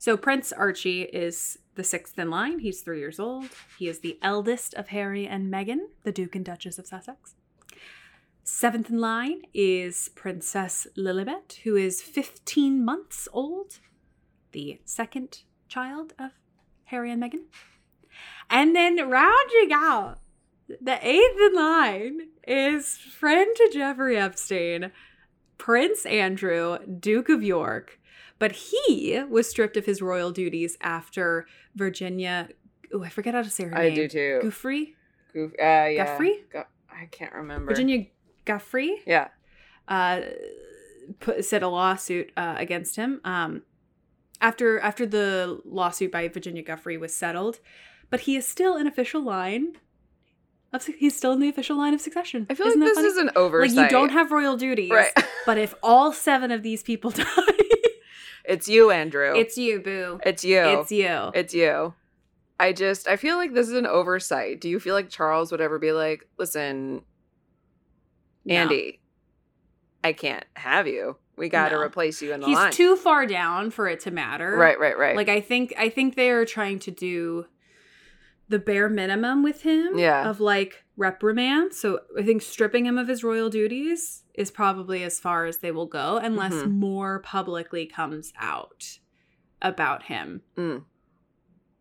So 0.00 0.16
Prince 0.16 0.52
Archie 0.52 1.02
is 1.02 1.58
the 1.74 1.82
sixth 1.82 2.18
in 2.18 2.30
line. 2.30 2.60
He's 2.60 2.82
3 2.82 3.00
years 3.00 3.18
old. 3.18 3.46
He 3.78 3.88
is 3.88 3.98
the 3.98 4.16
eldest 4.22 4.74
of 4.74 4.88
Harry 4.88 5.26
and 5.26 5.52
Meghan, 5.52 5.88
the 6.04 6.12
Duke 6.12 6.36
and 6.36 6.44
Duchess 6.44 6.78
of 6.78 6.86
Sussex. 6.86 7.34
Seventh 8.44 8.90
in 8.90 9.00
line 9.00 9.42
is 9.52 10.08
Princess 10.14 10.86
Lilibet, 10.96 11.58
who 11.64 11.76
is 11.76 12.00
15 12.00 12.84
months 12.84 13.28
old, 13.32 13.80
the 14.52 14.80
second 14.84 15.42
child 15.68 16.14
of 16.18 16.30
Harry 16.84 17.10
and 17.10 17.22
Meghan. 17.22 17.46
And 18.48 18.74
then 18.74 19.10
rounding 19.10 19.72
out 19.72 20.20
the 20.80 20.98
eighth 21.06 21.40
in 21.40 21.54
line 21.54 22.28
is 22.46 22.96
friend 22.96 23.54
to 23.56 23.70
Jeffrey 23.72 24.16
Epstein, 24.16 24.92
Prince 25.58 26.06
Andrew, 26.06 26.78
Duke 26.86 27.28
of 27.28 27.42
York. 27.42 27.98
But 28.38 28.52
he 28.52 29.20
was 29.28 29.48
stripped 29.50 29.76
of 29.76 29.84
his 29.86 30.00
royal 30.00 30.30
duties 30.30 30.76
after 30.80 31.46
Virginia. 31.74 32.48
Oh, 32.92 33.02
I 33.02 33.08
forget 33.08 33.34
how 33.34 33.42
to 33.42 33.50
say 33.50 33.64
her 33.64 33.76
I 33.76 33.84
name. 33.88 33.92
I 33.92 33.96
do 33.96 34.08
too. 34.08 34.40
Guffrey? 34.42 34.94
Goof, 35.32 35.52
uh, 35.52 35.56
yeah. 35.64 36.04
Guffrey? 36.06 36.44
Gu- 36.52 36.62
I 36.90 37.06
can't 37.06 37.32
remember. 37.34 37.72
Virginia 37.72 38.06
Guffrey? 38.44 39.02
Yeah. 39.06 39.28
uh, 39.88 40.20
put, 41.20 41.44
said 41.44 41.62
a 41.62 41.68
lawsuit 41.68 42.30
uh, 42.36 42.54
against 42.58 42.96
him 42.96 43.20
um, 43.24 43.62
after 44.40 44.78
after 44.80 45.04
the 45.06 45.60
lawsuit 45.64 46.12
by 46.12 46.28
Virginia 46.28 46.62
Guffrey 46.62 46.96
was 46.96 47.14
settled, 47.14 47.58
but 48.10 48.20
he 48.20 48.36
is 48.36 48.46
still 48.46 48.76
an 48.76 48.86
official 48.86 49.20
line. 49.22 49.72
Of, 50.72 50.84
he's 50.84 51.16
still 51.16 51.32
in 51.32 51.40
the 51.40 51.48
official 51.48 51.78
line 51.78 51.94
of 51.94 52.00
succession. 52.00 52.46
I 52.50 52.54
feel 52.54 52.66
Isn't 52.66 52.80
like 52.80 52.88
this 52.90 52.96
funny? 52.98 53.08
is 53.08 53.16
an 53.16 53.30
oversight. 53.36 53.74
like 53.76 53.90
you 53.90 53.96
don't 53.96 54.10
have 54.10 54.30
royal 54.30 54.56
duties, 54.58 54.90
Right. 54.90 55.12
but 55.46 55.56
if 55.56 55.74
all 55.82 56.12
seven 56.12 56.50
of 56.50 56.62
these 56.62 56.82
people 56.82 57.10
die, 57.12 57.24
it's 58.48 58.68
you, 58.68 58.90
Andrew. 58.90 59.34
it's 59.36 59.56
you, 59.56 59.78
boo. 59.80 60.18
it's 60.26 60.44
you. 60.44 60.58
It's 60.60 60.90
you. 60.90 61.30
It's 61.34 61.54
you. 61.54 61.94
I 62.58 62.72
just 62.72 63.06
I 63.06 63.14
feel 63.16 63.36
like 63.36 63.54
this 63.54 63.68
is 63.68 63.74
an 63.74 63.86
oversight. 63.86 64.60
Do 64.60 64.68
you 64.68 64.80
feel 64.80 64.94
like 64.94 65.08
Charles 65.10 65.52
would 65.52 65.60
ever 65.60 65.78
be 65.78 65.92
like, 65.92 66.26
"Listen, 66.38 67.02
No. 68.44 68.54
Andy, 68.54 69.00
I 70.02 70.12
can't 70.12 70.44
have 70.54 70.86
you. 70.88 71.16
We 71.36 71.48
got 71.48 71.68
to 71.68 71.76
No. 71.76 71.82
replace 71.82 72.20
you 72.20 72.32
in 72.32 72.40
the 72.40 72.46
he's 72.46 72.56
line." 72.56 72.72
too 72.72 72.96
far 72.96 73.26
down 73.26 73.70
for 73.70 73.86
it 73.86 74.00
to 74.00 74.10
matter. 74.10 74.56
right, 74.56 74.78
right, 74.80 74.98
right. 74.98 75.14
Like 75.16 75.28
I 75.28 75.40
think 75.40 75.72
I 75.78 75.88
think 75.88 76.16
they 76.16 76.30
are 76.30 76.44
trying 76.44 76.78
to 76.80 76.90
do 76.90 77.46
the 78.48 78.58
bare 78.58 78.88
minimum 78.88 79.42
with 79.42 79.62
him 79.62 79.98
Yeah. 79.98 80.28
of 80.28 80.40
like 80.40 80.82
reprimand. 80.96 81.74
So 81.74 82.00
I 82.18 82.22
think 82.22 82.42
stripping 82.42 82.86
him 82.86 82.98
of 82.98 83.06
his 83.06 83.22
royal 83.22 83.50
duties 83.50 84.24
is 84.38 84.50
probably 84.52 85.02
as 85.02 85.18
far 85.18 85.46
as 85.46 85.58
they 85.58 85.72
will 85.72 85.86
go 85.86 86.16
unless 86.16 86.52
Mhm. 86.52 86.70
more 86.70 87.18
publicly 87.18 87.86
comes 87.86 88.32
out 88.38 88.98
about 89.60 90.04
him. 90.04 90.42
Mm. 90.56 90.84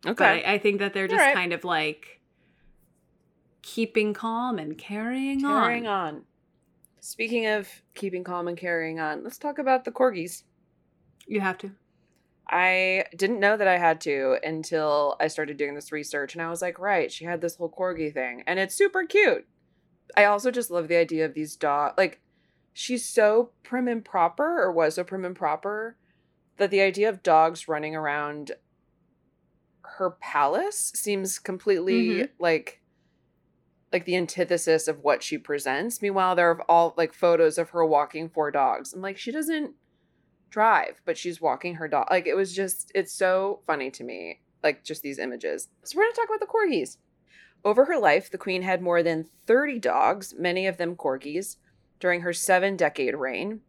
But 0.02 0.12
Okay. 0.12 0.44
I, 0.44 0.54
I 0.54 0.58
think 0.58 0.80
that 0.80 0.94
they're 0.94 1.08
just 1.08 1.20
Alright. 1.22 1.36
kind 1.36 1.54
of 1.54 1.64
like 1.64 2.20
keeping 3.62 4.14
calm 4.14 4.58
and 4.58 4.78
carrying, 4.78 5.42
carrying 5.42 5.88
on. 5.88 6.16
on. 6.16 6.26
Speaking 7.00 7.46
of 7.46 7.70
keeping 7.94 8.24
calm 8.24 8.48
and 8.48 8.58
carrying 8.58 9.00
on, 9.00 9.24
let's 9.24 9.38
talk 9.38 9.60
about 9.60 9.86
the 9.86 9.92
corgis. 9.92 10.44
You 11.28 11.42
have 11.42 11.58
to. 11.60 11.72
I 12.50 13.06
didn't 13.16 13.40
know 13.40 13.58
that 13.58 13.68
I 13.68 13.78
had 13.78 14.00
to 14.02 14.38
until 14.44 15.16
I 15.20 15.28
started 15.28 15.58
doing 15.58 15.76
this 15.76 15.92
research 15.92 16.34
and 16.34 16.42
I 16.42 16.50
was 16.50 16.62
like, 16.62 16.80
right, 16.80 17.12
she 17.12 17.26
had 17.26 17.42
this 17.42 17.58
whole 17.58 17.70
corgi 17.70 18.12
thing 18.14 18.44
and 18.48 18.58
it's 18.58 18.74
super 18.76 19.04
cute. 19.06 19.46
I 20.16 20.26
also 20.26 20.50
just 20.50 20.72
love 20.72 20.88
the 20.88 20.96
idea 20.96 21.26
of 21.26 21.34
these 21.34 21.56
dog 21.56 21.94
like 21.98 22.22
she's 22.80 23.10
so 23.10 23.50
prim 23.64 23.88
and 23.88 24.06
proper 24.06 24.62
or 24.62 24.72
was 24.72 24.94
so 24.96 25.04
prim 25.04 25.26
and 25.26 25.36
proper 25.36 25.98
that 26.58 26.70
the 26.70 26.80
idea 26.80 27.10
of 27.10 27.24
dogs 27.24 27.68
running 27.68 27.96
around 27.96 28.52
her 29.98 30.12
palace 30.12 30.92
seems 30.94 31.40
completely 31.40 32.10
Mhm. 32.20 32.30
like 32.38 32.82
like 33.92 34.06
the 34.06 34.16
antithesis 34.18 34.88
of 34.88 35.00
what 35.00 35.24
she 35.24 35.38
presents. 35.40 36.02
Meanwhile, 36.02 36.36
there 36.36 36.52
are 36.52 36.62
all 36.70 36.94
like 36.98 37.14
photos 37.14 37.58
of 37.58 37.70
her 37.72 37.84
walking 37.86 38.30
four 38.30 38.52
dogs. 38.52 38.94
I'm 38.94 39.02
like, 39.02 39.18
she 39.18 39.32
doesn't 39.32 39.74
drive, 40.50 41.02
but 41.06 41.18
she's 41.18 41.40
walking 41.42 41.76
her 41.76 41.88
dog. 41.88 42.08
Like 42.12 42.28
it 42.28 42.36
was 42.36 42.54
just, 42.54 42.92
it's 42.94 43.14
so 43.14 43.62
funny 43.66 43.90
to 43.92 44.04
me. 44.04 44.42
Like 44.62 44.84
just 44.84 45.02
these 45.04 45.18
images. 45.18 45.70
So 45.86 45.98
we're 45.98 46.04
gonna 46.04 46.16
talk 46.16 46.28
about 46.28 46.42
the 46.42 46.46
corgis. 46.54 46.98
Over 47.64 47.86
her 47.86 47.98
life, 47.98 48.30
the 48.30 48.38
queen 48.38 48.62
had 48.62 48.82
more 48.84 49.02
than 49.02 49.30
30 49.48 49.80
dogs, 49.80 50.36
many 50.38 50.68
of 50.68 50.76
them 50.78 50.96
corgis, 50.96 51.56
during 52.00 52.22
her 52.22 52.34
seven 52.34 52.76
decade 52.76 53.16
reign. 53.16 53.62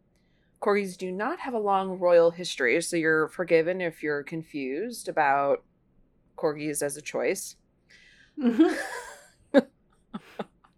Corgis 0.61 0.97
do 0.97 1.13
not 1.13 1.41
have 1.41 1.55
a 1.55 1.59
long 1.59 1.99
royal 1.99 2.33
history, 2.33 2.81
so 2.83 2.97
you're 2.97 3.29
forgiven 3.29 3.81
if 3.81 4.03
you're 4.03 4.23
confused 4.23 5.09
about 5.09 5.63
corgis 6.37 6.83
as 6.83 6.97
a 6.97 7.03
choice. 7.03 7.57
Mm-hmm. 8.39 8.75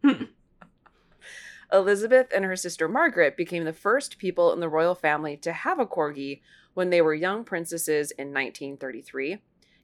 Elizabeth 1.72 2.28
and 2.34 2.44
her 2.44 2.56
sister 2.56 2.88
Margaret 2.88 3.36
became 3.36 3.64
the 3.64 3.72
first 3.72 4.18
people 4.18 4.52
in 4.52 4.60
the 4.60 4.68
royal 4.68 4.94
family 4.94 5.36
to 5.38 5.52
have 5.52 5.78
a 5.78 5.86
corgi 5.86 6.40
when 6.74 6.90
they 6.90 7.00
were 7.00 7.14
young 7.14 7.44
princesses 7.44 8.10
in 8.12 8.28
1933. 8.28 9.38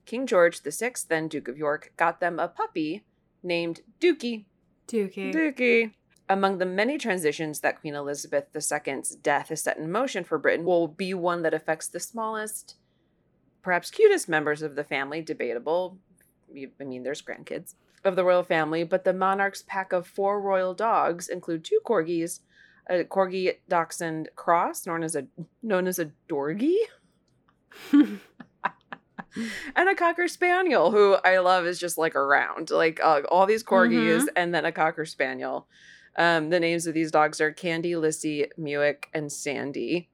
King 0.05 0.27
George 0.27 0.61
VI, 0.63 0.93
then 1.09 1.29
Duke 1.29 1.49
of 1.49 1.59
York, 1.59 1.93
got 1.97 2.21
them 2.21 2.39
a 2.39 2.49
puppy 2.49 3.05
named 3.43 3.81
Dookie. 4.01 4.45
Dookie. 4.89 5.33
Dookie. 5.33 5.93
Among 6.29 6.59
the 6.59 6.67
many 6.67 6.99
transitions 6.99 7.61
that 7.61 7.81
Queen 7.81 7.95
Elizabeth 7.95 8.47
II's 8.55 9.11
death 9.11 9.51
has 9.51 9.63
set 9.63 9.79
in 9.79 9.91
motion 9.93 10.25
for 10.25 10.39
Britain 10.39 10.65
will 10.65 10.89
be 10.89 11.15
one 11.15 11.43
that 11.43 11.55
affects 11.55 11.87
the 11.87 12.01
smallest, 12.01 12.77
perhaps 13.63 13.91
cutest 13.91 14.29
members 14.29 14.61
of 14.63 14.75
the 14.75 14.83
family, 14.83 15.23
debatable. 15.23 15.99
I 16.51 16.85
mean, 16.85 17.05
there's 17.05 17.23
grandkids 17.23 17.75
of 18.05 18.17
the 18.17 18.25
royal 18.25 18.43
family, 18.43 18.83
but 18.83 19.05
the 19.05 19.13
monarch's 19.13 19.63
pack 19.63 19.93
of 19.93 20.07
four 20.07 20.41
royal 20.41 20.75
dogs 20.75 21.29
include 21.29 21.65
two 21.65 21.81
corgis, 21.85 22.41
a 22.89 23.05
corgi 23.05 23.57
dachshund 23.69 24.31
cross, 24.35 24.87
known 24.87 25.03
as 25.03 25.15
a 25.15 25.27
known 25.63 25.87
as 25.87 25.99
a 25.99 26.11
dorgie, 26.29 26.77
and 27.93 28.21
a 29.77 29.95
cocker 29.95 30.29
spaniel, 30.29 30.91
who 30.91 31.15
I 31.25 31.39
love 31.39 31.67
is 31.67 31.79
just 31.79 31.99
like 31.99 32.15
around, 32.15 32.71
like 32.71 33.01
uh, 33.03 33.23
all 33.29 33.47
these 33.47 33.65
corgis, 33.65 34.27
and 34.35 34.55
then 34.55 34.65
a 34.65 34.73
cocker 34.73 35.05
spaniel. 35.05 35.67
Um, 36.17 36.51
the 36.51 36.61
names 36.61 36.87
of 36.87 36.95
these 36.95 37.11
dogs 37.11 37.41
are 37.41 37.53
Candy, 37.53 37.95
Lissy, 37.95 38.47
Muick, 38.57 39.09
and 39.13 39.31
Sandy. 39.31 40.09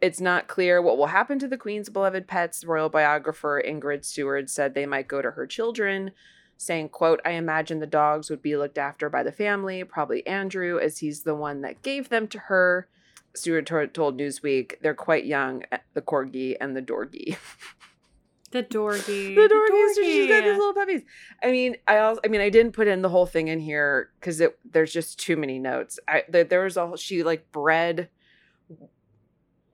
It's 0.00 0.20
not 0.20 0.46
clear 0.46 0.80
what 0.80 0.98
will 0.98 1.06
happen 1.06 1.38
to 1.38 1.48
the 1.48 1.56
Queen's 1.56 1.88
beloved 1.88 2.28
pets. 2.28 2.64
Royal 2.64 2.88
biographer 2.88 3.62
Ingrid 3.66 4.04
Seward 4.04 4.50
said 4.50 4.74
they 4.74 4.86
might 4.86 5.08
go 5.08 5.22
to 5.22 5.32
her 5.32 5.46
children, 5.46 6.12
saying, 6.56 6.90
quote, 6.90 7.20
I 7.24 7.30
imagine 7.30 7.80
the 7.80 7.86
dogs 7.86 8.30
would 8.30 8.42
be 8.42 8.56
looked 8.56 8.78
after 8.78 9.08
by 9.08 9.22
the 9.22 9.32
family, 9.32 9.82
probably 9.84 10.26
Andrew, 10.26 10.78
as 10.78 10.98
he's 10.98 11.22
the 11.22 11.34
one 11.34 11.62
that 11.62 11.82
gave 11.82 12.08
them 12.08 12.28
to 12.28 12.38
her. 12.40 12.88
Seward 13.34 13.66
told 13.66 14.18
Newsweek, 14.18 14.80
they're 14.80 14.94
quite 14.94 15.26
young, 15.26 15.64
eh, 15.72 15.78
the 15.94 16.02
corgi 16.02 16.56
and 16.60 16.76
the 16.76 16.82
dorgie. 16.82 17.36
The 18.56 18.62
dorgy. 18.62 19.34
the 19.34 19.48
dorgies, 19.48 20.02
she's 20.02 20.28
got 20.28 20.44
these 20.44 20.56
little 20.56 20.72
puppies. 20.72 21.02
I 21.42 21.50
mean, 21.50 21.76
I 21.86 21.98
also, 21.98 22.20
I 22.24 22.28
mean, 22.28 22.40
I 22.40 22.48
didn't 22.48 22.72
put 22.72 22.88
in 22.88 23.02
the 23.02 23.10
whole 23.10 23.26
thing 23.26 23.48
in 23.48 23.60
here 23.60 24.10
because 24.18 24.40
it 24.40 24.58
there's 24.64 24.94
just 24.94 25.18
too 25.18 25.36
many 25.36 25.58
notes. 25.58 25.98
I 26.08 26.22
there, 26.28 26.44
there 26.44 26.64
was 26.64 26.78
a 26.78 26.92
she 26.96 27.22
like 27.22 27.52
bred, 27.52 28.08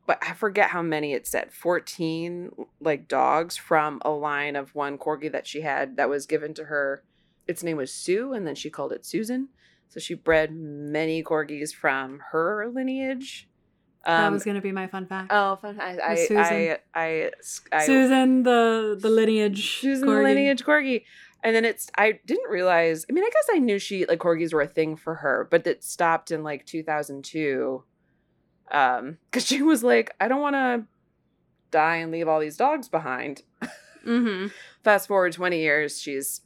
but 0.05 0.19
I 0.21 0.33
forget 0.33 0.71
how 0.71 0.83
many 0.83 1.13
it 1.13 1.29
said. 1.29 1.53
Fourteen 1.53 2.51
like 2.81 3.07
dogs 3.07 3.57
from 3.57 4.03
a 4.05 4.11
line 4.11 4.57
of 4.57 4.75
one 4.75 4.99
corgi 4.99 5.31
that 5.31 5.47
she 5.47 5.61
had 5.61 5.97
that 5.97 6.09
was 6.09 6.27
given 6.27 6.53
to 6.55 6.65
her. 6.65 7.05
Its 7.47 7.63
name 7.63 7.77
was 7.77 7.95
Sue, 7.95 8.33
and 8.33 8.47
then 8.47 8.57
she 8.57 8.69
called 8.69 8.93
it 8.93 9.07
Susan. 9.07 9.49
So 9.89 10.01
she 10.01 10.15
bred 10.15 10.53
many 10.53 11.23
corgis 11.23 11.73
from 11.73 12.21
her 12.33 12.69
lineage. 12.69 13.49
That 14.05 14.27
Um, 14.27 14.33
was 14.33 14.45
going 14.45 14.57
to 14.57 14.61
be 14.61 14.73
my 14.73 14.87
fun 14.87 15.07
fact. 15.07 15.31
oh, 15.33 15.57
fun! 15.57 15.79
I 15.81 15.99
I, 15.99 16.15
Susan. 16.17 16.37
I 16.39 16.79
I 16.95 17.31
I 17.73 17.87
Susan, 17.87 18.43
the 18.43 18.97
the 19.01 19.09
lineage. 19.11 19.59
She's 19.59 20.01
in 20.01 20.07
the 20.07 20.13
corgi. 20.13 20.23
lineage 20.25 20.65
corgi. 20.65 21.05
And 21.45 21.57
then 21.57 21.65
it's 21.65 21.91
I 21.97 22.21
didn't 22.27 22.49
realize 22.51 23.05
I 23.09 23.13
mean, 23.13 23.25
I 23.25 23.31
guess 23.31 23.49
I 23.53 23.59
knew 23.59 23.79
she 23.79 24.07
like 24.07 24.19
corgis 24.21 24.53
were 24.53 24.61
a 24.63 24.67
thing 24.67 24.97
for 24.97 25.17
her, 25.17 25.49
but 25.51 25.67
it 25.67 25.83
stopped 25.85 26.31
in 26.31 26.43
like 26.45 26.67
2002. 26.67 27.83
Um, 28.71 29.19
because 29.31 29.47
she 29.47 29.61
was 29.63 29.83
like, 29.85 30.15
I 30.21 30.29
don't 30.29 30.41
want 30.41 30.55
to 30.55 30.85
die 31.71 31.97
and 31.97 32.11
leave 32.13 32.29
all 32.29 32.41
these 32.41 32.57
dogs 32.57 32.89
behind. 32.89 33.43
Mm-hmm. 34.07 34.49
Fast 34.85 35.09
forward 35.09 35.33
20 35.33 35.59
years, 35.61 36.01
she's 36.01 36.41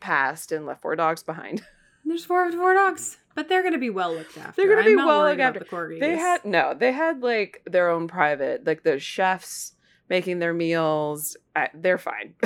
passed 0.00 0.50
and 0.52 0.66
left 0.66 0.82
four 0.82 0.96
dogs 0.96 1.22
behind. 1.22 1.62
There's 2.04 2.24
four 2.24 2.50
four 2.52 2.72
dogs, 2.74 3.18
but 3.38 3.48
they're 3.48 3.62
going 3.62 3.72
to 3.74 3.78
be 3.78 3.88
well 3.88 4.12
looked 4.12 4.36
after. 4.36 4.60
They're 4.60 4.68
gonna 4.68 4.80
I'm 4.80 4.96
be 4.96 4.96
well 4.96 5.22
looked 5.22 5.36
about 5.36 5.56
after. 5.56 5.60
The 5.60 5.64
corgis. 5.64 6.00
They 6.00 6.16
had 6.16 6.44
no, 6.44 6.74
they 6.74 6.90
had 6.90 7.22
like 7.22 7.62
their 7.66 7.88
own 7.88 8.08
private, 8.08 8.66
like 8.66 8.82
the 8.82 8.98
chefs 8.98 9.74
making 10.08 10.40
their 10.40 10.52
meals. 10.52 11.36
I, 11.54 11.68
they're 11.72 11.98
fine. 11.98 12.34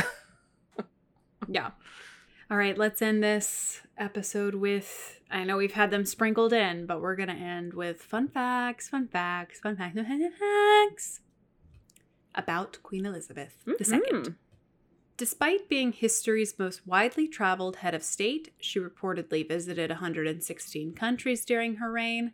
Yeah. 1.49 1.71
All 2.51 2.57
right, 2.57 2.77
let's 2.77 3.03
end 3.03 3.23
this 3.23 3.81
episode 3.99 4.55
with 4.55 5.21
I 5.31 5.45
know 5.45 5.57
we've 5.57 5.73
had 5.73 5.91
them 5.91 6.05
sprinkled 6.05 6.53
in, 6.53 6.87
but 6.87 7.01
we're 7.01 7.17
going 7.17 7.31
to 7.31 7.35
end 7.35 7.75
with 7.75 8.03
fun 8.03 8.29
facts, 8.29 8.89
fun 8.89 9.09
facts, 9.09 9.61
fun 9.61 9.77
facts, 9.77 9.97
fun 9.97 10.31
facts 10.39 11.21
about 12.35 12.79
Queen 12.83 13.07
Elizabeth 13.07 13.57
II. 13.67 14.35
Despite 15.23 15.69
being 15.69 15.93
history's 15.93 16.59
most 16.59 16.85
widely 16.85 17.29
traveled 17.29 17.77
head 17.77 17.95
of 17.95 18.03
state, 18.03 18.53
she 18.59 18.81
reportedly 18.81 19.47
visited 19.47 19.89
116 19.89 20.95
countries 20.95 21.45
during 21.45 21.77
her 21.77 21.93
reign. 21.93 22.33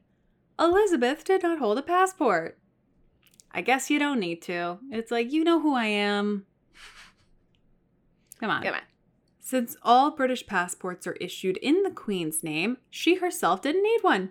Elizabeth 0.59 1.23
did 1.23 1.43
not 1.43 1.59
hold 1.59 1.77
a 1.77 1.83
passport. 1.83 2.59
I 3.53 3.61
guess 3.61 3.91
you 3.91 3.99
don't 3.99 4.19
need 4.19 4.41
to. 4.45 4.79
It's 4.91 5.11
like, 5.11 5.31
you 5.31 5.45
know 5.45 5.61
who 5.61 5.75
I 5.75 5.85
am. 5.85 6.47
Come 8.41 8.49
on. 8.49 8.63
Come 8.63 8.77
on. 8.77 8.81
Since 9.39 9.77
all 9.83 10.13
British 10.13 10.47
passports 10.47 11.07
are 11.07 11.19
issued 11.21 11.59
in 11.59 11.83
the 11.83 11.91
Queen's 11.91 12.43
name, 12.43 12.79
she 12.89 13.17
herself 13.17 13.61
didn't 13.61 13.83
need 13.83 14.01
one. 14.01 14.31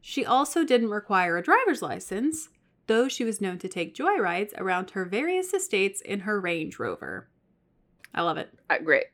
She 0.00 0.26
also 0.26 0.64
didn't 0.64 0.90
require 0.90 1.36
a 1.36 1.42
driver's 1.44 1.82
license, 1.82 2.48
though 2.88 3.06
she 3.06 3.22
was 3.22 3.40
known 3.40 3.58
to 3.58 3.68
take 3.68 3.94
joyrides 3.94 4.58
around 4.58 4.90
her 4.90 5.04
various 5.04 5.54
estates 5.54 6.00
in 6.00 6.22
her 6.22 6.40
Range 6.40 6.76
Rover. 6.76 7.28
I 8.14 8.22
love 8.22 8.36
it. 8.36 8.52
Uh, 8.68 8.78
great. 8.78 9.06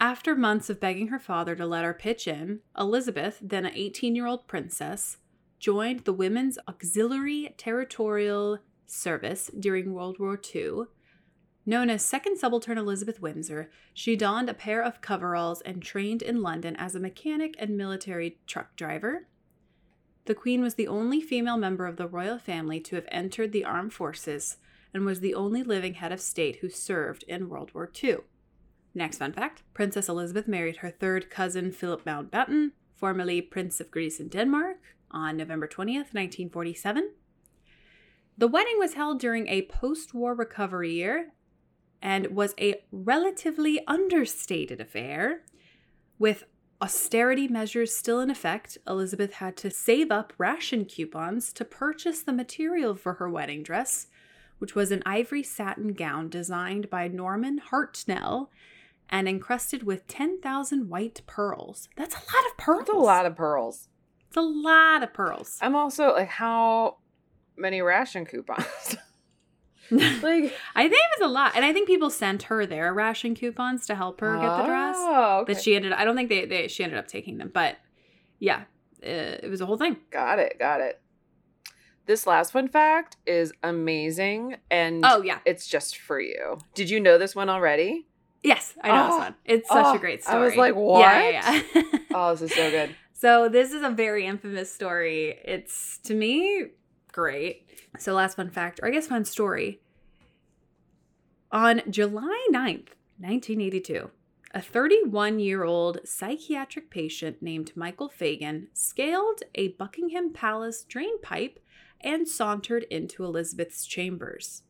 After 0.00 0.34
months 0.34 0.68
of 0.68 0.80
begging 0.80 1.08
her 1.08 1.18
father 1.18 1.54
to 1.56 1.66
let 1.66 1.84
her 1.84 1.94
pitch 1.94 2.26
in, 2.26 2.60
Elizabeth, 2.78 3.38
then 3.40 3.64
an 3.64 3.72
18 3.74 4.14
year 4.14 4.26
old 4.26 4.46
princess, 4.46 5.18
joined 5.58 6.00
the 6.00 6.12
Women's 6.12 6.58
Auxiliary 6.68 7.54
Territorial 7.56 8.58
Service 8.86 9.50
during 9.58 9.94
World 9.94 10.18
War 10.18 10.38
II. 10.54 10.84
Known 11.66 11.88
as 11.88 12.04
Second 12.04 12.38
Subaltern 12.38 12.76
Elizabeth 12.76 13.22
Windsor, 13.22 13.70
she 13.94 14.16
donned 14.16 14.50
a 14.50 14.54
pair 14.54 14.82
of 14.82 15.00
coveralls 15.00 15.62
and 15.62 15.82
trained 15.82 16.20
in 16.20 16.42
London 16.42 16.76
as 16.76 16.94
a 16.94 17.00
mechanic 17.00 17.54
and 17.58 17.78
military 17.78 18.38
truck 18.46 18.76
driver. 18.76 19.26
The 20.26 20.34
Queen 20.34 20.60
was 20.60 20.74
the 20.74 20.88
only 20.88 21.20
female 21.22 21.56
member 21.56 21.86
of 21.86 21.96
the 21.96 22.06
royal 22.06 22.38
family 22.38 22.80
to 22.80 22.96
have 22.96 23.08
entered 23.08 23.52
the 23.52 23.64
armed 23.64 23.94
forces 23.94 24.58
and 24.94 25.04
was 25.04 25.20
the 25.20 25.34
only 25.34 25.62
living 25.62 25.94
head 25.94 26.12
of 26.12 26.20
state 26.20 26.56
who 26.60 26.68
served 26.68 27.24
in 27.24 27.48
World 27.48 27.72
War 27.74 27.90
II. 28.02 28.18
Next 28.94 29.18
fun 29.18 29.32
fact 29.32 29.62
Princess 29.74 30.08
Elizabeth 30.08 30.46
married 30.46 30.76
her 30.78 30.90
third 30.90 31.28
cousin 31.28 31.72
Philip 31.72 32.04
Mountbatten, 32.04 32.70
formerly 32.94 33.42
Prince 33.42 33.80
of 33.80 33.90
Greece 33.90 34.20
and 34.20 34.30
Denmark, 34.30 34.78
on 35.10 35.36
November 35.36 35.66
20th, 35.66 36.14
1947. 36.14 37.10
The 38.38 38.48
wedding 38.48 38.78
was 38.78 38.94
held 38.94 39.20
during 39.20 39.48
a 39.48 39.62
post 39.62 40.14
war 40.14 40.34
recovery 40.34 40.92
year 40.92 41.32
and 42.00 42.28
was 42.28 42.54
a 42.60 42.82
relatively 42.92 43.80
understated 43.86 44.80
affair. 44.80 45.42
With 46.18 46.44
austerity 46.82 47.48
measures 47.48 47.94
still 47.94 48.20
in 48.20 48.30
effect, 48.30 48.76
Elizabeth 48.86 49.34
had 49.34 49.56
to 49.56 49.70
save 49.70 50.10
up 50.10 50.32
ration 50.36 50.84
coupons 50.84 51.52
to 51.54 51.64
purchase 51.64 52.22
the 52.22 52.32
material 52.32 52.94
for 52.94 53.14
her 53.14 53.30
wedding 53.30 53.62
dress, 53.62 54.08
which 54.64 54.74
was 54.74 54.90
an 54.90 55.02
ivory 55.04 55.42
satin 55.42 55.92
gown 55.92 56.30
designed 56.30 56.88
by 56.88 57.06
Norman 57.06 57.60
Hartnell 57.70 58.48
and 59.10 59.28
encrusted 59.28 59.82
with 59.82 60.06
10,000 60.06 60.88
white 60.88 61.20
pearls. 61.26 61.90
That's 61.98 62.14
a 62.14 62.18
lot 62.18 62.50
of 62.50 62.56
pearls. 62.56 62.78
That's 62.78 62.96
a 62.96 62.98
lot 62.98 63.26
of 63.26 63.36
pearls. 63.36 63.88
It's 64.26 64.38
a 64.38 64.40
lot 64.40 65.02
of 65.02 65.12
pearls. 65.12 65.58
I'm 65.60 65.76
also 65.76 66.14
like, 66.14 66.28
how 66.28 66.96
many 67.58 67.82
ration 67.82 68.24
coupons? 68.24 68.96
Like 69.90 70.54
I 70.74 70.88
think 70.88 70.94
it 70.94 71.20
was 71.20 71.28
a 71.28 71.30
lot, 71.30 71.52
and 71.54 71.62
I 71.62 71.74
think 71.74 71.86
people 71.86 72.08
sent 72.08 72.44
her 72.44 72.64
their 72.64 72.94
ration 72.94 73.34
coupons 73.34 73.86
to 73.88 73.94
help 73.94 74.22
her 74.22 74.34
get 74.38 74.56
the 74.56 74.64
dress. 74.64 74.96
Oh, 74.98 75.40
okay. 75.42 75.52
But 75.52 75.62
she 75.62 75.76
ended. 75.76 75.92
I 75.92 76.06
don't 76.06 76.16
think 76.16 76.30
they, 76.30 76.46
they 76.46 76.68
she 76.68 76.84
ended 76.84 76.98
up 76.98 77.06
taking 77.06 77.36
them, 77.36 77.50
but 77.52 77.76
yeah, 78.38 78.62
uh, 79.02 79.36
it 79.42 79.50
was 79.50 79.60
a 79.60 79.66
whole 79.66 79.76
thing. 79.76 79.98
got 80.10 80.38
it, 80.38 80.58
got 80.58 80.80
it. 80.80 81.02
This 82.06 82.26
last 82.26 82.52
fun 82.52 82.68
fact 82.68 83.16
is 83.26 83.52
amazing 83.62 84.56
and 84.70 85.04
Oh 85.04 85.22
yeah, 85.22 85.38
it's 85.44 85.66
just 85.66 85.96
for 85.96 86.20
you. 86.20 86.58
Did 86.74 86.90
you 86.90 87.00
know 87.00 87.18
this 87.18 87.34
one 87.34 87.48
already? 87.48 88.06
yes, 88.42 88.74
I 88.82 88.88
know 88.88 88.94
Oh, 88.94 89.06
this 89.06 89.14
ah, 89.14 89.18
one. 89.18 89.34
It's 89.46 89.68
such 89.68 89.86
oh, 89.86 89.92
a 89.92 89.94
ah, 89.94 89.98
great 89.98 90.22
story. 90.22 90.36
I 90.36 90.44
was 90.44 90.56
like, 90.56 90.74
Yeah, 90.74 91.28
yeah, 91.30 91.62
yeah. 91.74 91.82
Oh, 92.14 92.30
this 92.34 92.42
is 92.42 92.54
so 92.54 92.70
good. 92.70 92.94
So 93.14 93.48
this 93.48 93.72
is 93.72 93.82
a 93.82 93.88
very 93.90 94.26
infamous 94.26 94.72
story. 94.72 95.38
It's 95.44 95.98
to 96.04 96.14
me 96.14 96.66
great. 97.10 97.66
So 97.98 98.12
last 98.12 98.36
fun 98.36 98.50
fact, 98.50 98.80
or 98.82 98.88
I 98.88 98.90
guess 98.90 99.06
fun 99.06 99.24
story. 99.24 99.80
On 101.50 101.80
July 101.88 102.46
9th, 102.50 102.90
1982, 103.18 104.10
a 104.52 104.58
31-year-old 104.58 106.00
psychiatric 106.04 106.90
patient 106.90 107.40
named 107.40 107.72
Michael 107.76 108.08
Fagan 108.08 108.68
scaled 108.74 109.42
a 109.54 109.68
Buckingham 109.68 110.32
Palace 110.32 110.84
drain 110.84 111.20
pipe 111.20 111.60
and 112.04 112.28
sauntered 112.28 112.84
into 112.84 113.24
Elizabeth's 113.24 113.84
chambers. 113.86 114.62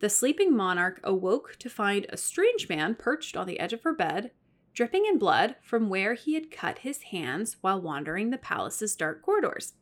The 0.00 0.08
sleeping 0.08 0.56
monarch 0.56 1.00
awoke 1.04 1.56
to 1.60 1.70
find 1.70 2.06
a 2.08 2.16
strange 2.16 2.68
man 2.68 2.96
perched 2.96 3.36
on 3.36 3.46
the 3.46 3.60
edge 3.60 3.72
of 3.72 3.82
her 3.82 3.94
bed, 3.94 4.32
dripping 4.74 5.06
in 5.06 5.18
blood 5.18 5.56
from 5.62 5.88
where 5.88 6.14
he 6.14 6.34
had 6.34 6.50
cut 6.50 6.78
his 6.78 7.02
hands 7.02 7.56
while 7.60 7.80
wandering 7.80 8.30
the 8.30 8.38
palace's 8.38 8.96
dark 8.96 9.22
corridors. 9.22 9.74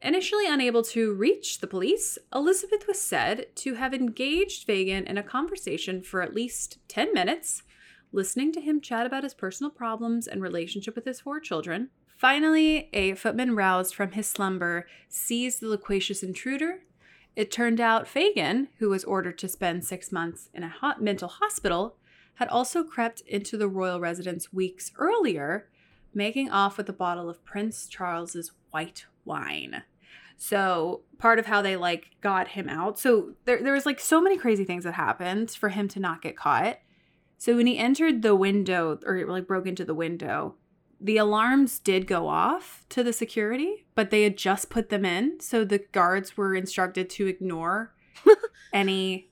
Initially 0.00 0.46
unable 0.46 0.82
to 0.82 1.14
reach 1.14 1.60
the 1.60 1.66
police, 1.66 2.18
Elizabeth 2.34 2.86
was 2.86 3.00
said 3.00 3.46
to 3.56 3.74
have 3.74 3.94
engaged 3.94 4.66
Fagan 4.66 5.06
in 5.06 5.16
a 5.16 5.22
conversation 5.22 6.02
for 6.02 6.20
at 6.20 6.34
least 6.34 6.78
10 6.88 7.14
minutes, 7.14 7.62
listening 8.12 8.52
to 8.52 8.60
him 8.60 8.80
chat 8.80 9.06
about 9.06 9.22
his 9.24 9.32
personal 9.32 9.70
problems 9.70 10.26
and 10.26 10.42
relationship 10.42 10.94
with 10.94 11.06
his 11.06 11.20
four 11.20 11.40
children. 11.40 11.88
Finally, 12.16 12.88
a 12.92 13.14
footman 13.14 13.56
roused 13.56 13.94
from 13.94 14.12
his 14.12 14.26
slumber 14.26 14.86
seized 15.08 15.60
the 15.60 15.68
loquacious 15.68 16.22
intruder. 16.22 16.80
It 17.36 17.50
turned 17.50 17.80
out 17.80 18.06
Fagan, 18.06 18.68
who 18.78 18.90
was 18.90 19.04
ordered 19.04 19.38
to 19.38 19.48
spend 19.48 19.84
six 19.84 20.12
months 20.12 20.48
in 20.54 20.62
a 20.62 20.68
hot 20.68 21.02
mental 21.02 21.28
hospital, 21.28 21.96
had 22.34 22.48
also 22.48 22.84
crept 22.84 23.20
into 23.22 23.56
the 23.56 23.68
royal 23.68 24.00
residence 24.00 24.52
weeks 24.52 24.92
earlier, 24.96 25.68
making 26.12 26.50
off 26.50 26.76
with 26.76 26.88
a 26.88 26.92
bottle 26.92 27.28
of 27.28 27.44
Prince 27.44 27.86
Charles's 27.86 28.52
white 28.70 29.06
wine. 29.24 29.82
So 30.36 31.02
part 31.18 31.38
of 31.38 31.46
how 31.46 31.62
they 31.62 31.76
like 31.76 32.10
got 32.20 32.48
him 32.48 32.68
out. 32.68 32.98
So 32.98 33.34
there 33.44 33.62
there 33.62 33.72
was 33.72 33.86
like 33.86 34.00
so 34.00 34.20
many 34.20 34.36
crazy 34.36 34.64
things 34.64 34.84
that 34.84 34.94
happened 34.94 35.50
for 35.50 35.68
him 35.70 35.88
to 35.88 36.00
not 36.00 36.22
get 36.22 36.36
caught. 36.36 36.78
So 37.38 37.56
when 37.56 37.66
he 37.66 37.78
entered 37.78 38.22
the 38.22 38.34
window 38.34 38.98
or 39.04 39.24
like 39.26 39.46
broke 39.46 39.66
into 39.66 39.84
the 39.84 39.94
window, 39.94 40.56
the 41.04 41.18
alarms 41.18 41.78
did 41.78 42.06
go 42.06 42.28
off 42.28 42.86
to 42.88 43.02
the 43.04 43.12
security, 43.12 43.84
but 43.94 44.08
they 44.08 44.22
had 44.22 44.38
just 44.38 44.70
put 44.70 44.88
them 44.88 45.04
in. 45.04 45.38
So 45.38 45.62
the 45.62 45.80
guards 45.92 46.34
were 46.34 46.54
instructed 46.54 47.10
to 47.10 47.26
ignore 47.26 47.94
any 48.72 49.28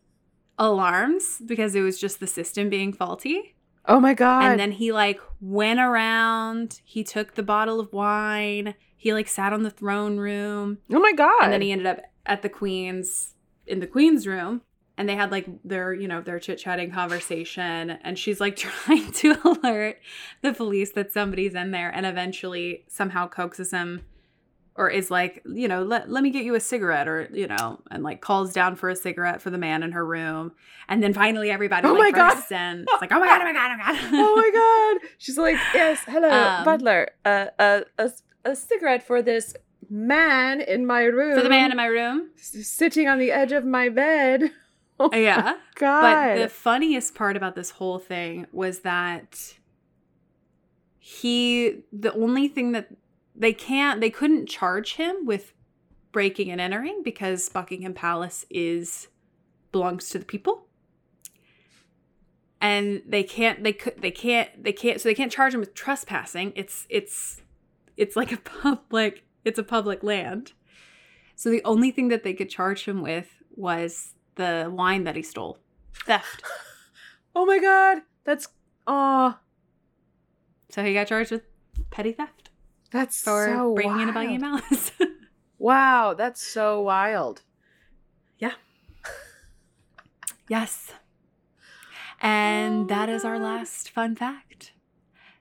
alarms 0.58 1.40
because 1.46 1.74
it 1.74 1.80
was 1.80 1.98
just 1.98 2.20
the 2.20 2.26
system 2.26 2.68
being 2.68 2.92
faulty. 2.92 3.56
Oh 3.86 4.00
my 4.00 4.12
god. 4.12 4.44
And 4.44 4.60
then 4.60 4.72
he 4.72 4.92
like 4.92 5.18
went 5.40 5.80
around, 5.80 6.82
he 6.84 7.02
took 7.02 7.36
the 7.36 7.42
bottle 7.42 7.80
of 7.80 7.90
wine, 7.90 8.74
he 8.98 9.14
like 9.14 9.26
sat 9.26 9.54
on 9.54 9.62
the 9.62 9.70
throne 9.70 10.18
room, 10.18 10.76
oh 10.92 11.00
my 11.00 11.12
god. 11.12 11.44
and 11.44 11.52
then 11.54 11.62
he 11.62 11.72
ended 11.72 11.86
up 11.86 12.00
at 12.26 12.42
the 12.42 12.50
queen's 12.50 13.32
in 13.66 13.80
the 13.80 13.86
queen's 13.86 14.26
room 14.26 14.60
and 14.98 15.08
they 15.08 15.14
had 15.16 15.30
like 15.30 15.46
their 15.64 15.92
you 15.94 16.06
know 16.08 16.20
their 16.20 16.38
chit-chatting 16.38 16.90
conversation 16.90 17.90
and 17.90 18.18
she's 18.18 18.40
like 18.40 18.56
trying 18.68 19.10
to 19.12 19.34
alert 19.44 19.98
the 20.42 20.52
police 20.52 20.92
that 20.92 21.12
somebody's 21.12 21.54
in 21.54 21.70
there 21.70 21.90
and 21.90 22.06
eventually 22.06 22.84
somehow 22.88 23.26
coaxes 23.28 23.70
him 23.70 24.02
or 24.74 24.88
is 24.88 25.10
like 25.10 25.42
you 25.46 25.68
know 25.68 25.82
let, 25.82 26.10
let 26.10 26.22
me 26.22 26.30
get 26.30 26.44
you 26.44 26.54
a 26.54 26.60
cigarette 26.60 27.06
or 27.08 27.28
you 27.32 27.46
know 27.46 27.80
and 27.90 28.02
like 28.02 28.20
calls 28.22 28.52
down 28.52 28.74
for 28.76 28.88
a 28.88 28.96
cigarette 28.96 29.40
for 29.42 29.50
the 29.50 29.58
man 29.58 29.82
in 29.82 29.92
her 29.92 30.04
room 30.04 30.52
and 30.88 31.02
then 31.02 31.12
finally 31.12 31.50
everybody 31.50 31.86
Oh 31.86 31.92
like 31.92 32.14
my 32.14 32.18
God. 32.18 32.50
in 32.50 32.84
it's 32.88 33.00
like 33.02 33.12
oh 33.12 33.20
my 33.20 33.26
god 33.26 33.40
oh 33.42 33.44
my 33.44 33.52
god 33.52 33.70
oh 33.70 33.76
my 33.76 33.84
god 33.84 33.98
oh 34.14 34.36
my 34.36 34.50
god. 35.00 35.08
She's 35.18 35.36
like, 35.38 35.56
yes, 35.74 36.00
hello, 36.06 36.28
Um, 36.30 36.64
butler. 36.64 37.08
Uh, 37.24 37.46
uh, 37.58 37.80
a, 37.98 38.10
a 38.44 38.56
cigarette 38.56 39.02
for 39.06 39.20
this 39.22 39.54
man 39.90 40.60
in 40.62 40.86
my 40.86 41.02
room. 41.04 41.36
for 41.36 41.42
the 41.42 41.50
man 41.50 41.70
in 41.70 41.76
my 41.76 41.86
room 41.86 42.30
sitting 42.36 43.08
on 43.08 43.18
the 43.18 43.30
edge 43.30 43.52
of 43.52 43.64
my 43.64 43.88
bed. 43.88 44.50
Oh 45.00 45.10
yeah 45.14 45.56
God. 45.74 46.02
But 46.02 46.42
the 46.42 46.48
funniest 46.48 47.14
part 47.14 47.36
about 47.36 47.56
this 47.56 47.70
whole 47.70 47.98
thing 47.98 48.46
was 48.52 48.80
that 48.80 49.54
he, 51.04 51.82
the 51.92 52.12
only 52.12 52.46
thing 52.46 52.70
that 52.72 52.90
they 53.34 53.52
can't, 53.52 54.00
they 54.00 54.10
couldn't 54.10 54.48
charge 54.48 54.94
him 54.94 55.26
with 55.26 55.52
breaking 56.12 56.50
and 56.50 56.60
entering 56.60 57.02
because 57.02 57.48
Buckingham 57.48 57.94
Palace 57.94 58.46
is 58.50 59.08
belongs 59.72 60.10
to 60.10 60.18
the 60.20 60.24
people. 60.24 60.66
And 62.60 63.02
they 63.04 63.24
can't, 63.24 63.64
they 63.64 63.72
could, 63.72 64.00
they 64.00 64.12
can't, 64.12 64.62
they 64.62 64.72
can't, 64.72 65.00
so 65.00 65.08
they 65.08 65.14
can't 65.14 65.32
charge 65.32 65.54
him 65.54 65.60
with 65.60 65.74
trespassing. 65.74 66.52
It's, 66.54 66.86
it's, 66.88 67.40
it's 67.96 68.14
like 68.14 68.30
a 68.30 68.36
public, 68.62 69.24
it's 69.44 69.58
a 69.58 69.64
public 69.64 70.04
land. 70.04 70.52
So 71.34 71.50
the 71.50 71.64
only 71.64 71.90
thing 71.90 72.08
that 72.08 72.22
they 72.22 72.34
could 72.34 72.48
charge 72.48 72.84
him 72.84 73.02
with 73.02 73.42
was 73.56 74.14
the 74.36 74.70
wine 74.72 75.04
that 75.04 75.16
he 75.16 75.22
stole. 75.22 75.58
Theft. 76.06 76.42
oh 77.36 77.44
my 77.46 77.58
god. 77.58 78.02
That's 78.24 78.48
oh, 78.86 79.38
So 80.70 80.84
he 80.84 80.94
got 80.94 81.08
charged 81.08 81.30
with 81.30 81.42
petty 81.90 82.12
theft 82.12 82.50
that's 82.92 83.22
for 83.22 83.46
so 83.46 83.74
breaking 83.74 83.90
wild. 83.90 84.00
into 84.02 84.12
Buckingham 84.12 84.40
Palace. 84.40 84.92
Wow, 85.58 86.14
that's 86.14 86.42
so 86.42 86.82
wild. 86.82 87.42
Yeah. 88.36 88.54
yes. 90.48 90.90
And 92.20 92.82
oh 92.82 92.86
that 92.86 93.08
is 93.08 93.24
our 93.24 93.38
last 93.38 93.88
fun 93.88 94.16
fact. 94.16 94.72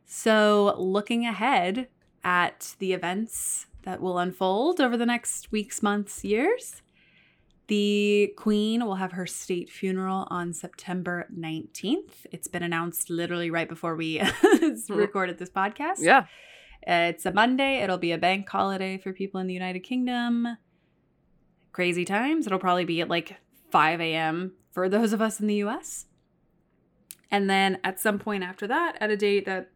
So, 0.05 0.75
looking 0.77 1.25
ahead 1.25 1.87
at 2.23 2.75
the 2.77 2.93
events 2.93 3.65
that 3.81 3.99
will 3.99 4.19
unfold 4.19 4.79
over 4.79 4.95
the 4.95 5.07
next 5.07 5.51
weeks, 5.51 5.81
months, 5.81 6.23
years, 6.23 6.83
the 7.71 8.33
Queen 8.35 8.83
will 8.85 8.95
have 8.95 9.13
her 9.13 9.25
state 9.25 9.69
funeral 9.69 10.27
on 10.29 10.51
September 10.51 11.25
19th. 11.33 12.25
It's 12.29 12.49
been 12.49 12.63
announced 12.63 13.09
literally 13.09 13.49
right 13.49 13.69
before 13.69 13.95
we 13.95 14.19
hmm. 14.21 14.93
recorded 14.93 15.37
this 15.37 15.49
podcast. 15.49 15.99
Yeah. 15.99 16.25
It's 16.85 17.25
a 17.25 17.31
Monday. 17.31 17.77
It'll 17.77 17.97
be 17.97 18.11
a 18.11 18.17
bank 18.17 18.49
holiday 18.49 18.97
for 18.97 19.13
people 19.13 19.39
in 19.39 19.47
the 19.47 19.53
United 19.53 19.79
Kingdom. 19.79 20.57
Crazy 21.71 22.03
times. 22.03 22.45
It'll 22.45 22.59
probably 22.59 22.83
be 22.83 22.99
at 22.99 23.07
like 23.07 23.37
5 23.69 24.01
a.m. 24.01 24.51
for 24.73 24.89
those 24.89 25.13
of 25.13 25.21
us 25.21 25.39
in 25.39 25.47
the 25.47 25.63
US. 25.63 26.07
And 27.31 27.49
then 27.49 27.77
at 27.85 28.01
some 28.01 28.19
point 28.19 28.43
after 28.43 28.67
that, 28.67 28.97
at 28.99 29.11
a 29.11 29.15
date 29.15 29.45
that 29.45 29.71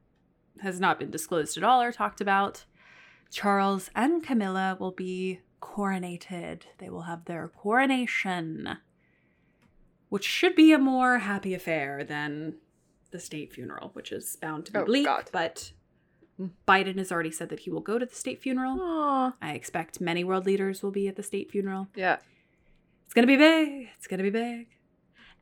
has 0.60 0.82
not 0.82 1.00
been 1.00 1.12
disclosed 1.12 1.56
at 1.56 1.64
all 1.64 1.82
or 1.82 1.93
talked 1.93 2.20
about, 2.20 2.66
Charles 3.32 3.89
and 3.96 4.22
Camilla 4.22 4.76
will 4.78 4.91
be 4.91 5.39
coronated. 5.76 6.61
They 6.78 6.89
will 6.89 7.03
have 7.03 7.26
their 7.26 7.47
coronation, 7.47 8.78
which 10.09 10.26
should 10.26 10.55
be 10.55 10.72
a 10.72 10.78
more 10.78 11.20
happy 11.20 11.53
affair 11.53 12.03
than 12.03 12.55
the 13.11 13.20
state 13.20 13.53
funeral, 13.53 13.89
which 13.93 14.11
is 14.11 14.36
bound 14.41 14.66
to 14.66 14.72
be 14.74 14.80
Oh, 14.80 14.86
bleak. 14.86 15.05
God. 15.05 15.30
But 15.32 15.72
Biden 16.68 16.97
has 16.97 17.11
already 17.11 17.32
said 17.32 17.49
that 17.49 17.61
he 17.61 17.70
will 17.70 17.82
go 17.82 17.97
to 17.97 18.05
the 18.05 18.16
state 18.16 18.41
funeral. 18.41 18.78
Aw. 18.80 19.34
I 19.41 19.53
expect 19.53 20.01
many 20.01 20.24
world 20.24 20.45
leaders 20.45 20.84
will 20.84 20.91
be 20.91 21.07
at 21.07 21.16
the 21.16 21.24
state 21.24 21.49
funeral. 21.51 21.88
Yeah. 21.95 22.18
It's 23.05 23.13
going 23.13 23.24
to 23.24 23.28
be 23.28 23.38
big. 23.38 23.89
It's 23.97 24.07
going 24.07 24.18
to 24.18 24.24
be 24.24 24.30
big. 24.30 24.68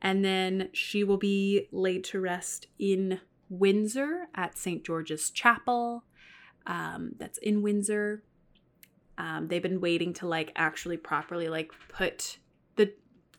And 0.00 0.24
then 0.24 0.68
she 0.72 1.02
will 1.02 1.16
be 1.16 1.68
laid 1.72 2.04
to 2.04 2.20
rest 2.20 2.66
in 2.78 3.20
Windsor 3.48 4.26
at 4.34 4.56
St. 4.56 4.84
George's 4.84 5.30
Chapel. 5.30 6.04
Um, 6.66 7.12
that's 7.18 7.38
in 7.38 7.62
Windsor. 7.62 8.22
Um, 9.18 9.48
they've 9.48 9.62
been 9.62 9.80
waiting 9.80 10.12
to 10.14 10.26
like 10.26 10.52
actually 10.56 10.96
properly 10.96 11.48
like 11.48 11.70
put 11.88 12.38
the 12.76 12.92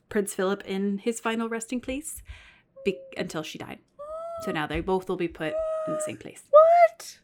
Prince 0.09 0.33
Philip 0.33 0.63
in 0.65 0.99
his 0.99 1.19
final 1.19 1.49
resting 1.49 1.81
place 1.81 2.23
be- 2.85 2.99
until 3.17 3.43
she 3.43 3.57
died. 3.57 3.79
So 4.43 4.51
now 4.51 4.67
they 4.67 4.79
both 4.81 5.09
will 5.09 5.15
be 5.17 5.27
put 5.27 5.53
in 5.87 5.93
the 5.93 6.01
same 6.01 6.17
place. 6.17 6.43
What? 6.49 7.19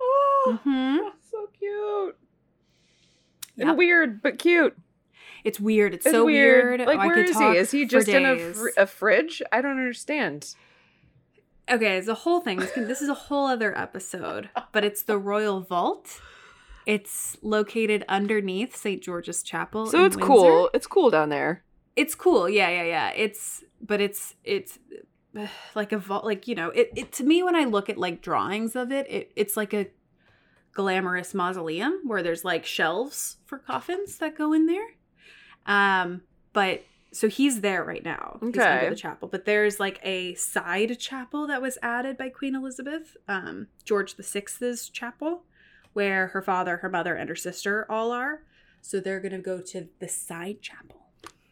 Oh, 0.00 0.60
Mhm. 0.64 0.98
that's 1.04 1.30
so 1.30 1.48
cute. 1.58 2.16
Yep. 3.56 3.68
And 3.68 3.78
weird, 3.78 4.22
but 4.22 4.38
cute. 4.38 4.76
It's 5.44 5.60
weird. 5.60 5.94
It's, 5.94 6.06
It's 6.06 6.14
so 6.14 6.24
weird. 6.24 6.80
Like, 6.80 6.98
Oh, 7.00 7.06
where 7.06 7.18
is 7.22 7.36
he? 7.38 7.44
Is 7.56 7.70
he 7.70 7.84
just 7.86 8.08
in 8.08 8.24
a, 8.24 8.38
fr- 8.54 8.68
a 8.78 8.86
fridge? 8.86 9.42
I 9.52 9.60
don't 9.60 9.72
understand. 9.78 10.54
Okay, 11.70 11.96
it's 11.96 12.08
a 12.08 12.14
whole 12.14 12.40
thing. 12.40 12.58
This, 12.58 12.72
can, 12.72 12.88
this 12.88 13.00
is 13.00 13.08
a 13.08 13.14
whole 13.14 13.46
other 13.46 13.76
episode, 13.76 14.50
but 14.72 14.84
it's 14.84 15.02
the 15.02 15.16
Royal 15.18 15.60
Vault. 15.60 16.20
It's 16.86 17.36
located 17.42 18.04
underneath 18.08 18.76
St. 18.76 19.02
George's 19.02 19.42
Chapel. 19.42 19.86
So 19.86 20.04
it's 20.04 20.16
Windsor. 20.16 20.26
cool. 20.26 20.70
It's 20.74 20.86
cool 20.86 21.10
down 21.10 21.28
there. 21.30 21.64
it's 21.96 22.14
cool. 22.14 22.48
Yeah, 22.48 22.68
yeah, 22.70 22.82
yeah. 22.84 23.10
It's 23.10 23.64
but 23.80 24.00
it's 24.00 24.34
it's 24.44 24.78
like 25.74 25.92
a 25.92 25.98
vault 25.98 26.24
like 26.24 26.46
you 26.48 26.54
know 26.54 26.70
it, 26.70 26.90
it 26.96 27.10
to 27.12 27.24
me 27.24 27.42
when 27.42 27.56
i 27.56 27.64
look 27.64 27.88
at 27.90 27.98
like 27.98 28.22
drawings 28.22 28.76
of 28.76 28.92
it, 28.92 29.04
it 29.10 29.32
it's 29.34 29.56
like 29.56 29.74
a 29.74 29.86
glamorous 30.72 31.34
mausoleum 31.34 32.00
where 32.04 32.22
there's 32.22 32.44
like 32.44 32.64
shelves 32.64 33.36
for 33.44 33.58
coffins 33.58 34.18
that 34.18 34.36
go 34.38 34.52
in 34.52 34.66
there 34.66 34.86
um 35.66 36.20
but 36.52 36.82
so 37.12 37.28
he's 37.28 37.60
there 37.60 37.84
right 37.84 38.04
now 38.04 38.38
he's 38.40 38.58
under 38.58 38.60
Okay. 38.78 38.88
the 38.90 38.96
chapel 38.96 39.28
but 39.28 39.44
there's 39.44 39.78
like 39.80 39.98
a 40.02 40.34
side 40.34 40.98
chapel 40.98 41.46
that 41.48 41.60
was 41.62 41.78
added 41.82 42.16
by 42.16 42.28
queen 42.28 42.54
elizabeth 42.54 43.16
um 43.28 43.66
george 43.84 44.14
the 44.14 44.22
sixth's 44.22 44.88
chapel 44.88 45.44
where 45.94 46.28
her 46.28 46.42
father 46.42 46.76
her 46.78 46.88
mother 46.90 47.14
and 47.14 47.28
her 47.30 47.34
sister 47.36 47.86
all 47.90 48.10
are 48.12 48.44
so 48.82 49.00
they're 49.00 49.20
gonna 49.20 49.38
go 49.40 49.60
to 49.60 49.88
the 50.00 50.08
side 50.08 50.60
chapel 50.60 51.00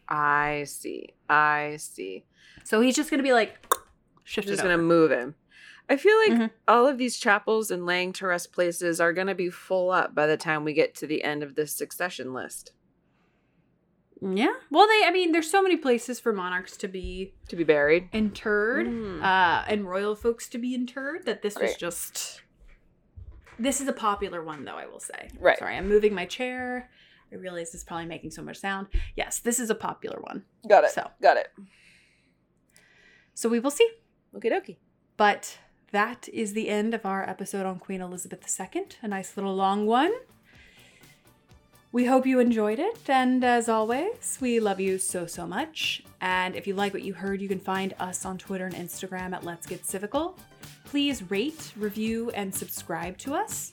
I 0.07 0.65
see. 0.67 1.15
I 1.29 1.77
see. 1.79 2.25
so 2.63 2.79
he's 2.81 2.95
just 2.95 3.09
gonna 3.09 3.23
be 3.23 3.33
like 3.33 3.65
I'm 4.37 4.43
just 4.43 4.61
gonna 4.61 4.77
move 4.77 5.11
him. 5.11 5.35
I 5.89 5.97
feel 5.97 6.17
like 6.17 6.31
Mhm. 6.31 6.51
all 6.67 6.87
of 6.87 6.97
these 6.97 7.17
chapels 7.17 7.71
and 7.71 7.85
laying 7.85 8.13
to 8.13 8.27
rest 8.27 8.53
places 8.53 9.01
are 9.01 9.11
gonna 9.13 9.33
be 9.35 9.49
full 9.49 9.91
up 9.91 10.13
by 10.15 10.27
the 10.27 10.37
time 10.37 10.63
we 10.63 10.73
get 10.73 10.93
to 10.95 11.07
the 11.07 11.23
end 11.23 11.41
of 11.43 11.55
this 11.55 11.73
succession 11.75 12.33
list. 12.33 12.71
Yeah. 14.21 14.53
Well, 14.69 14.87
they, 14.87 15.03
I 15.05 15.11
mean, 15.11 15.33
there's 15.33 15.49
so 15.51 15.61
many 15.61 15.75
places 15.75 16.19
for 16.19 16.31
monarchs 16.31 16.77
to 16.77 16.87
be 16.87 17.33
To 17.49 17.55
be 17.57 17.63
buried. 17.65 18.07
interred 18.13 18.87
Mm. 18.87 19.21
uh, 19.21 19.65
and 19.67 19.85
royal 19.85 20.15
folks 20.15 20.47
to 20.49 20.57
be 20.57 20.73
interred 20.73 21.25
that 21.25 21.41
this 21.41 21.57
was 21.57 21.75
just. 21.75 22.42
This 23.59 23.81
is 23.81 23.87
a 23.87 23.93
popular 23.93 24.43
one, 24.43 24.65
though, 24.65 24.75
I 24.75 24.85
will 24.85 24.99
say. 24.99 25.29
Right. 25.39 25.57
Sorry, 25.57 25.75
I'm 25.75 25.87
moving 25.87 26.13
my 26.13 26.25
chair. 26.25 26.89
I 27.31 27.35
realize 27.35 27.71
this 27.71 27.81
is 27.81 27.83
probably 27.83 28.05
making 28.05 28.31
so 28.31 28.41
much 28.41 28.57
sound. 28.57 28.87
Yes, 29.15 29.39
this 29.39 29.59
is 29.59 29.69
a 29.69 29.75
popular 29.75 30.19
one. 30.21 30.43
Got 30.67 30.83
it. 30.83 30.91
So. 30.91 31.09
Got 31.21 31.37
it. 31.37 31.47
So 33.33 33.49
we 33.49 33.59
will 33.59 33.71
see. 33.71 33.89
Okie 34.35 34.51
dokie. 34.51 34.77
But 35.17 35.57
that 35.91 36.27
is 36.31 36.53
the 36.53 36.69
end 36.69 36.93
of 36.93 37.05
our 37.05 37.27
episode 37.27 37.65
on 37.65 37.79
Queen 37.79 38.01
Elizabeth 38.01 38.59
II. 38.59 38.85
A 39.01 39.07
nice 39.07 39.37
little 39.37 39.55
long 39.55 39.85
one. 39.85 40.11
We 41.91 42.05
hope 42.05 42.25
you 42.25 42.39
enjoyed 42.39 42.79
it, 42.79 43.07
and 43.07 43.43
as 43.43 43.69
always, 43.69 44.39
we 44.41 44.59
love 44.59 44.79
you 44.79 44.97
so, 44.97 45.27
so 45.27 45.45
much. 45.45 46.01
And 46.21 46.55
if 46.55 46.65
you 46.65 46.73
like 46.73 46.91
what 46.91 47.03
you 47.03 47.13
heard, 47.13 47.39
you 47.39 47.47
can 47.47 47.59
find 47.59 47.93
us 47.99 48.25
on 48.25 48.39
Twitter 48.39 48.65
and 48.65 48.73
Instagram 48.73 49.31
at 49.33 49.43
Let's 49.43 49.67
Get 49.67 49.83
Civical. 49.83 50.35
Please 50.93 51.27
rate, 51.31 51.73
review, 51.75 52.29
and 52.35 52.53
subscribe 52.53 53.17
to 53.17 53.33
us. 53.33 53.71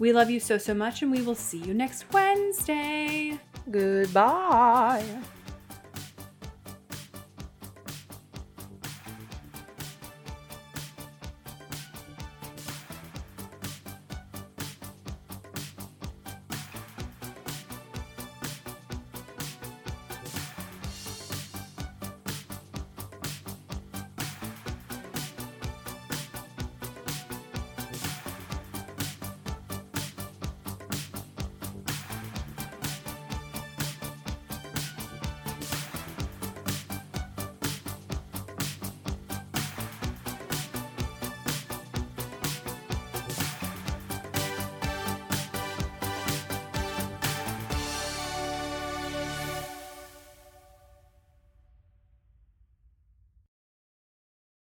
We 0.00 0.12
love 0.12 0.30
you 0.30 0.40
so, 0.40 0.58
so 0.58 0.74
much, 0.74 1.00
and 1.00 1.12
we 1.12 1.22
will 1.22 1.36
see 1.36 1.58
you 1.58 1.72
next 1.72 2.12
Wednesday. 2.12 3.38
Goodbye. 3.70 5.04